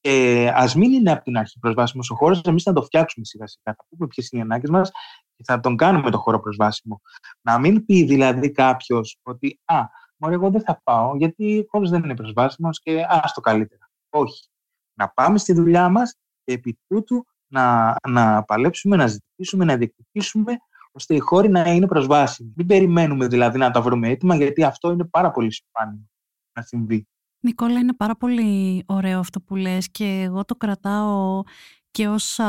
ε, 0.00 0.48
ας 0.54 0.74
μην 0.74 0.92
είναι 0.92 1.12
από 1.12 1.22
την 1.22 1.36
αρχή 1.36 1.58
προσβάσιμο 1.58 2.02
ο 2.10 2.14
χώρος, 2.14 2.40
εμείς 2.40 2.64
να 2.64 2.72
το 2.72 2.82
φτιάξουμε 2.82 3.24
σιγά 3.24 3.46
σιγά. 3.46 3.76
Θα 3.76 3.86
πούμε 3.88 4.06
ποιες 4.06 4.30
είναι 4.30 4.42
οι 4.42 4.44
ανάγκες 4.44 4.70
μας 4.70 4.90
και 5.36 5.42
θα 5.46 5.60
τον 5.60 5.76
κάνουμε 5.76 6.10
το 6.10 6.18
χώρο 6.18 6.40
προσβάσιμο. 6.40 7.00
Να 7.40 7.58
μην 7.58 7.84
πει 7.84 8.04
δηλαδή 8.04 8.50
κάποιος 8.50 9.18
ότι 9.22 9.60
Α, 9.64 9.80
μωρέ, 10.16 10.34
εγώ 10.34 10.50
δεν 10.50 10.60
θα 10.60 10.80
πάω 10.84 11.16
γιατί 11.16 11.58
ο 11.58 11.66
χώρος 11.70 11.90
δεν 11.90 12.02
είναι 12.04 12.14
προσβάσιμος 12.14 12.80
και 12.80 13.06
ας 13.08 13.32
το 13.32 13.40
καλύτερα. 13.40 13.90
Όχι. 14.10 14.48
Να 14.94 15.08
πάμε 15.08 15.38
στη 15.38 15.52
δουλειά 15.52 15.88
μας 15.88 16.16
και 16.44 16.52
επί 16.52 16.78
τούτου 16.86 17.26
να, 17.48 17.96
να 18.08 18.42
παλέψουμε, 18.42 18.96
να 18.96 19.06
ζητήσουμε, 19.06 19.64
να 19.64 19.76
διεκδικήσουμε 19.76 20.56
ώστε 20.92 21.14
οι 21.14 21.18
χώροι 21.18 21.48
να 21.48 21.70
είναι 21.70 21.86
προσβάσιμοι. 21.86 22.52
Μην 22.56 22.66
περιμένουμε 22.66 23.26
δηλαδή 23.26 23.58
να 23.58 23.70
τα 23.70 23.82
βρούμε 23.82 24.08
έτοιμα, 24.08 24.36
γιατί 24.36 24.64
αυτό 24.64 24.90
είναι 24.90 25.04
πάρα 25.04 25.30
πολύ 25.30 25.52
σπάνιο 25.52 26.08
να 26.52 26.62
συμβεί. 26.62 27.08
Νικόλα, 27.40 27.78
είναι 27.78 27.94
πάρα 27.94 28.16
πολύ 28.16 28.82
ωραίο 28.86 29.18
αυτό 29.18 29.40
που 29.40 29.56
λες 29.56 29.90
και 29.90 30.22
εγώ 30.26 30.44
το 30.44 30.54
κρατάω 30.54 31.42
και 31.90 32.08
ως 32.08 32.40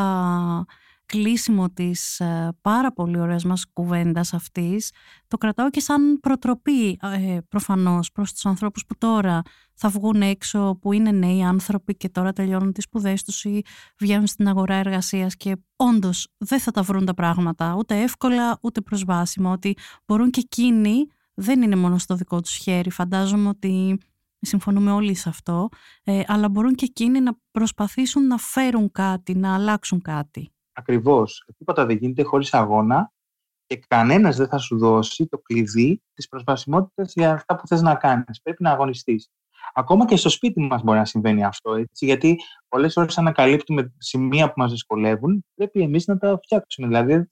κλείσιμο 1.08 1.70
της 1.70 2.20
ε, 2.20 2.58
πάρα 2.62 2.94
πολύ 2.94 3.20
ωραίας 3.20 3.44
μας 3.44 3.66
κουβέντας 3.74 4.34
αυτής 4.34 4.92
το 5.28 5.38
κρατάω 5.38 5.70
και 5.70 5.80
σαν 5.80 6.20
προτροπή 6.20 7.00
ε, 7.02 7.38
προφανώς 7.50 8.12
προς 8.12 8.34
τους 8.34 8.46
ανθρώπους 8.46 8.86
που 8.86 8.98
τώρα 8.98 9.42
θα 9.74 9.90
βγουν 9.90 10.22
έξω 10.22 10.78
που 10.82 10.94
είναι 10.94 11.12
νέοι 11.12 11.44
άνθρωποι 11.44 11.96
και 11.96 12.10
τώρα 12.10 12.34
τελειώνουν 12.34 12.74
τις 12.74 12.84
σπουδές 12.84 13.24
τους 13.24 13.44
ή 13.44 13.62
βγαίνουν 14.00 14.28
στην 14.28 14.48
αγορά 14.48 14.76
εργασίας 14.76 15.36
και 15.36 15.56
όντως 15.76 16.28
δεν 16.38 16.60
θα 16.60 16.72
τα 16.72 16.82
βρουν 16.82 17.06
τα 17.06 17.14
πράγματα 17.14 17.76
ούτε 17.78 18.02
εύκολα 18.02 18.58
ούτε 18.62 18.82
προσβάσιμα 18.82 19.52
ότι 19.52 19.78
μπορούν 20.06 20.30
και 20.30 20.42
εκείνοι 20.44 21.06
δεν 21.34 21.62
είναι 21.62 21.76
μόνο 21.76 21.98
στο 21.98 22.16
δικό 22.16 22.42
τους 22.42 22.56
χέρι 22.56 22.90
φαντάζομαι 22.90 23.50
ότι 23.50 23.98
συμφωνούμε 24.40 24.92
όλοι 24.92 25.16
σε 25.16 25.30
αυτό 25.30 25.70
ε, 26.04 26.22
αλλά 26.28 26.50
μπορούν 26.50 26.76
και 26.76 26.86
εκείνοι 26.86 27.20
να 27.20 27.32
προσπαθήσουν 27.52 28.28
να 28.28 28.38
φέρουν 28.38 28.92
κάτι, 28.92 29.36
να 29.36 29.54
αλλάξουν 29.54 30.02
κάτι. 30.02 30.52
Ακριβώς. 30.80 31.46
Τίποτα 31.58 31.86
δεν 31.86 31.98
γίνεται 31.98 32.24
χωρίς 32.24 32.54
αγώνα 32.54 33.12
και 33.66 33.80
κανένας 33.88 34.36
δεν 34.36 34.48
θα 34.48 34.58
σου 34.58 34.78
δώσει 34.78 35.28
το 35.28 35.38
κλειδί 35.38 36.02
της 36.14 36.28
προσβασιμότητας 36.28 37.14
για 37.14 37.34
αυτά 37.34 37.56
που 37.56 37.68
θες 37.68 37.82
να 37.82 37.96
κάνεις. 37.96 38.42
Πρέπει 38.42 38.64
να 38.64 38.72
αγωνιστείς. 38.72 39.30
Ακόμα 39.74 40.06
και 40.06 40.16
στο 40.16 40.30
σπίτι 40.30 40.62
μας 40.62 40.82
μπορεί 40.82 40.98
να 40.98 41.06
συμβαίνει 41.06 41.44
αυτό, 41.44 41.74
έτσι, 41.74 42.06
γιατί 42.06 42.38
πολλές 42.68 42.98
ώρες 42.98 43.18
ανακαλύπτουμε 43.18 43.94
σημεία 43.98 44.48
που 44.48 44.54
μας 44.56 44.72
δυσκολεύουν, 44.72 45.46
πρέπει 45.56 45.82
εμείς 45.82 46.06
να 46.06 46.18
τα 46.18 46.40
φτιάξουμε. 46.44 46.88
Δηλαδή, 46.88 47.32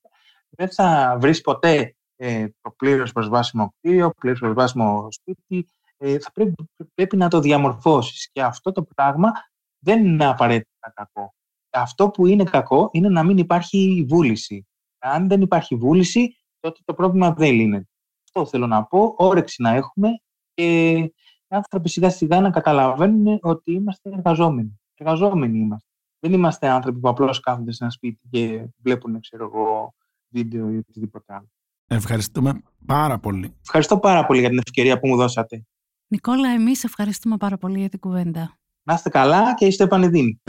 δεν 0.49 0.71
θα 0.71 1.17
βρεις 1.19 1.41
ποτέ 1.41 1.95
ε, 2.15 2.47
το 2.61 2.71
πλήρως 2.71 3.11
προσβάσιμο 3.11 3.73
κτίριο, 3.77 4.11
πλήρως 4.19 4.39
προσβάσιμο 4.39 5.07
σπίτι, 5.11 5.69
ε, 5.97 6.19
θα 6.19 6.31
πρέπει, 6.31 6.55
πρέπει 6.93 7.17
να 7.17 7.29
το 7.29 7.39
διαμορφώσεις 7.39 8.29
και 8.31 8.41
αυτό 8.41 8.71
το 8.71 8.83
πράγμα 8.95 9.31
δεν 9.79 10.05
είναι 10.05 10.25
απαραίτητα 10.25 10.91
κακό 10.93 11.33
αυτό 11.82 12.09
που 12.09 12.26
είναι 12.26 12.43
κακό 12.43 12.89
είναι 12.91 13.09
να 13.09 13.23
μην 13.23 13.38
υπάρχει 13.38 14.05
βούληση. 14.09 14.67
Αν 14.99 15.28
δεν 15.28 15.41
υπάρχει 15.41 15.76
βούληση, 15.76 16.38
τότε 16.59 16.80
το 16.86 16.93
πρόβλημα 16.93 17.34
δεν 17.34 17.53
λύνεται. 17.53 17.88
Αυτό 18.23 18.45
θέλω 18.45 18.67
να 18.67 18.84
πω, 18.84 19.13
όρεξη 19.17 19.61
να 19.61 19.69
έχουμε 19.69 20.09
και 20.53 20.91
οι 20.91 21.13
άνθρωποι 21.47 21.89
σιγά 21.89 22.09
σιγά 22.09 22.41
να 22.41 22.49
καταλαβαίνουν 22.49 23.39
ότι 23.41 23.71
είμαστε 23.71 24.09
εργαζόμενοι. 24.09 24.80
Εργαζόμενοι 24.93 25.59
είμαστε. 25.59 25.89
Δεν 26.19 26.34
είμαστε 26.34 26.67
άνθρωποι 26.67 26.99
που 26.99 27.09
απλώς 27.09 27.39
κάθονται 27.39 27.71
σε 27.71 27.84
ένα 27.84 27.91
σπίτι 27.91 28.19
και 28.30 28.67
βλέπουν, 28.78 29.19
ξέρω 29.19 29.43
εγώ, 29.43 29.93
βίντεο 30.30 30.71
ή 30.71 30.78
οτιδήποτε 30.78 31.34
άλλο. 31.34 31.49
Ευχαριστούμε 31.88 32.61
πάρα 32.86 33.19
πολύ. 33.19 33.55
Ευχαριστώ 33.61 33.99
πάρα 33.99 34.26
πολύ 34.26 34.39
για 34.39 34.49
την 34.49 34.57
ευκαιρία 34.57 34.99
που 34.99 35.07
μου 35.07 35.15
δώσατε. 35.15 35.65
Νικόλα, 36.07 36.49
εμείς 36.49 36.84
ευχαριστούμε 36.84 37.38
πάρα 37.38 37.57
πολύ 37.57 37.80
για 37.80 37.89
την 37.89 37.99
κουβέντα. 37.99 38.57
Να 38.84 38.93
είστε 38.93 39.09
καλά 39.09 39.53
και 39.53 39.65
είστε 39.65 39.84
επανειδήμοι. 39.84 40.41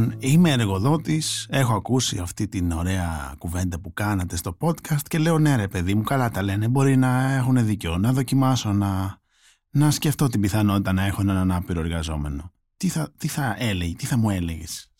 Λοιπόν, 0.00 0.16
είμαι 0.18 0.50
εργοδότης, 0.50 1.46
έχω 1.50 1.74
ακούσει 1.74 2.18
αυτή 2.18 2.48
την 2.48 2.72
ωραία 2.72 3.34
κουβέντα 3.38 3.80
που 3.80 3.92
κάνατε 3.92 4.36
στο 4.36 4.56
podcast 4.60 5.02
και 5.08 5.18
λέω 5.18 5.38
ναι 5.38 5.56
ρε 5.56 5.68
παιδί 5.68 5.94
μου, 5.94 6.02
καλά 6.02 6.30
τα 6.30 6.42
λένε, 6.42 6.68
μπορεί 6.68 6.96
να 6.96 7.32
έχουν 7.32 7.64
δίκιο, 7.64 7.98
να 7.98 8.12
δοκιμάσω 8.12 8.72
να, 8.72 9.20
να 9.70 9.90
σκεφτώ 9.90 10.28
την 10.28 10.40
πιθανότητα 10.40 10.92
να 10.92 11.04
έχω 11.04 11.20
έναν 11.20 11.52
άπειρο 11.52 11.80
εργαζόμενο. 11.80 12.52
Τι 12.76 12.88
θα, 12.88 13.12
τι 13.16 13.28
θα 13.28 13.54
έλεγε, 13.58 13.94
τι 13.94 14.06
θα 14.06 14.16
μου 14.16 14.30
έλεγες, 14.30 14.90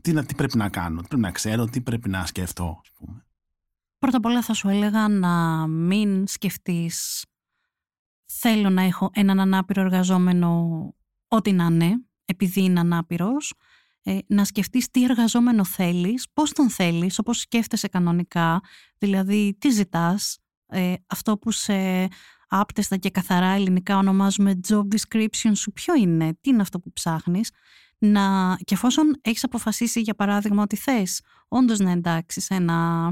τι, 0.00 0.24
τι 0.24 0.34
πρέπει 0.34 0.56
να 0.56 0.68
κάνω, 0.68 1.02
πρέπει 1.08 1.22
να 1.22 1.30
ξέρω, 1.30 1.64
τι 1.64 1.80
πρέπει 1.80 2.08
να 2.08 2.26
σκεφτώ, 2.26 2.80
ας 2.82 2.90
πούμε. 2.98 3.24
Πρώτα 3.98 4.16
απ' 4.16 4.24
όλα 4.24 4.42
θα 4.42 4.54
σου 4.54 4.68
έλεγα 4.68 5.08
να 5.08 5.66
μην 5.66 6.26
σκεφτείς 6.26 7.24
θέλω 8.26 8.70
να 8.70 8.82
έχω 8.82 9.10
έναν 9.14 9.40
ανάπηρο 9.40 9.80
εργαζόμενο 9.80 10.68
ό,τι 11.28 11.52
να 11.52 11.64
είναι, 11.64 12.04
επειδή 12.24 12.62
είναι 12.62 12.80
ανάπηρος, 12.80 13.54
ε, 14.02 14.18
να 14.26 14.44
σκεφτείς 14.44 14.90
τι 14.90 15.04
εργαζόμενο 15.04 15.64
θέλεις, 15.64 16.26
πώς 16.32 16.52
τον 16.52 16.70
θέλεις, 16.70 17.18
όπως 17.18 17.38
σκέφτεσαι 17.38 17.88
κανονικά, 17.88 18.60
δηλαδή 18.98 19.56
τι 19.58 19.70
ζητάς, 19.70 20.38
ε, 20.66 20.94
αυτό 21.06 21.38
που 21.38 21.50
σε 21.50 22.08
άπτεστα 22.48 22.96
και 22.96 23.10
καθαρά 23.10 23.46
ελληνικά 23.46 23.96
ονομάζουμε 23.96 24.60
job 24.68 24.82
description 24.82 25.52
σου 25.52 25.72
ποιο 25.72 25.94
είναι, 25.94 26.36
τι 26.40 26.50
είναι 26.50 26.62
αυτό 26.62 26.80
που 26.80 26.92
ψάχνεις, 26.92 27.50
να, 27.98 28.56
και 28.64 28.74
εφόσον 28.74 29.18
έχεις 29.20 29.44
αποφασίσει 29.44 30.00
για 30.00 30.14
παράδειγμα 30.14 30.62
ότι 30.62 30.76
θες 30.76 31.22
όντως 31.48 31.78
να 31.78 31.90
εντάξεις 31.90 32.50
ένα 32.50 33.08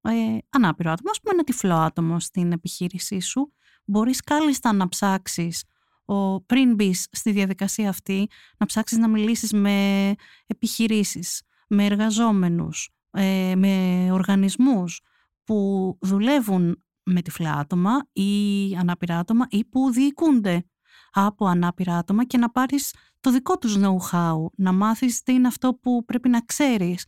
ε, 0.00 0.38
ανάπηρο 0.50 0.90
άτομο, 0.90 1.10
ας 1.10 1.20
πούμε 1.20 1.34
ένα 1.34 1.44
τυφλό 1.44 1.74
άτομο 1.74 2.20
στην 2.20 2.52
επιχείρησή 2.52 3.20
σου, 3.20 3.52
μπορείς 3.84 4.20
κάλλιστα 4.20 4.72
να 4.72 4.88
ψάξεις 4.88 5.64
ο, 6.12 6.40
πριν 6.40 6.74
μπεις 6.74 7.08
στη 7.12 7.32
διαδικασία 7.32 7.88
αυτή 7.88 8.28
να 8.58 8.66
ψάξεις 8.66 8.98
να 8.98 9.08
μιλήσεις 9.08 9.52
με 9.52 10.14
επιχειρήσεις, 10.46 11.42
με 11.68 11.84
εργαζόμενους, 11.84 12.90
ε, 13.10 13.54
με 13.56 14.08
οργανισμούς 14.12 15.00
που 15.44 15.98
δουλεύουν 16.00 16.84
με 17.02 17.22
τυφλά 17.22 17.52
άτομα 17.52 17.90
ή 18.12 18.74
ανάπηρα 18.76 19.18
άτομα 19.18 19.46
ή 19.50 19.64
που 19.64 19.90
διοικούνται 19.90 20.66
από 21.12 21.46
ανάπηρα 21.46 21.96
άτομα 21.96 22.24
και 22.24 22.38
να 22.38 22.50
πάρεις 22.50 22.94
το 23.20 23.30
δικό 23.30 23.58
τους 23.58 23.76
know-how, 23.78 24.36
να 24.56 24.72
μάθεις 24.72 25.22
τι 25.22 25.32
είναι 25.32 25.48
αυτό 25.48 25.74
που 25.74 26.04
πρέπει 26.04 26.28
να 26.28 26.40
ξέρεις. 26.40 27.06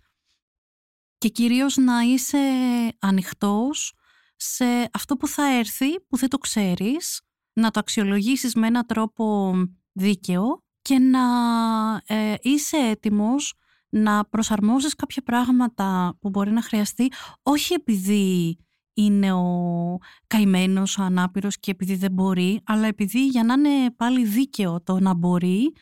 Και 1.18 1.28
κυρίως 1.28 1.76
να 1.76 2.00
είσαι 2.00 2.38
ανοιχτός 2.98 3.94
σε 4.36 4.64
αυτό 4.92 5.16
που 5.16 5.26
θα 5.26 5.56
έρθει, 5.56 6.00
που 6.00 6.16
δεν 6.16 6.28
το 6.28 6.38
ξέρεις 6.38 7.20
να 7.54 7.70
το 7.70 7.80
αξιολογήσεις 7.80 8.54
με 8.54 8.66
έναν 8.66 8.86
τρόπο 8.86 9.52
δίκαιο 9.92 10.62
και 10.82 10.98
να 10.98 11.20
ε, 12.06 12.34
είσαι 12.40 12.76
έτοιμος 12.76 13.54
να 13.88 14.24
προσαρμόζεις 14.24 14.94
κάποια 14.94 15.22
πράγματα 15.22 16.16
που 16.20 16.28
μπορεί 16.28 16.50
να 16.50 16.62
χρειαστεί 16.62 17.12
όχι 17.42 17.74
επειδή 17.74 18.56
είναι 18.94 19.32
ο 19.32 19.98
καημένος, 20.26 20.98
ο 20.98 21.02
ανάπηρος 21.02 21.58
και 21.58 21.70
επειδή 21.70 21.94
δεν 21.94 22.12
μπορεί, 22.12 22.60
αλλά 22.64 22.86
επειδή 22.86 23.26
για 23.26 23.44
να 23.44 23.52
είναι 23.52 23.90
πάλι 23.96 24.24
δίκαιο 24.24 24.82
το 24.82 25.00
να 25.00 25.14
μπορεί, 25.14 25.72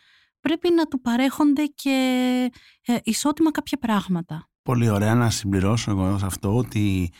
πρέπει 0.41 0.69
να 0.75 0.85
του 0.87 1.01
παρέχονται 1.01 1.65
και 1.65 2.51
ε, 2.87 2.97
ισότιμα 3.03 3.51
κάποια 3.51 3.79
πράγματα. 3.79 4.51
Πολύ 4.63 4.89
ωραία 4.89 5.15
να 5.15 5.31
συμπληρώσω 5.31 5.91
εγώ 5.91 6.19
σε 6.19 6.27
αυτό 6.27 6.57
ότι 6.57 7.13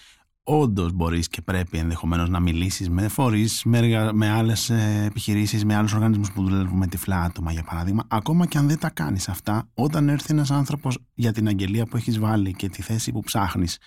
όντως 0.45 0.93
μπορείς 0.93 1.29
και 1.29 1.43
πρέπει 1.43 1.79
ενδεχομένως 1.79 2.29
να 2.29 2.41
μιλήσεις 2.41 2.91
με 2.91 3.09
φορείς, 3.09 3.63
με, 3.65 4.11
με 4.13 4.29
άλλες 4.31 4.71
επιχειρήσεις, 5.07 5.65
με 5.65 5.75
άλλους 5.75 5.93
οργανισμούς 5.93 6.33
που 6.33 6.43
δουλεύουν 6.43 6.79
με 6.79 6.87
τυφλά 6.87 7.21
άτομα, 7.21 7.53
για 7.53 7.63
παράδειγμα. 7.63 8.05
Ακόμα 8.09 8.47
και 8.47 8.59
αν 8.59 8.69
δεν 8.69 8.79
τα 8.79 8.91
κάνεις 8.91 9.29
αυτά, 9.29 9.69
όταν 9.75 10.09
έρθει 10.09 10.33
ένας 10.33 10.51
άνθρωπος 10.51 10.99
για 11.15 11.33
την 11.33 11.49
αγγελία 11.49 11.87
που 11.87 11.97
έχεις 11.97 12.19
βάλει 12.19 12.53
και 12.53 12.69
τη 12.69 12.83
θέση 12.83 13.13
που 13.13 13.21
ψάχνεις, 13.21 13.79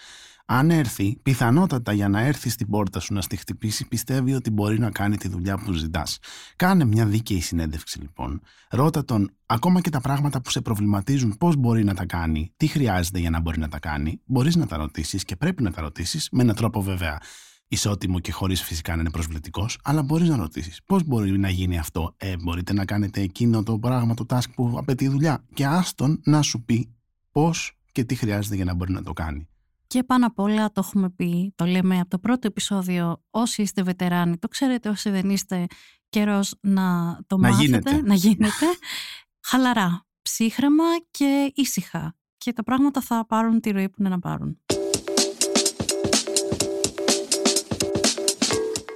αν 0.46 0.72
έρθει, 0.72 1.18
πιθανότατα 1.22 1.92
για 1.94 2.10
να 2.10 2.20
έρθει 2.20 2.50
στην 2.50 2.70
πόρτα 2.70 3.00
σου 3.00 3.14
να 3.14 3.22
στη 3.22 3.36
χτυπήσει, 3.36 3.88
πιστεύει 3.88 4.34
ότι 4.34 4.50
μπορεί 4.50 4.80
να 4.80 4.92
κάνει 4.92 5.18
τη 5.18 5.28
δουλειά 5.28 5.58
που 5.58 5.74
ζητάς. 5.74 6.20
Κάνε 6.56 6.86
μια 6.86 7.06
δίκαιη 7.06 7.42
συνέντευξη 7.42 8.00
λοιπόν. 8.00 8.42
Ρώτα 8.70 9.06
τον 9.06 9.32
ακόμα 9.46 9.82
και 9.82 9.90
τα 9.90 10.02
πράγματα 10.02 10.42
που 10.42 10.50
σε 10.50 10.62
προβληματίζουν, 10.62 11.38
πώς 11.38 11.56
μπορεί 11.56 11.84
να 11.84 11.94
τα 11.94 12.06
κάνει, 12.06 12.54
τι 12.58 12.68
χρειάζεται 12.68 13.20
για 13.20 13.30
να 13.30 13.40
μπορεί 13.40 13.60
να 13.60 13.68
τα 13.68 13.80
κάνει. 13.80 14.22
Μπορείς 14.26 14.56
να 14.56 14.68
τα 14.68 14.78
ρωτήσεις 14.78 15.24
και 15.24 15.36
πρέπει 15.36 15.64
να 15.64 15.72
τα 15.72 15.82
ρωτήσεις 15.82 16.30
με 16.32 16.44
έναν 16.44 16.56
τρόπο 16.56 16.82
βέβαια 16.82 17.20
ισότιμο 17.68 18.20
και 18.20 18.32
χωρίς 18.32 18.62
φυσικά 18.62 18.96
να 18.96 19.02
είναι 19.02 19.10
προσβλητικός, 19.10 19.80
αλλά 19.84 20.04
μπορείς 20.04 20.30
να 20.30 20.36
ρωτήσεις 20.36 20.80
πώς 20.86 21.04
μπορεί 21.04 21.38
να 21.38 21.50
γίνει 21.50 21.78
αυτό. 21.78 22.14
Ε, 22.18 22.36
μπορείτε 22.42 22.74
να 22.74 22.86
κάνετε 22.86 23.22
εκείνο 23.22 23.64
το 23.64 23.80
πράγμα, 23.80 24.14
το 24.14 24.26
task 24.30 24.50
που 24.56 24.76
απαιτεί 24.78 25.08
δουλειά. 25.08 25.44
Και 25.54 25.66
άστον 25.66 26.22
να 26.24 26.42
σου 26.42 26.64
πει 26.64 26.90
πώς 27.32 27.78
και 27.92 28.04
τι 28.04 28.16
χρειάζεται 28.16 28.56
για 28.56 28.66
να 28.66 28.74
μπορεί 28.74 28.92
να 28.92 29.04
το 29.04 29.14
κάνει. 29.14 29.48
Και 29.88 30.04
πάνω 30.04 30.26
απ' 30.26 30.40
όλα 30.40 30.72
το 30.72 30.82
έχουμε 30.86 31.10
πει, 31.10 31.54
το 31.56 31.66
λέμε 31.66 32.00
από 32.00 32.10
το 32.10 32.20
πρώτο 32.20 32.48
επεισόδιο, 32.48 33.24
όσοι 33.30 33.62
είστε 33.62 33.84
βετεράνοι, 33.84 34.38
το 34.38 34.48
ξέρετε 34.48 34.90
όσοι 34.90 35.10
δεν 35.10 35.30
είστε 35.30 35.66
καιρός 36.10 36.56
να 36.62 37.18
το 37.28 37.38
να 37.38 37.48
μάθετε, 37.50 37.66
γίνετε. 37.66 38.02
να 38.02 38.14
γίνετε, 38.14 38.66
χαλαρά, 39.50 40.06
ψύχρεμα 40.22 40.84
και 41.12 41.52
ήσυχα. 41.56 42.16
Και 42.38 42.54
τα 42.54 42.64
πράγματα 42.64 43.02
θα 43.02 43.26
πάρουν 43.26 43.60
τη 43.60 43.72
ροή 43.72 43.90
που 43.90 43.96
είναι 44.00 44.10
να 44.10 44.20
πάρουν. 44.20 44.60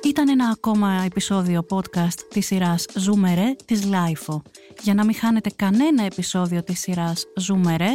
Ήταν 0.04 0.30
ένα 0.30 0.48
ακόμα 0.48 1.04
επεισόδιο 1.06 1.66
podcast 1.70 2.20
της 2.30 2.46
σειράς 2.46 2.86
Zoomere 2.94 3.56
της 3.66 3.84
Lifeo. 3.84 4.42
Για 4.82 4.94
να 4.94 5.06
μην 5.06 5.16
χάνετε 5.16 5.50
κανένα 5.56 6.04
επεισόδιο 6.04 6.64
της 6.64 6.80
σειράς 6.80 7.26
Zoomere, 7.48 7.92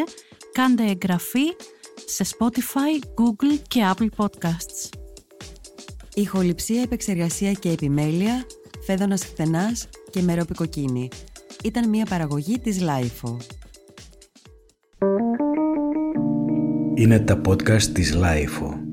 κάντε 0.52 0.84
εγγραφή 0.84 1.44
σε 2.04 2.24
Spotify, 2.38 3.04
Google 3.04 3.58
και 3.68 3.92
Apple 3.94 4.08
Podcasts. 4.16 4.98
Ηχοληψία, 6.14 6.82
επεξεργασία 6.82 7.52
και 7.52 7.70
επιμέλεια, 7.70 8.46
φέδωνας 8.86 9.24
χθενάς 9.24 9.88
και 10.10 10.22
μερόπικοκίνη. 10.22 11.08
Ήταν 11.64 11.88
μια 11.88 12.04
παραγωγή 12.04 12.58
της 12.58 12.78
Lifeo. 12.80 13.36
Είναι 16.94 17.18
τα 17.18 17.40
podcast 17.46 17.82
της 17.82 18.14
Lifeo. 18.16 18.83